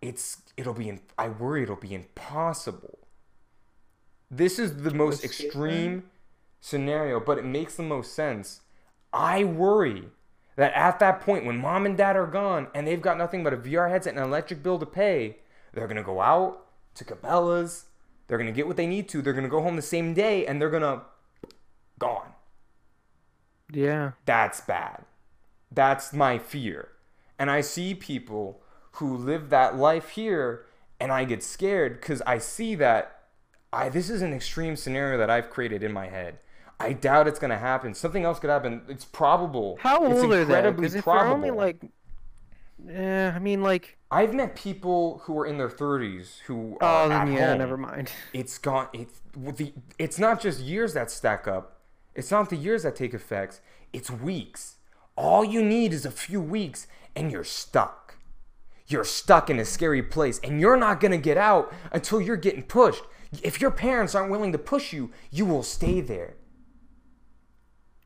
It's 0.00 0.42
it'll 0.56 0.74
be 0.74 0.88
in, 0.88 1.00
I 1.18 1.28
worry 1.28 1.64
it'll 1.64 1.76
be 1.76 1.94
impossible. 1.94 2.98
This 4.30 4.58
is 4.58 4.82
the 4.82 4.92
most 4.92 5.22
Let's 5.22 5.40
extreme 5.40 6.04
scenario, 6.60 7.20
but 7.20 7.38
it 7.38 7.44
makes 7.44 7.76
the 7.76 7.82
most 7.82 8.14
sense. 8.14 8.60
I 9.12 9.44
worry 9.44 10.08
that 10.56 10.72
at 10.74 10.98
that 10.98 11.20
point, 11.20 11.46
when 11.46 11.58
mom 11.58 11.86
and 11.86 11.96
dad 11.96 12.16
are 12.16 12.26
gone 12.26 12.68
and 12.74 12.86
they've 12.86 13.00
got 13.00 13.16
nothing 13.16 13.42
but 13.42 13.54
a 13.54 13.56
VR 13.56 13.88
headset 13.90 14.14
and 14.14 14.20
an 14.20 14.28
electric 14.28 14.62
bill 14.62 14.78
to 14.78 14.86
pay, 14.86 15.38
they're 15.72 15.86
gonna 15.86 16.02
go 16.02 16.20
out 16.20 16.66
to 16.94 17.04
Cabela's. 17.04 17.86
They're 18.26 18.38
gonna 18.38 18.52
get 18.52 18.66
what 18.66 18.76
they 18.76 18.86
need 18.86 19.08
to. 19.10 19.22
They're 19.22 19.32
gonna 19.32 19.48
go 19.48 19.62
home 19.62 19.76
the 19.76 19.82
same 19.82 20.14
day 20.14 20.46
and 20.46 20.60
they're 20.60 20.68
gonna 20.68 21.02
gone. 21.98 22.32
Yeah. 23.72 24.12
That's 24.26 24.60
bad. 24.60 25.04
That's 25.70 26.12
my 26.12 26.38
fear. 26.38 26.88
And 27.38 27.50
I 27.50 27.60
see 27.60 27.94
people 27.94 28.62
who 28.92 29.16
live 29.16 29.50
that 29.50 29.76
life 29.76 30.10
here 30.10 30.66
and 30.98 31.12
I 31.12 31.24
get 31.24 31.42
scared 31.42 32.00
cuz 32.02 32.20
I 32.22 32.38
see 32.38 32.74
that 32.74 33.17
I 33.72 33.88
this 33.88 34.10
is 34.10 34.22
an 34.22 34.32
extreme 34.32 34.76
scenario 34.76 35.18
that 35.18 35.30
I've 35.30 35.50
created 35.50 35.82
in 35.82 35.92
my 35.92 36.08
head. 36.08 36.38
I 36.80 36.92
doubt 36.92 37.26
it's 37.26 37.38
going 37.40 37.50
to 37.50 37.58
happen. 37.58 37.92
Something 37.92 38.24
else 38.24 38.38
could 38.38 38.50
happen. 38.50 38.82
It's 38.88 39.04
probable. 39.04 39.78
How 39.80 40.04
it's 40.04 40.22
old 40.22 40.32
are 40.32 40.36
they? 40.36 40.40
incredibly 40.42 40.88
Because 40.88 41.02
probable. 41.02 41.34
only 41.34 41.50
like, 41.50 41.82
eh, 42.88 43.32
I 43.34 43.38
mean, 43.40 43.62
like, 43.62 43.98
I've 44.10 44.32
met 44.32 44.54
people 44.54 45.18
who 45.24 45.36
are 45.38 45.46
in 45.46 45.58
their 45.58 45.68
30s 45.68 46.38
who 46.46 46.78
oh, 46.80 46.86
are 46.86 47.08
then 47.08 47.28
at 47.28 47.34
yeah, 47.34 47.48
home. 47.50 47.58
never 47.58 47.76
mind. 47.76 48.10
It's 48.32 48.58
gone. 48.58 48.88
It's 48.92 49.20
the. 49.34 49.72
It's 49.98 50.18
not 50.18 50.40
just 50.40 50.60
years 50.60 50.94
that 50.94 51.10
stack 51.10 51.48
up. 51.48 51.80
It's 52.14 52.30
not 52.30 52.48
the 52.48 52.56
years 52.56 52.84
that 52.84 52.96
take 52.96 53.12
effects. 53.12 53.60
It's 53.92 54.10
weeks. 54.10 54.76
All 55.16 55.44
you 55.44 55.62
need 55.62 55.92
is 55.92 56.06
a 56.06 56.10
few 56.12 56.40
weeks, 56.40 56.86
and 57.16 57.32
you're 57.32 57.44
stuck. 57.44 58.16
You're 58.86 59.04
stuck 59.04 59.50
in 59.50 59.58
a 59.58 59.64
scary 59.64 60.02
place, 60.02 60.40
and 60.44 60.60
you're 60.60 60.76
not 60.76 61.00
gonna 61.00 61.18
get 61.18 61.36
out 61.36 61.72
until 61.92 62.20
you're 62.20 62.36
getting 62.36 62.62
pushed. 62.62 63.02
If 63.42 63.60
your 63.60 63.70
parents 63.70 64.14
aren't 64.14 64.30
willing 64.30 64.52
to 64.52 64.58
push 64.58 64.92
you, 64.92 65.10
you 65.30 65.44
will 65.44 65.62
stay 65.62 66.00
there. 66.00 66.36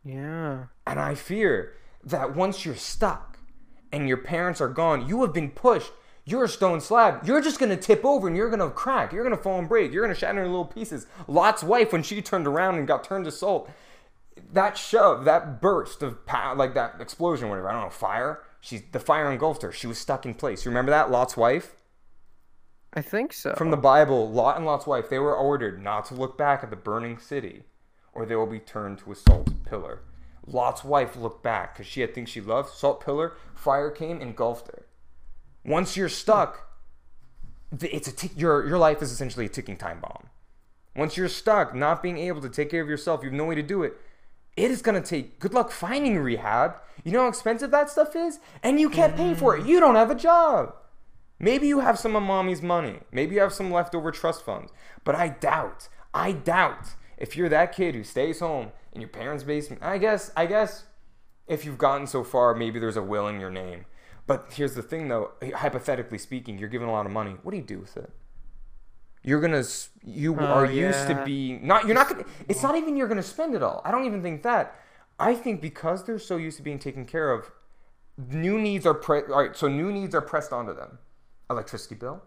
Yeah. 0.04 0.64
And 0.86 0.98
I 0.98 1.14
fear 1.14 1.74
that 2.04 2.34
once 2.34 2.64
you're 2.64 2.74
stuck 2.74 3.38
and 3.92 4.08
your 4.08 4.16
parents 4.16 4.60
are 4.60 4.68
gone, 4.68 5.08
you 5.08 5.22
have 5.22 5.32
been 5.32 5.50
pushed. 5.50 5.92
You're 6.24 6.44
a 6.44 6.48
stone 6.48 6.80
slab. 6.80 7.26
You're 7.26 7.40
just 7.40 7.58
gonna 7.58 7.76
tip 7.76 8.04
over 8.04 8.28
and 8.28 8.36
you're 8.36 8.50
gonna 8.50 8.70
crack. 8.70 9.12
You're 9.12 9.24
gonna 9.24 9.36
fall 9.36 9.58
and 9.58 9.68
break. 9.68 9.92
You're 9.92 10.04
gonna 10.04 10.14
shatter 10.14 10.38
into 10.38 10.50
little 10.50 10.64
pieces. 10.64 11.06
Lot's 11.26 11.62
wife, 11.62 11.92
when 11.92 12.02
she 12.02 12.22
turned 12.22 12.46
around 12.46 12.76
and 12.76 12.86
got 12.86 13.04
turned 13.04 13.24
to 13.24 13.32
salt, 13.32 13.70
that 14.52 14.78
shove, 14.78 15.24
that 15.24 15.60
burst 15.60 16.02
of 16.02 16.24
power, 16.26 16.54
like 16.54 16.74
that 16.74 17.00
explosion, 17.00 17.48
whatever, 17.48 17.68
I 17.68 17.72
don't 17.72 17.82
know, 17.84 17.90
fire. 17.90 18.42
She's 18.60 18.82
the 18.92 19.00
fire 19.00 19.30
engulfed 19.30 19.62
her. 19.62 19.72
She 19.72 19.86
was 19.86 19.98
stuck 19.98 20.24
in 20.24 20.34
place. 20.34 20.64
You 20.64 20.70
remember 20.70 20.90
that? 20.90 21.10
Lot's 21.10 21.36
wife? 21.36 21.74
I 22.94 23.00
think 23.00 23.32
so. 23.32 23.54
From 23.54 23.70
the 23.70 23.76
Bible, 23.76 24.30
Lot 24.30 24.56
and 24.56 24.66
Lot's 24.66 24.86
wife, 24.86 25.08
they 25.08 25.18
were 25.18 25.34
ordered 25.34 25.82
not 25.82 26.04
to 26.06 26.14
look 26.14 26.36
back 26.36 26.62
at 26.62 26.70
the 26.70 26.76
burning 26.76 27.18
city, 27.18 27.64
or 28.12 28.26
they 28.26 28.36
will 28.36 28.46
be 28.46 28.58
turned 28.58 28.98
to 28.98 29.12
a 29.12 29.14
salt 29.14 29.50
pillar. 29.64 30.02
Lot's 30.46 30.84
wife 30.84 31.16
looked 31.16 31.42
back 31.42 31.74
because 31.74 31.86
she 31.86 32.00
had 32.00 32.14
things 32.14 32.28
she 32.28 32.40
loved. 32.40 32.70
Salt 32.70 33.02
pillar, 33.02 33.34
fire 33.54 33.90
came, 33.90 34.20
engulfed 34.20 34.66
her. 34.66 34.86
Once 35.64 35.96
you're 35.96 36.08
stuck, 36.08 36.68
it's 37.80 38.08
a 38.08 38.28
your 38.36 38.66
your 38.66 38.78
life 38.78 39.00
is 39.00 39.12
essentially 39.12 39.46
a 39.46 39.48
ticking 39.48 39.76
time 39.76 40.00
bomb. 40.00 40.28
Once 40.94 41.16
you're 41.16 41.28
stuck, 41.28 41.74
not 41.74 42.02
being 42.02 42.18
able 42.18 42.40
to 42.42 42.50
take 42.50 42.70
care 42.70 42.82
of 42.82 42.88
yourself, 42.88 43.22
you 43.22 43.30
have 43.30 43.36
no 43.36 43.44
way 43.44 43.54
to 43.54 43.62
do 43.62 43.82
it. 43.82 43.94
It 44.56 44.70
is 44.70 44.82
gonna 44.82 45.00
take 45.00 45.38
good 45.38 45.54
luck 45.54 45.70
finding 45.70 46.18
rehab. 46.18 46.74
You 47.04 47.12
know 47.12 47.22
how 47.22 47.28
expensive 47.28 47.70
that 47.70 47.88
stuff 47.88 48.14
is, 48.14 48.38
and 48.62 48.78
you 48.78 48.90
can't 48.90 49.16
pay 49.16 49.34
for 49.34 49.56
it. 49.56 49.62
Mm. 49.62 49.68
You 49.68 49.80
don't 49.80 49.94
have 49.94 50.10
a 50.10 50.14
job. 50.14 50.74
Maybe 51.42 51.66
you 51.66 51.80
have 51.80 51.98
some 51.98 52.14
of 52.14 52.22
mommy's 52.22 52.62
money. 52.62 53.00
Maybe 53.10 53.34
you 53.34 53.40
have 53.40 53.52
some 53.52 53.70
leftover 53.72 54.12
trust 54.12 54.44
funds. 54.44 54.72
But 55.04 55.16
I 55.16 55.28
doubt, 55.28 55.88
I 56.14 56.30
doubt 56.32 56.94
if 57.18 57.36
you're 57.36 57.48
that 57.48 57.72
kid 57.74 57.96
who 57.96 58.04
stays 58.04 58.38
home 58.38 58.70
in 58.92 59.00
your 59.00 59.10
parents' 59.10 59.42
basement. 59.42 59.82
I 59.82 59.98
guess, 59.98 60.30
I 60.36 60.46
guess 60.46 60.84
if 61.48 61.64
you've 61.64 61.78
gotten 61.78 62.06
so 62.06 62.22
far, 62.22 62.54
maybe 62.54 62.78
there's 62.78 62.96
a 62.96 63.02
will 63.02 63.26
in 63.26 63.40
your 63.40 63.50
name. 63.50 63.86
But 64.26 64.46
here's 64.52 64.74
the 64.76 64.82
thing 64.82 65.08
though, 65.08 65.32
hypothetically 65.56 66.18
speaking, 66.18 66.58
you're 66.58 66.68
given 66.68 66.88
a 66.88 66.92
lot 66.92 67.06
of 67.06 67.12
money. 67.12 67.36
What 67.42 67.50
do 67.50 67.56
you 67.56 67.64
do 67.64 67.80
with 67.80 67.96
it? 67.96 68.10
You're 69.24 69.40
gonna, 69.40 69.64
you 70.04 70.36
Oh, 70.38 70.44
are 70.44 70.66
used 70.66 71.06
to 71.08 71.12
yeah. 71.14 71.24
being, 71.24 71.66
not, 71.66 71.86
you're 71.86 71.94
not 71.94 72.08
gonna, 72.08 72.24
it's 72.48 72.62
not 72.62 72.76
even 72.76 72.96
you're 72.96 73.08
gonna 73.08 73.22
spend 73.22 73.56
it 73.56 73.64
all. 73.64 73.82
I 73.84 73.90
don't 73.90 74.06
even 74.06 74.22
think 74.22 74.44
that. 74.44 74.76
I 75.18 75.34
think 75.34 75.60
because 75.60 76.04
they're 76.04 76.20
so 76.20 76.36
used 76.36 76.56
to 76.58 76.62
being 76.62 76.78
taken 76.78 77.04
care 77.04 77.32
of, 77.32 77.50
new 78.16 78.60
needs 78.60 78.86
are 78.86 78.94
pre- 78.94 79.22
all 79.22 79.42
right 79.42 79.56
so 79.56 79.66
new 79.68 79.90
needs 79.90 80.14
are 80.14 80.20
pressed 80.20 80.52
onto 80.52 80.74
them 80.74 80.98
electricity 81.52 81.94
bill 81.94 82.22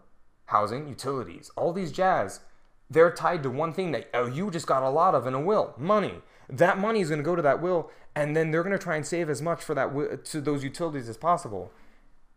housing 0.46 0.88
utilities 0.88 1.50
all 1.56 1.72
these 1.72 1.92
jazz 1.92 2.40
they're 2.88 3.10
tied 3.10 3.42
to 3.42 3.50
one 3.50 3.72
thing 3.72 3.92
that 3.92 4.08
oh 4.14 4.26
you 4.26 4.50
just 4.50 4.66
got 4.66 4.82
a 4.82 4.90
lot 4.90 5.14
of 5.14 5.26
in 5.26 5.34
a 5.34 5.40
will 5.40 5.74
money. 5.76 6.14
That 6.48 6.78
money 6.78 7.00
is 7.00 7.08
going 7.08 7.18
to 7.18 7.24
go 7.24 7.36
to 7.36 7.42
that 7.42 7.60
will 7.60 7.90
and 8.14 8.36
then 8.36 8.50
they're 8.50 8.62
going 8.62 8.76
to 8.76 8.82
try 8.82 8.96
and 8.96 9.06
save 9.06 9.28
as 9.28 9.42
much 9.42 9.62
for 9.62 9.74
that 9.74 10.24
to 10.26 10.40
those 10.40 10.64
utilities 10.64 11.08
as 11.08 11.16
possible. 11.16 11.72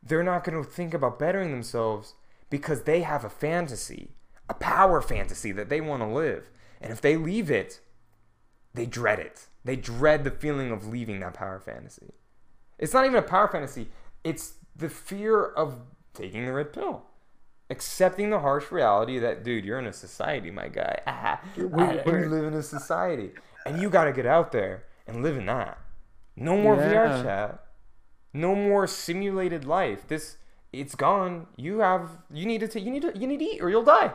They're 0.02 0.24
not 0.24 0.44
going 0.44 0.62
to 0.62 0.70
think 0.70 0.94
about 0.94 1.20
bettering 1.20 1.52
themselves 1.52 2.16
because 2.50 2.84
they 2.84 3.02
have 3.02 3.24
a 3.24 3.30
fantasy 3.30 4.12
a 4.50 4.56
power 4.56 5.00
fantasy 5.00 5.52
that 5.52 5.70
they 5.70 5.80
want 5.80 6.02
to 6.02 6.08
live. 6.08 6.50
And 6.82 6.92
if 6.92 7.02
they 7.02 7.16
leave 7.16 7.52
it 7.52 7.82
they 8.74 8.86
dread 8.86 9.20
it. 9.20 9.48
They 9.66 9.76
dread 9.76 10.24
the 10.24 10.32
feeling 10.32 10.72
of 10.72 10.88
leaving 10.88 11.20
that 11.20 11.34
power 11.34 11.60
fantasy. 11.60 12.14
It's 12.78 12.94
not 12.94 13.06
even 13.06 13.18
a 13.18 13.24
power 13.24 13.48
fantasy. 13.48 13.90
It's 14.24 14.54
the 14.76 14.90
fear 14.90 15.44
of 15.44 15.82
taking 16.14 16.46
the 16.46 16.54
red 16.54 16.74
pill. 16.74 17.04
Accepting 17.70 18.30
the 18.32 18.40
harsh 18.40 18.72
reality 18.72 19.20
that, 19.20 19.44
dude, 19.44 19.64
you're 19.64 19.78
in 19.80 19.86
a 19.86 19.94
society, 19.94 20.52
my 20.52 20.68
guy. 20.68 21.00
Ah, 21.08 21.42
we, 21.56 21.66
we 21.66 22.26
live 22.26 22.46
in 22.46 22.54
a 22.54 22.64
society. 22.64 23.32
And 23.66 23.82
you 23.82 23.90
got 23.90 24.06
to 24.06 24.12
get 24.14 24.26
out 24.26 24.52
there 24.52 24.86
and 25.06 25.22
live 25.22 25.38
in 25.38 25.46
that. 25.46 25.78
No 26.36 26.58
more 26.58 26.76
Yeah. 26.76 26.92
VR 26.94 27.24
chat. 27.24 27.64
No 28.34 28.56
more 28.56 28.88
simulated 28.88 29.66
life. 29.66 30.08
This, 30.08 30.38
it's 30.74 30.96
gone. 30.96 31.48
You 31.58 31.80
have, 31.80 32.10
you 32.32 32.46
need 32.46 32.62
to 32.62 32.68
take, 32.68 32.84
you 32.84 32.92
need 32.92 33.02
to, 33.04 33.18
you 33.18 33.28
need 33.28 33.40
to 33.40 33.46
eat 33.46 33.62
or 33.62 33.70
you'll 33.70 33.84
die. 33.84 34.14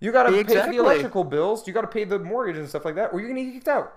You 0.00 0.12
got 0.12 0.24
to 0.24 0.32
pay 0.32 0.42
for 0.42 0.70
the 0.70 0.76
electrical 0.78 1.24
bills. 1.24 1.66
You 1.66 1.72
got 1.72 1.82
to 1.82 1.86
pay 1.88 2.04
the 2.04 2.18
mortgage 2.18 2.56
and 2.56 2.68
stuff 2.68 2.84
like 2.84 2.96
that, 2.96 3.12
or 3.12 3.20
you're 3.20 3.28
going 3.30 3.44
to 3.44 3.50
get 3.50 3.54
kicked 3.54 3.68
out 3.68 3.92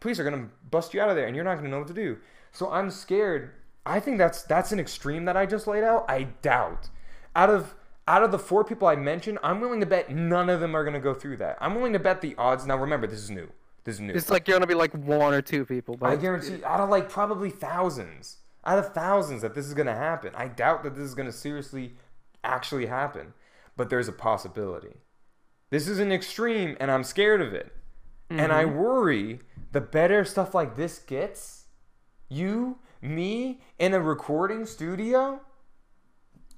police 0.00 0.18
are 0.20 0.24
gonna 0.24 0.48
bust 0.70 0.92
you 0.92 1.00
out 1.00 1.08
of 1.08 1.16
there 1.16 1.26
and 1.26 1.34
you're 1.34 1.46
not 1.46 1.54
gonna 1.54 1.68
know 1.68 1.78
what 1.78 1.88
to 1.88 1.94
do 1.94 2.18
so 2.52 2.70
i'm 2.70 2.90
scared 2.90 3.52
i 3.86 4.00
think 4.00 4.18
that's 4.18 4.42
that's 4.42 4.72
an 4.72 4.80
extreme 4.80 5.24
that 5.26 5.36
i 5.36 5.46
just 5.46 5.66
laid 5.66 5.84
out. 5.84 6.04
I 6.08 6.24
doubt. 6.42 6.88
Out 7.36 7.50
of 7.50 7.74
out 8.06 8.22
of 8.22 8.30
the 8.32 8.38
four 8.38 8.64
people 8.64 8.86
i 8.88 8.96
mentioned 8.96 9.38
i'm 9.42 9.60
willing 9.60 9.80
to 9.80 9.86
bet 9.86 10.10
none 10.10 10.48
of 10.50 10.60
them 10.60 10.74
are 10.74 10.84
gonna 10.84 11.00
go 11.00 11.14
through 11.14 11.36
that. 11.38 11.56
I'm 11.60 11.74
willing 11.74 11.92
to 11.94 11.98
bet 11.98 12.20
the 12.20 12.34
odds 12.36 12.66
now 12.66 12.76
remember 12.76 13.06
this 13.06 13.20
is 13.20 13.30
new. 13.30 13.48
This 13.84 13.96
is 13.96 14.00
new. 14.00 14.12
It's 14.14 14.30
like 14.30 14.46
you're 14.48 14.56
gonna 14.56 14.66
be 14.66 14.74
like 14.74 14.92
one 14.94 15.34
or 15.34 15.42
two 15.42 15.64
people, 15.64 15.96
but 15.96 16.10
i 16.10 16.16
guarantee 16.16 16.62
out 16.64 16.80
of 16.80 16.88
like 16.88 17.08
probably 17.08 17.50
thousands 17.50 18.38
out 18.64 18.78
of 18.78 18.94
thousands 18.94 19.42
that 19.42 19.54
this 19.54 19.66
is 19.66 19.74
gonna 19.74 19.94
happen 19.94 20.32
i 20.34 20.48
doubt 20.48 20.82
that 20.84 20.94
this 20.94 21.04
is 21.04 21.14
gonna 21.14 21.32
seriously 21.32 21.94
actually 22.42 22.86
happen 22.86 23.34
but 23.76 23.90
there's 23.90 24.06
a 24.08 24.12
possibility. 24.12 24.96
This 25.70 25.88
is 25.88 25.98
an 25.98 26.12
extreme 26.12 26.76
and 26.78 26.90
i'm 26.90 27.02
scared 27.04 27.40
of 27.42 27.52
it. 27.52 27.72
And 28.30 28.52
I 28.52 28.64
Mm-hmm. 28.64 28.76
worry 28.76 29.40
the 29.72 29.80
better 29.80 30.24
stuff 30.24 30.54
like 30.54 30.76
this 30.76 30.98
gets, 31.00 31.64
you, 32.28 32.78
me, 33.04 33.60
in 33.78 33.94
a 33.94 34.00
recording 34.00 34.64
studio, 34.66 35.40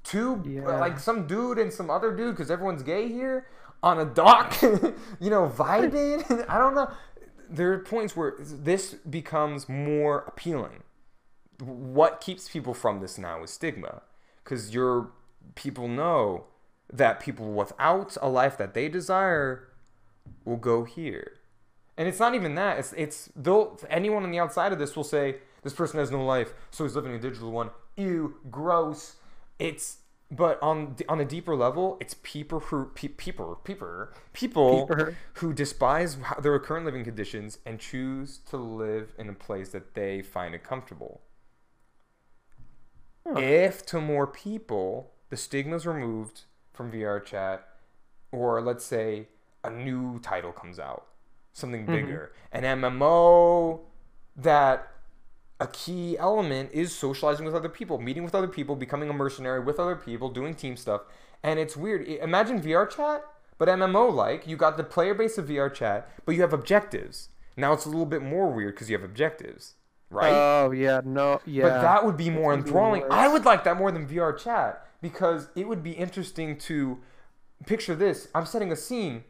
two, 0.05 0.43
Yeah. 0.47 0.79
like 0.79 0.99
some 0.99 1.27
dude 1.27 1.59
and 1.59 1.73
some 1.73 1.91
other 1.91 2.15
dude, 2.15 2.35
because 2.35 2.51
everyone's 2.51 2.83
gay 2.83 3.09
here, 3.09 3.47
on 3.83 3.99
a 3.99 4.05
dock, 4.05 4.61
you 4.63 5.31
know, 5.31 5.49
vibing. 5.49 6.47
I 6.49 6.59
don't 6.59 6.75
know. 6.75 6.91
There 7.49 7.73
are 7.73 7.79
points 7.79 8.17
where 8.17 8.35
this 8.39 8.95
becomes 8.95 9.69
more 9.69 10.25
appealing. 10.27 10.83
What 11.61 12.21
keeps 12.21 12.49
people 12.49 12.75
from 12.75 13.01
this 13.01 13.19
now 13.19 13.43
is 13.43 13.51
stigma, 13.51 14.03
because 14.43 14.75
your 14.75 15.11
people 15.55 15.89
know 15.89 16.47
that 16.93 17.19
people 17.21 17.53
without 17.53 18.17
a 18.21 18.29
life 18.29 18.57
that 18.59 18.75
they 18.75 18.89
desire 18.89 19.69
will 20.45 20.57
go 20.57 20.85
here. 20.85 21.33
And 21.97 22.07
it's 22.09 22.19
not 22.21 22.35
even 22.35 22.57
that. 22.57 22.79
It's 22.79 22.93
it's 22.95 23.31
they'll 23.35 23.79
anyone 23.89 24.23
on 24.23 24.31
the 24.31 24.39
outside 24.39 24.73
of 24.73 24.79
this 24.79 24.95
will 24.97 25.05
say 25.05 25.37
this 25.67 25.75
person 25.75 25.99
has 25.99 26.13
no 26.13 26.25
life, 26.25 26.55
so 26.71 26.85
he's 26.85 26.95
living 26.95 27.13
a 27.13 27.19
digital 27.19 27.51
one. 27.51 27.71
Ew, 27.97 28.37
gross. 28.53 29.17
It's 29.59 29.99
but 30.31 30.63
on 30.63 30.95
on 31.09 31.19
a 31.19 31.25
deeper 31.25 31.57
level, 31.57 31.97
it's 32.01 32.15
people 32.23 32.61
who 32.61 32.85
pe- 32.95 33.09
people 33.09 33.61
people 33.65 34.07
people 34.33 34.87
Peeper. 34.87 35.17
who 35.35 35.53
despise 35.53 36.19
their 36.41 36.57
current 36.61 36.85
living 36.85 37.03
conditions 37.03 37.59
and 37.67 37.81
choose 37.81 38.39
to 38.51 38.57
live 38.57 39.13
in 39.19 39.29
a 39.29 39.33
place 39.33 39.71
that 39.71 39.95
they 39.95 40.23
find 40.23 40.55
it 40.55 40.63
comfortable. 40.63 41.21
Huh. 43.27 43.41
If 43.41 43.85
to 43.87 44.01
more 44.01 44.29
people 44.29 45.15
the 45.31 45.37
stigma's 45.37 45.85
removed 45.85 46.43
from 46.73 46.93
VR 46.93 47.25
chat, 47.25 47.67
or 48.31 48.63
let's 48.63 48.85
say 48.85 49.27
a 49.65 49.71
new 49.71 50.21
title 50.21 50.53
comes 50.53 50.79
out, 50.79 51.07
something 51.53 51.83
mm-hmm. 51.83 51.93
bigger, 51.93 52.33
an 52.53 52.63
MMO 52.63 53.81
that 54.37 54.93
a 55.59 55.67
key 55.67 56.19
element 56.19 56.71
is 56.73 56.95
socializing 56.95 57.47
with 57.47 57.55
other 57.55 57.69
people, 57.69 57.99
meeting 57.99 58.25
with 58.25 58.35
other 58.35 58.49
people, 58.49 58.77
becoming 58.77 59.09
a 59.09 59.13
mercenary 59.13 59.61
with 59.61 59.81
other 59.81 59.97
people, 59.97 60.29
doing 60.29 60.55
team 60.55 60.77
stuff. 60.77 61.03
And 61.43 61.59
it's 61.59 61.77
weird. 61.77 62.07
Imagine 62.07 62.61
VR 62.61 62.89
chat, 62.89 63.25
but 63.59 63.69
MMO 63.69 64.13
like. 64.13 64.47
You 64.47 64.57
got 64.57 64.77
the 64.77 64.85
player 64.85 65.15
base 65.15 65.39
of 65.39 65.49
VR 65.49 65.73
chat, 65.73 66.09
but 66.25 66.35
you 66.35 66.43
have 66.43 66.53
objectives. 66.53 67.29
Now 67.57 67.73
it's 67.73 67.87
a 67.87 67.89
little 67.89 68.07
bit 68.07 68.23
more 68.23 68.51
weird 68.51 68.75
because 68.75 68.91
you 68.91 68.97
have 68.97 69.05
objectives, 69.05 69.75
right? 70.11 70.33
Oh 70.33 70.73
yeah, 70.73 71.01
no, 71.05 71.41
yeah. 71.47 71.63
But 71.63 71.81
that 71.81 72.05
would 72.05 72.17
be 72.17 72.29
more 72.29 72.51
would 72.51 72.65
be 72.65 72.69
enthralling. 72.69 73.05
I 73.11 73.29
would 73.29 73.47
like 73.47 73.65
that 73.65 73.79
more 73.79 73.91
than 73.91 74.07
VR 74.07 74.37
chat 74.37 74.87
because 75.01 75.49
it 75.57 75.67
would 75.67 75.83
be 75.83 75.93
interesting 75.93 76.59
to 76.59 76.99
picture 77.65 77.95
this. 77.95 78.29
I'm 78.35 78.45
setting 78.45 78.71
a 78.71 78.77
scene. 78.77 79.25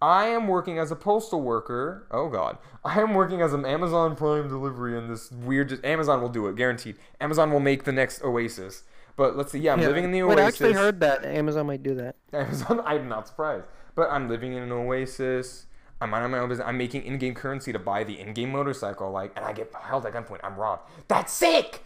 I 0.00 0.26
am 0.26 0.46
working 0.46 0.78
as 0.78 0.90
a 0.90 0.96
postal 0.96 1.40
worker. 1.42 2.06
Oh 2.10 2.28
God, 2.28 2.58
I 2.84 3.00
am 3.00 3.14
working 3.14 3.40
as 3.42 3.52
an 3.52 3.64
Amazon 3.66 4.14
Prime 4.14 4.48
delivery 4.48 4.96
in 4.96 5.08
this 5.08 5.30
weird. 5.32 5.84
Amazon 5.84 6.20
will 6.22 6.28
do 6.28 6.46
it, 6.46 6.56
guaranteed. 6.56 6.96
Amazon 7.20 7.50
will 7.52 7.60
make 7.60 7.84
the 7.84 7.92
next 7.92 8.22
Oasis. 8.22 8.84
But 9.16 9.36
let's 9.36 9.50
see. 9.50 9.58
Yeah, 9.58 9.72
I'm 9.72 9.80
Yeah. 9.80 9.88
living 9.88 10.04
in 10.04 10.12
the 10.12 10.22
Wait, 10.22 10.38
I 10.38 10.42
actually 10.42 10.72
heard 10.74 11.00
that 11.00 11.24
Amazon 11.24 11.66
might 11.66 11.82
do 11.82 11.94
that. 11.96 12.14
Amazon. 12.32 12.80
I'm 12.84 13.08
not 13.08 13.26
surprised. 13.26 13.64
But 13.96 14.10
I'm 14.12 14.28
living 14.28 14.52
in 14.52 14.62
an 14.62 14.70
oasis. 14.70 15.66
I'm 16.00 16.10
minding 16.10 16.30
my 16.30 16.38
own 16.38 16.48
business. 16.48 16.64
I'm 16.68 16.78
making 16.78 17.02
in-game 17.02 17.34
currency 17.34 17.72
to 17.72 17.80
buy 17.80 18.04
the 18.04 18.20
in-game 18.20 18.50
motorcycle. 18.52 19.10
Like, 19.10 19.32
and 19.34 19.44
I 19.44 19.52
get 19.52 19.72
held 19.74 20.06
at 20.06 20.12
gunpoint. 20.12 20.38
I'm 20.44 20.54
robbed. 20.54 20.82
That's 21.08 21.32
sick. 21.32 21.82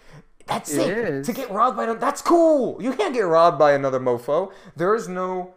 That's 0.46 0.70
It 0.70 0.74
sick. 0.74 0.88
is. 0.98 1.26
To 1.28 1.32
get 1.32 1.50
robbed 1.50 1.78
by 1.78 1.84
another. 1.84 1.98
That's 1.98 2.20
cool. 2.20 2.76
You 2.82 2.92
can't 2.92 3.14
get 3.14 3.22
robbed 3.22 3.58
by 3.58 3.72
another 3.72 3.98
mofo. 3.98 4.52
There 4.76 4.94
is 4.94 5.08
no 5.08 5.54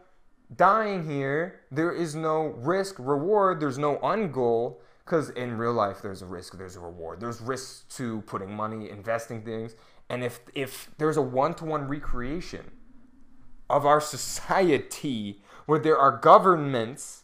dying 0.54 1.10
here. 1.10 1.62
There 1.72 1.92
is 1.92 2.16
no 2.16 2.48
risk 2.58 2.96
reward. 3.00 3.60
There's 3.60 3.78
no 3.78 3.98
end 3.98 4.34
goal. 4.34 4.82
Because 5.04 5.30
in 5.30 5.58
real 5.58 5.74
life, 5.74 6.02
there's 6.02 6.24
a 6.24 6.26
risk. 6.26 6.58
There's 6.58 6.76
a 6.76 6.80
reward. 6.80 7.20
There's 7.20 7.40
risks 7.40 7.86
to 7.98 8.22
putting 8.22 8.52
money, 8.54 8.90
investing 8.90 9.44
things. 9.44 9.76
And 10.10 10.24
if 10.24 10.40
if 10.54 10.90
there's 10.98 11.18
a 11.18 11.22
one-to-one 11.22 11.88
recreation 11.88 12.72
of 13.70 13.86
our 13.86 14.02
society 14.02 15.44
where 15.66 15.80
there 15.80 15.98
are 15.98 16.18
governments, 16.18 17.24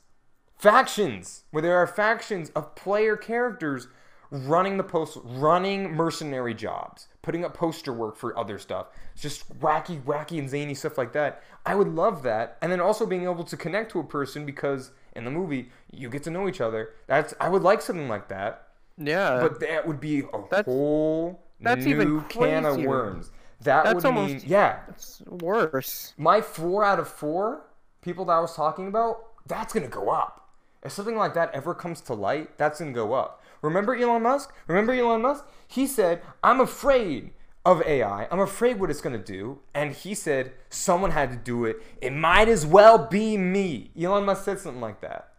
factions, 0.58 1.44
where 1.52 1.62
there 1.62 1.78
are 1.78 1.88
factions 1.88 2.50
of 2.52 2.76
player 2.76 3.16
characters 3.16 3.88
running 4.32 4.78
the 4.78 4.84
post, 4.84 5.18
running 5.24 5.92
mercenary 5.92 6.54
jobs, 6.54 7.08
putting 7.22 7.46
up 7.46 7.54
poster 7.54 7.94
work 7.94 8.16
for 8.18 8.38
other 8.38 8.58
stuff, 8.58 8.88
just 9.16 9.60
wacky, 9.60 10.02
wacky, 10.04 10.40
and 10.40 10.50
zany 10.50 10.74
stuff 10.74 10.98
like 10.98 11.14
that. 11.14 11.42
I 11.66 11.76
would 11.76 11.90
love 11.90 12.24
that, 12.24 12.58
and 12.62 12.72
then 12.72 12.80
also 12.82 13.06
being 13.06 13.24
able 13.24 13.44
to 13.44 13.58
connect 13.58 13.92
to 13.92 14.00
a 14.00 14.04
person 14.04 14.46
because 14.46 14.92
in 15.16 15.26
the 15.26 15.32
movie 15.32 15.70
you 15.92 16.10
get 16.10 16.24
to 16.24 16.32
know 16.32 16.48
each 16.48 16.62
other. 16.62 16.92
That's 17.08 17.34
I 17.40 17.50
would 17.50 17.62
like 17.62 17.82
something 17.82 18.08
like 18.10 18.28
that, 18.30 18.68
Yeah. 18.98 19.40
but 19.42 19.60
that 19.60 19.86
would 19.88 20.00
be 20.00 20.20
a 20.22 20.24
That's- 20.50 20.66
whole 20.66 21.40
that's 21.60 21.86
new 21.86 21.92
even 21.92 22.22
can 22.22 22.66
of 22.66 22.78
worms. 22.82 23.32
That 23.62 23.84
That's 23.84 23.96
would 23.96 24.06
almost- 24.06 24.34
mean 24.34 24.42
yeah. 24.46 24.80
it's 24.90 25.22
worse. 25.28 26.16
My 26.18 26.42
four 26.42 26.84
out 26.84 27.00
of 27.00 27.08
four 27.08 27.62
people 28.02 28.26
that 28.26 28.34
I 28.34 28.40
was 28.40 28.56
talking 28.56 28.88
about, 28.88 29.24
that's 29.46 29.72
gonna 29.74 29.88
go 29.88 30.10
up. 30.10 30.50
If 30.82 30.92
something 30.94 31.16
like 31.16 31.36
that 31.36 31.54
ever 31.54 31.76
comes 31.76 32.02
to 32.02 32.16
light, 32.16 32.58
that's 32.58 32.80
gonna 32.80 32.92
go 32.92 33.14
up. 33.14 33.41
Remember 33.62 33.95
Elon 33.95 34.24
Musk? 34.24 34.53
Remember 34.68 34.93
Elon 34.93 35.22
Musk? 35.22 35.45
He 35.68 35.88
said, 35.88 36.22
I'm 36.43 36.59
afraid 36.59 37.32
of 37.66 37.82
AI. 37.84 38.28
I'm 38.32 38.39
afraid 38.39 38.80
what 38.80 38.89
it's 38.89 39.01
gonna 39.01 39.18
do. 39.18 39.59
And 39.74 39.93
he 39.93 40.16
said, 40.16 40.53
someone 40.70 41.12
had 41.12 41.30
to 41.32 41.38
do 41.38 41.66
it. 41.66 41.78
It 42.01 42.12
might 42.14 42.47
as 42.47 42.66
well 42.66 42.97
be 43.07 43.38
me. 43.38 43.91
Elon 43.99 44.26
Musk 44.26 44.45
said 44.45 44.59
something 44.59 44.82
like 44.82 45.01
that. 45.01 45.30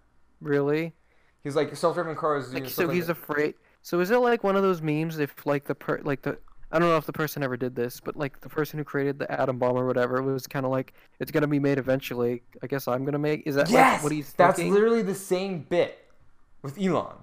Really? 0.41 0.95
He's 1.43 1.57
like, 1.57 1.75
self-driving 1.75 2.15
cars. 2.17 2.55
Like, 2.55 2.69
so 2.69 2.89
he's 2.89 3.07
that. 3.09 3.13
afraid. 3.13 3.55
So 3.83 3.99
is 3.99 4.11
it 4.13 4.19
like 4.19 4.45
one 4.45 4.55
of 4.55 4.63
those 4.63 4.81
memes? 4.81 5.19
If 5.19 5.45
like 5.45 5.65
the 5.65 5.75
per 5.75 5.99
like 6.05 6.23
the 6.23 6.39
I 6.71 6.79
don't 6.79 6.89
know 6.89 6.97
if 6.97 7.05
the 7.05 7.13
person 7.13 7.43
ever 7.43 7.57
did 7.57 7.75
this, 7.75 8.01
but 8.01 8.17
like 8.17 8.41
the 8.41 8.49
person 8.49 8.79
who 8.79 8.85
created 8.85 9.19
the 9.19 9.31
atom 9.31 9.59
bomb 9.59 9.77
or 9.77 9.87
whatever 9.87 10.23
was 10.23 10.47
kind 10.47 10.65
of 10.65 10.71
like 10.71 10.95
it's 11.19 11.33
gonna 11.33 11.49
be 11.49 11.59
made 11.59 11.79
eventually. 11.79 12.43
I 12.63 12.69
guess 12.69 12.87
I'm 12.87 13.05
gonna 13.05 13.19
make. 13.19 13.43
Is 13.45 13.57
that 13.57 13.67
like, 13.67 13.73
Yes, 13.73 14.03
what 14.05 14.13
he's 14.13 14.33
that's 14.35 14.57
thinking? 14.57 14.73
literally 14.73 15.03
the 15.03 15.15
same 15.17 15.67
bit 15.69 15.99
with 16.63 16.81
Elon. 16.81 17.17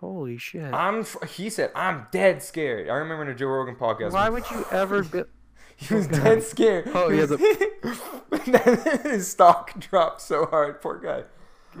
Holy 0.00 0.36
shit! 0.38 0.72
I'm. 0.74 1.04
He 1.28 1.48
said, 1.50 1.70
"I'm 1.74 2.06
dead 2.12 2.42
scared." 2.42 2.88
I 2.88 2.94
remember 2.96 3.22
in 3.24 3.30
a 3.30 3.34
Joe 3.34 3.46
Rogan 3.46 3.76
podcast. 3.76 4.12
Why 4.12 4.28
would 4.28 4.44
you 4.50 4.64
ever 4.70 5.02
be? 5.02 5.22
He 5.78 5.92
was 5.92 6.06
dead 6.06 6.42
scared. 6.42 6.88
Oh, 6.94 7.10
He 7.10 7.18
yeah, 7.18 7.26
was- 7.26 9.02
his 9.02 9.30
stock 9.30 9.78
dropped 9.78 10.22
so 10.22 10.46
hard. 10.46 10.80
Poor 10.80 10.98
guy. 10.98 11.24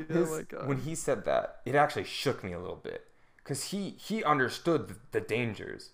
His- 0.08 0.28
oh 0.30 0.36
my 0.36 0.42
god! 0.42 0.68
When 0.68 0.78
he 0.82 0.94
said 0.94 1.24
that, 1.24 1.60
it 1.64 1.74
actually 1.74 2.04
shook 2.04 2.44
me 2.44 2.52
a 2.52 2.58
little 2.60 2.76
bit 2.76 3.06
because 3.38 3.64
he 3.64 3.90
he 3.98 4.22
understood 4.22 4.88
the, 4.88 4.96
the 5.12 5.20
dangers, 5.20 5.90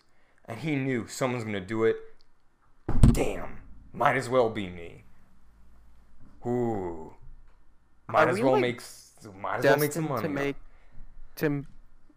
and 0.47 0.59
he 0.61 0.75
knew 0.75 1.07
someone's 1.07 1.45
gonna 1.45 1.61
do 1.61 1.85
it. 1.85 1.97
Damn, 3.13 3.59
might 3.93 4.17
as 4.17 4.29
well 4.29 4.51
be 4.51 4.69
me. 4.69 5.05
Ooh, 6.45 7.15
might 8.09 8.25
Are 8.25 8.31
as 8.31 8.37
we, 8.39 8.43
well 8.43 8.53
like, 8.55 8.63
make 8.63 8.83
might 9.41 9.59
as 9.59 9.65
well 9.65 9.79
make 9.79 9.93
some 9.93 10.09
money. 10.09 10.23
to 10.23 10.29
make 10.29 10.57
to 11.37 11.65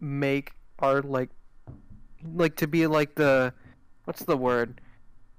make 0.00 0.52
our 0.78 1.02
like 1.02 1.30
like 2.34 2.56
to 2.56 2.66
be 2.66 2.86
like 2.86 3.14
the 3.14 3.52
what's 4.04 4.24
the 4.24 4.36
word 4.36 4.80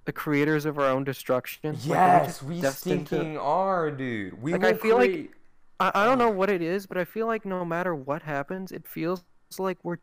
the 0.06 0.12
creators 0.14 0.66
of 0.66 0.78
our 0.80 0.86
own 0.86 1.04
destruction 1.04 1.74
Like, 1.74 1.86
yes, 1.86 2.26
just 2.28 2.44
we 2.44 2.62
destined 2.62 3.08
to- 3.08 3.16
stinking 3.16 3.38
are, 3.38 3.92
dude. 3.92 4.42
We 4.42 4.54
Like, 4.54 4.64
I 4.64 4.74
feel 4.74 4.96
like- 4.98 5.32
I, 5.80 5.92
I 5.94 6.06
don't 6.06 6.20
oh. 6.22 6.26
know 6.26 6.32
what 6.32 6.50
it 6.50 6.62
is 6.64 6.88
but 6.88 6.98
i 6.98 7.06
feel 7.06 7.28
like 7.28 7.46
no 7.46 7.64
matter 7.64 7.94
what 7.94 8.24
happens 8.24 8.72
it 8.72 8.88
feels 8.88 9.24
like 9.60 9.78
we're 9.84 9.98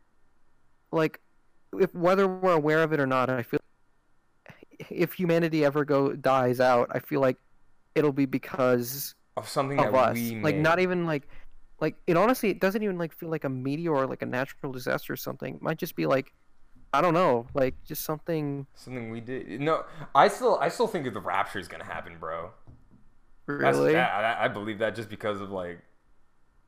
like 0.91 1.19
if 1.77 1.93
whether 1.93 2.27
we're 2.27 2.53
aware 2.53 2.81
of 2.81 2.93
it 2.93 2.99
or 3.01 3.05
not 3.05 3.29
i 3.29 3.43
feel 3.43 3.59
if 4.89 5.11
humanity 5.13 5.65
ever 5.65 5.83
go 5.83 6.13
dies 6.13 6.59
out 6.61 6.87
i 6.91 6.99
feel 6.99 7.19
like 7.19 7.35
it'll 7.93 8.13
be 8.13 8.25
because 8.25 9.15
of 9.35 9.47
something 9.49 9.77
of 9.79 9.91
that 9.91 10.11
us 10.11 10.13
we 10.15 10.35
like 10.41 10.55
made. 10.55 10.61
not 10.63 10.79
even 10.79 11.05
like 11.05 11.27
like 11.85 11.95
it 12.07 12.15
honestly 12.17 12.49
it 12.49 12.59
doesn't 12.65 12.83
even 12.85 12.97
like 13.03 13.13
feel 13.19 13.29
like 13.35 13.43
a 13.43 13.49
meteor 13.65 13.93
or 13.99 14.05
like 14.13 14.21
a 14.21 14.25
natural 14.39 14.71
disaster 14.79 15.13
or 15.13 15.17
something 15.27 15.51
it 15.55 15.61
might 15.61 15.77
just 15.85 15.95
be 15.95 16.05
like 16.15 16.27
i 16.93 16.99
don't 17.03 17.13
know 17.21 17.45
like 17.53 17.75
just 17.91 18.03
something 18.03 18.65
Something 18.75 19.11
we 19.11 19.19
did. 19.21 19.61
No, 19.61 19.83
I 20.23 20.27
still, 20.35 20.57
I 20.65 20.69
still 20.69 20.87
think 20.87 21.03
that 21.05 21.13
the 21.13 21.25
rapture 21.33 21.59
is 21.59 21.67
gonna 21.67 21.83
happen, 21.95 22.13
bro. 22.19 22.51
Really 23.47 23.95
I, 23.95 24.45
I 24.45 24.47
believe 24.47 24.79
that 24.79 24.95
just 24.95 25.09
because 25.09 25.39
of 25.41 25.51
like, 25.51 25.79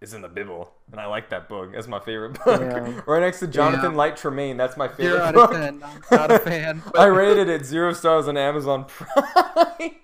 it's 0.01 0.13
in 0.13 0.21
the 0.21 0.27
Bible, 0.27 0.71
and 0.91 0.99
I 1.01 1.07
like 1.07 1.29
that 1.31 1.49
book. 1.49 1.71
That's 1.73 1.87
my 1.87 1.99
favorite 1.99 2.33
book. 2.45 2.61
Yeah. 2.61 3.01
right 3.07 3.21
next 3.21 3.39
to 3.39 3.47
Jonathan 3.47 3.91
Yeah. 3.93 3.97
Light 3.97 4.15
Tremaine. 4.17 4.55
That's 4.57 4.77
my 4.77 4.87
favorite 4.87 5.05
you're 5.07 5.17
not 5.19 5.33
book. 5.33 5.51
a 5.51 5.53
fan 5.55 5.79
not, 5.79 6.11
not 6.11 6.31
a 6.31 6.39
fan 6.39 6.83
but 6.93 6.99
I 6.99 7.07
rated 7.07 7.47
it 7.49 7.65
zero 7.65 7.93
stars 7.93 8.27
on 8.27 8.37
Amazon 8.37 8.85
Prime. 8.87 9.95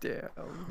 Damn 0.00 0.28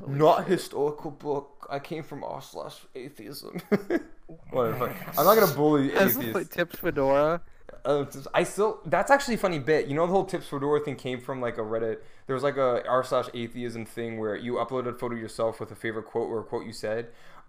Not 0.07 0.45
historical 0.47 1.11
book. 1.11 1.67
I 1.69 1.80
came 1.80 2.03
from 2.03 2.23
r 2.23 2.41
slash 2.41 2.77
atheism. 2.95 3.61
Whatever. 4.51 4.95
I'm 5.17 5.25
not 5.25 5.36
gonna 5.36 5.53
bully 5.53 5.88
the 5.91 6.03
atheists. 6.03 6.55
tips 6.55 6.80
fedora 6.80 7.41
Uh, 7.86 8.05
I 8.34 8.43
still 8.43 8.80
that's 8.86 9.09
actually 9.11 9.36
a 9.36 9.38
funny 9.38 9.59
bit. 9.59 9.88
You 9.88 9.95
know 9.95 10.05
the 10.05 10.11
whole 10.11 10.25
tips 10.25 10.47
fedora 10.47 10.80
thing 10.82 10.95
came 10.95 11.19
from 11.19 11.41
like 11.41 11.57
a 11.57 11.61
Reddit. 11.61 11.97
There 12.27 12.34
was 12.34 12.43
like 12.43 12.57
a 12.57 12.86
r 12.88 13.03
slash 13.03 13.27
atheism 13.34 13.86
thing 13.86 14.19
where 14.19 14.36
you 14.36 14.53
uploaded 14.53 14.89
a 14.95 14.97
photo 14.97 15.15
yourself 15.15 15.59
with 15.59 15.71
a 15.71 15.75
favorite 15.75 16.05
quote 16.05 16.30
or 16.30 16.39
a 16.39 16.43
quote 16.43 16.65
you 16.65 16.73
said. 16.73 17.07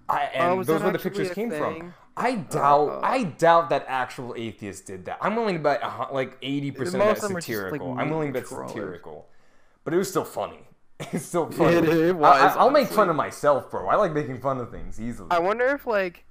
I 0.08 0.22
and 0.34 0.60
Oh, 0.60 0.62
those 0.64 0.82
were 0.82 0.90
the 0.90 0.98
pictures 0.98 1.30
came 1.30 1.50
from. 1.50 1.94
I 2.16 2.34
doubt 2.36 2.88
Oh. 2.90 3.00
I 3.02 3.24
doubt 3.24 3.70
that 3.70 3.84
actual 3.88 4.34
atheists 4.36 4.82
did 4.84 5.04
that. 5.06 5.18
I'm 5.20 5.36
willing 5.36 5.54
to 5.56 5.60
bet 5.62 5.82
like 6.12 6.36
eighty 6.42 6.70
percent 6.70 7.02
of 7.02 7.08
Most 7.08 7.20
that 7.20 7.26
of 7.26 7.28
them 7.30 7.36
are 7.36 7.40
just, 7.40 7.48
like, 7.48 7.80
satirical. 7.80 7.98
I'm 7.98 8.10
willing 8.10 8.32
to 8.32 8.40
bet 8.40 8.48
satirical, 8.48 9.28
but 9.84 9.94
it 9.94 9.96
was 9.98 10.08
still 10.08 10.24
funny. 10.24 10.60
It's 11.12 11.26
still 11.26 11.50
funny. 11.50 11.76
It- 11.76 11.88
it 11.88 12.16
was, 12.16 12.56
I, 12.56 12.62
will 12.62 12.70
make 12.70 12.88
fun 12.88 13.08
of 13.08 13.16
myself, 13.16 13.70
bro. 13.70 13.88
I 13.88 13.96
like 13.96 14.12
making 14.12 14.40
fun 14.40 14.58
of 14.58 14.70
things 14.70 15.00
easily. 15.00 15.28
i 15.30 15.38
wonder 15.38 15.66
if 15.66 15.86
like 15.86 16.24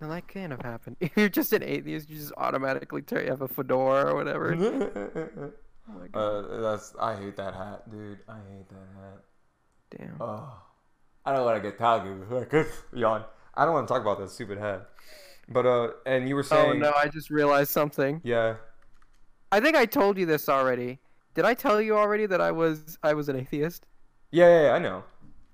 no, 0.00 0.08
that 0.08 0.26
can't 0.28 0.50
have 0.50 0.62
happened. 0.62 0.96
If 1.00 1.12
you're 1.16 1.28
just 1.28 1.52
an 1.52 1.62
atheist, 1.62 2.08
you 2.08 2.16
just 2.16 2.32
automatically 2.36 3.02
turn, 3.02 3.24
you 3.24 3.30
have 3.30 3.42
a 3.42 3.48
fedora 3.48 4.12
or 4.12 4.14
whatever. 4.14 5.52
Oh 5.88 5.98
my 5.98 6.06
God, 6.06 6.20
uh, 6.22 6.60
that's 6.60 6.94
I 7.00 7.16
hate 7.16 7.36
that 7.36 7.52
hat, 7.52 7.90
dude. 7.90 8.18
I 8.28 8.36
hate 8.36 8.68
that 8.68 8.86
hat. 9.00 9.18
damn. 9.90 10.16
Oh, 10.20 10.52
I 11.24 11.32
don't 11.32 11.44
want 11.44 11.60
to 11.60 11.68
get 11.68 11.78
tagged. 11.78 12.06
Yawn. 12.94 13.24
I 13.56 13.64
don't 13.64 13.74
want 13.74 13.88
to 13.88 13.92
talk 13.92 14.00
about 14.02 14.20
that 14.20 14.30
stupid 14.30 14.58
hat. 14.58 14.86
But 15.48 15.66
uh, 15.66 15.88
and 16.06 16.28
you 16.28 16.36
were 16.36 16.44
saying. 16.44 16.64
Oh 16.64 16.70
saying, 16.70 16.80
no, 16.80 16.92
I 16.96 17.08
just 17.08 17.28
realized 17.28 17.72
something. 17.72 18.20
yeah, 18.22 18.56
I 19.50 19.58
think 19.58 19.76
I 19.76 19.84
told 19.84 20.16
you 20.16 20.26
this 20.26 20.48
already. 20.48 21.00
Did 21.34 21.44
I 21.44 21.54
tell 21.54 21.80
you 21.80 21.96
already 21.96 22.26
that 22.26 22.40
I 22.40 22.50
was 22.50 22.98
I 23.02 23.14
was 23.14 23.28
an 23.28 23.36
atheist? 23.36 23.86
yeah, 24.32 24.46
yeah, 24.48 24.62
yeah, 24.68 24.72
I 24.74 24.78
know. 24.78 25.04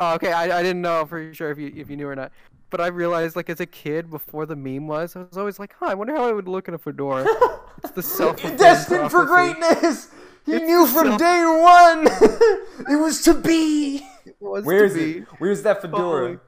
Oh, 0.00 0.14
okay, 0.14 0.32
I, 0.32 0.58
I 0.58 0.62
didn't 0.62 0.82
know 0.82 1.06
for 1.06 1.32
sure 1.32 1.50
if 1.50 1.58
you 1.58 1.72
if 1.76 1.88
you 1.90 1.96
knew 1.96 2.08
or 2.08 2.16
not. 2.16 2.32
But 2.68 2.80
I 2.80 2.88
realized 2.88 3.36
like 3.36 3.48
as 3.48 3.60
a 3.60 3.66
kid 3.66 4.10
before 4.10 4.44
the 4.44 4.56
meme 4.56 4.86
was, 4.88 5.14
I 5.16 5.20
was 5.22 5.38
always 5.38 5.58
like, 5.58 5.74
huh, 5.78 5.86
I 5.86 5.94
wonder 5.94 6.14
how 6.16 6.28
I 6.28 6.32
would 6.32 6.48
look 6.48 6.68
in 6.68 6.74
a 6.74 6.78
fedora. 6.78 7.24
it's 7.84 7.92
the 7.92 8.02
self 8.02 8.36
Destined 8.58 9.10
for 9.10 9.24
greatness. 9.24 10.10
He 10.44 10.52
It's 10.54 10.64
knew 10.64 10.86
from 10.86 11.12
so- 11.12 11.18
day 11.18 11.44
one 11.44 12.06
it 12.92 13.00
was 13.00 13.22
to 13.22 13.34
be. 13.34 14.06
Was 14.40 14.64
Where 14.64 14.88
to 14.88 14.94
be. 14.94 15.18
it? 15.18 15.24
Where's 15.38 15.62
that 15.62 15.80
fedora? 15.80 16.38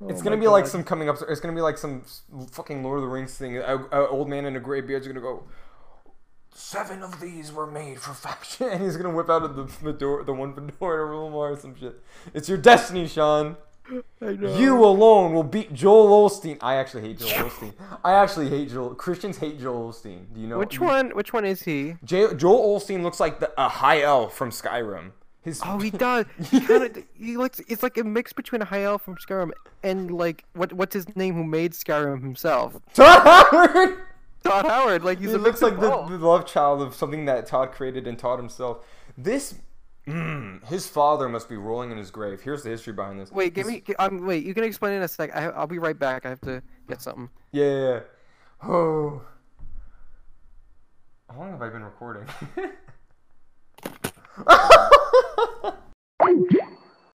Holy- 0.00 0.10
It's 0.10 0.20
Oh 0.20 0.24
gonna 0.24 0.36
be 0.36 0.48
like 0.48 0.66
some 0.66 0.84
coming 0.84 1.08
up. 1.08 1.16
It's 1.28 1.40
gonna 1.40 1.54
be 1.54 1.60
like 1.60 1.78
some 1.78 2.02
fucking 2.52 2.82
Lord 2.82 2.98
of 2.98 3.02
the 3.02 3.08
Rings 3.08 3.36
thing. 3.36 3.56
A, 3.58 3.76
a 3.76 4.08
old 4.08 4.28
man 4.28 4.44
in 4.44 4.56
a 4.56 4.60
gray 4.60 4.80
beard's 4.80 5.06
gonna 5.06 5.20
go. 5.20 5.44
Seven 6.54 7.02
of 7.02 7.20
these 7.20 7.52
were 7.52 7.66
made 7.66 7.98
for 8.00 8.12
faction, 8.14 8.68
and 8.70 8.82
he's 8.82 8.96
gonna 8.96 9.14
whip 9.14 9.30
out 9.30 9.42
of 9.42 9.56
the 9.56 9.66
fedora, 9.66 10.24
the 10.24 10.32
one 10.32 10.54
fedora 10.54 10.98
to 10.98 11.04
rule 11.04 11.34
or 11.34 11.56
some 11.58 11.74
shit. 11.78 12.00
It's 12.34 12.48
your 12.48 12.58
destiny, 12.58 13.06
Sean. 13.08 13.56
I 14.20 14.32
know. 14.34 14.56
You 14.56 14.84
alone 14.84 15.34
will 15.34 15.42
beat 15.42 15.72
Joel 15.74 16.28
Osteen. 16.28 16.56
I 16.60 16.76
actually 16.76 17.02
hate 17.02 17.18
Joel 17.18 17.50
Osteen. 17.50 17.72
I 18.04 18.12
actually 18.12 18.48
hate 18.48 18.70
Joel. 18.70 18.94
Christians 18.94 19.38
hate 19.38 19.60
Joel 19.60 19.92
Osteen. 19.92 20.32
Do 20.32 20.40
you 20.40 20.46
know 20.46 20.58
Which 20.58 20.78
one? 20.80 21.10
Which 21.10 21.32
one 21.32 21.44
is 21.44 21.62
he? 21.62 21.96
J- 22.04 22.32
Joel 22.34 22.78
Osteen 22.78 23.02
looks 23.02 23.18
like 23.18 23.40
the, 23.40 23.52
a 23.60 23.68
high 23.68 24.02
elf 24.02 24.34
from 24.36 24.50
Skyrim. 24.50 25.10
His 25.42 25.60
Oh, 25.64 25.78
he 25.78 25.90
does. 25.90 26.26
He 26.50 26.60
kind 26.60 26.84
of. 26.84 27.04
He 27.14 27.36
looks. 27.36 27.60
It's 27.66 27.82
like 27.82 27.98
a 27.98 28.04
mix 28.04 28.32
between 28.32 28.62
a 28.62 28.64
high 28.64 28.84
elf 28.84 29.02
from 29.02 29.16
Skyrim 29.16 29.50
and 29.82 30.10
like 30.12 30.44
what? 30.52 30.72
What's 30.72 30.94
his 30.94 31.16
name? 31.16 31.34
Who 31.34 31.44
made 31.44 31.72
Skyrim 31.72 32.22
himself? 32.22 32.78
Todd. 32.94 33.96
Todd 34.42 34.66
Howard. 34.66 35.04
Like 35.04 35.18
he's 35.18 35.30
he 35.30 35.36
a 35.36 35.38
looks 35.38 35.62
like 35.62 35.74
the, 35.80 35.88
both. 35.88 36.10
the 36.10 36.18
love 36.18 36.46
child 36.46 36.82
of 36.82 36.94
something 36.94 37.24
that 37.26 37.46
Todd 37.46 37.72
created 37.72 38.06
and 38.06 38.18
Todd 38.18 38.38
himself. 38.38 38.84
This, 39.16 39.54
mm, 40.06 40.64
his 40.66 40.86
father 40.86 41.28
must 41.28 41.48
be 41.48 41.56
rolling 41.56 41.90
in 41.90 41.98
his 41.98 42.10
grave. 42.10 42.40
Here's 42.40 42.62
the 42.62 42.70
history 42.70 42.92
behind 42.92 43.20
this. 43.20 43.30
Wait, 43.32 43.54
give 43.54 43.66
His- 43.66 43.74
me. 43.74 43.80
gi- 43.86 43.96
Um, 43.96 44.24
wait, 44.26 44.44
you 44.44 44.54
can 44.54 44.64
explain 44.64 44.94
in 44.94 45.02
a 45.02 45.08
sec. 45.08 45.34
I, 45.34 45.46
I'll 45.48 45.66
be 45.66 45.78
right 45.78 45.98
back. 45.98 46.26
I 46.26 46.30
have 46.30 46.40
to 46.42 46.62
get 46.88 47.00
something. 47.02 47.28
Yeah, 47.52 47.64
yeah, 47.64 47.92
yeah. 47.92 48.00
Oh. 48.68 49.22
How 51.30 51.38
long 51.38 51.50
have 51.52 51.62
I 51.62 51.70
been 51.70 51.82
recording? 51.82 52.26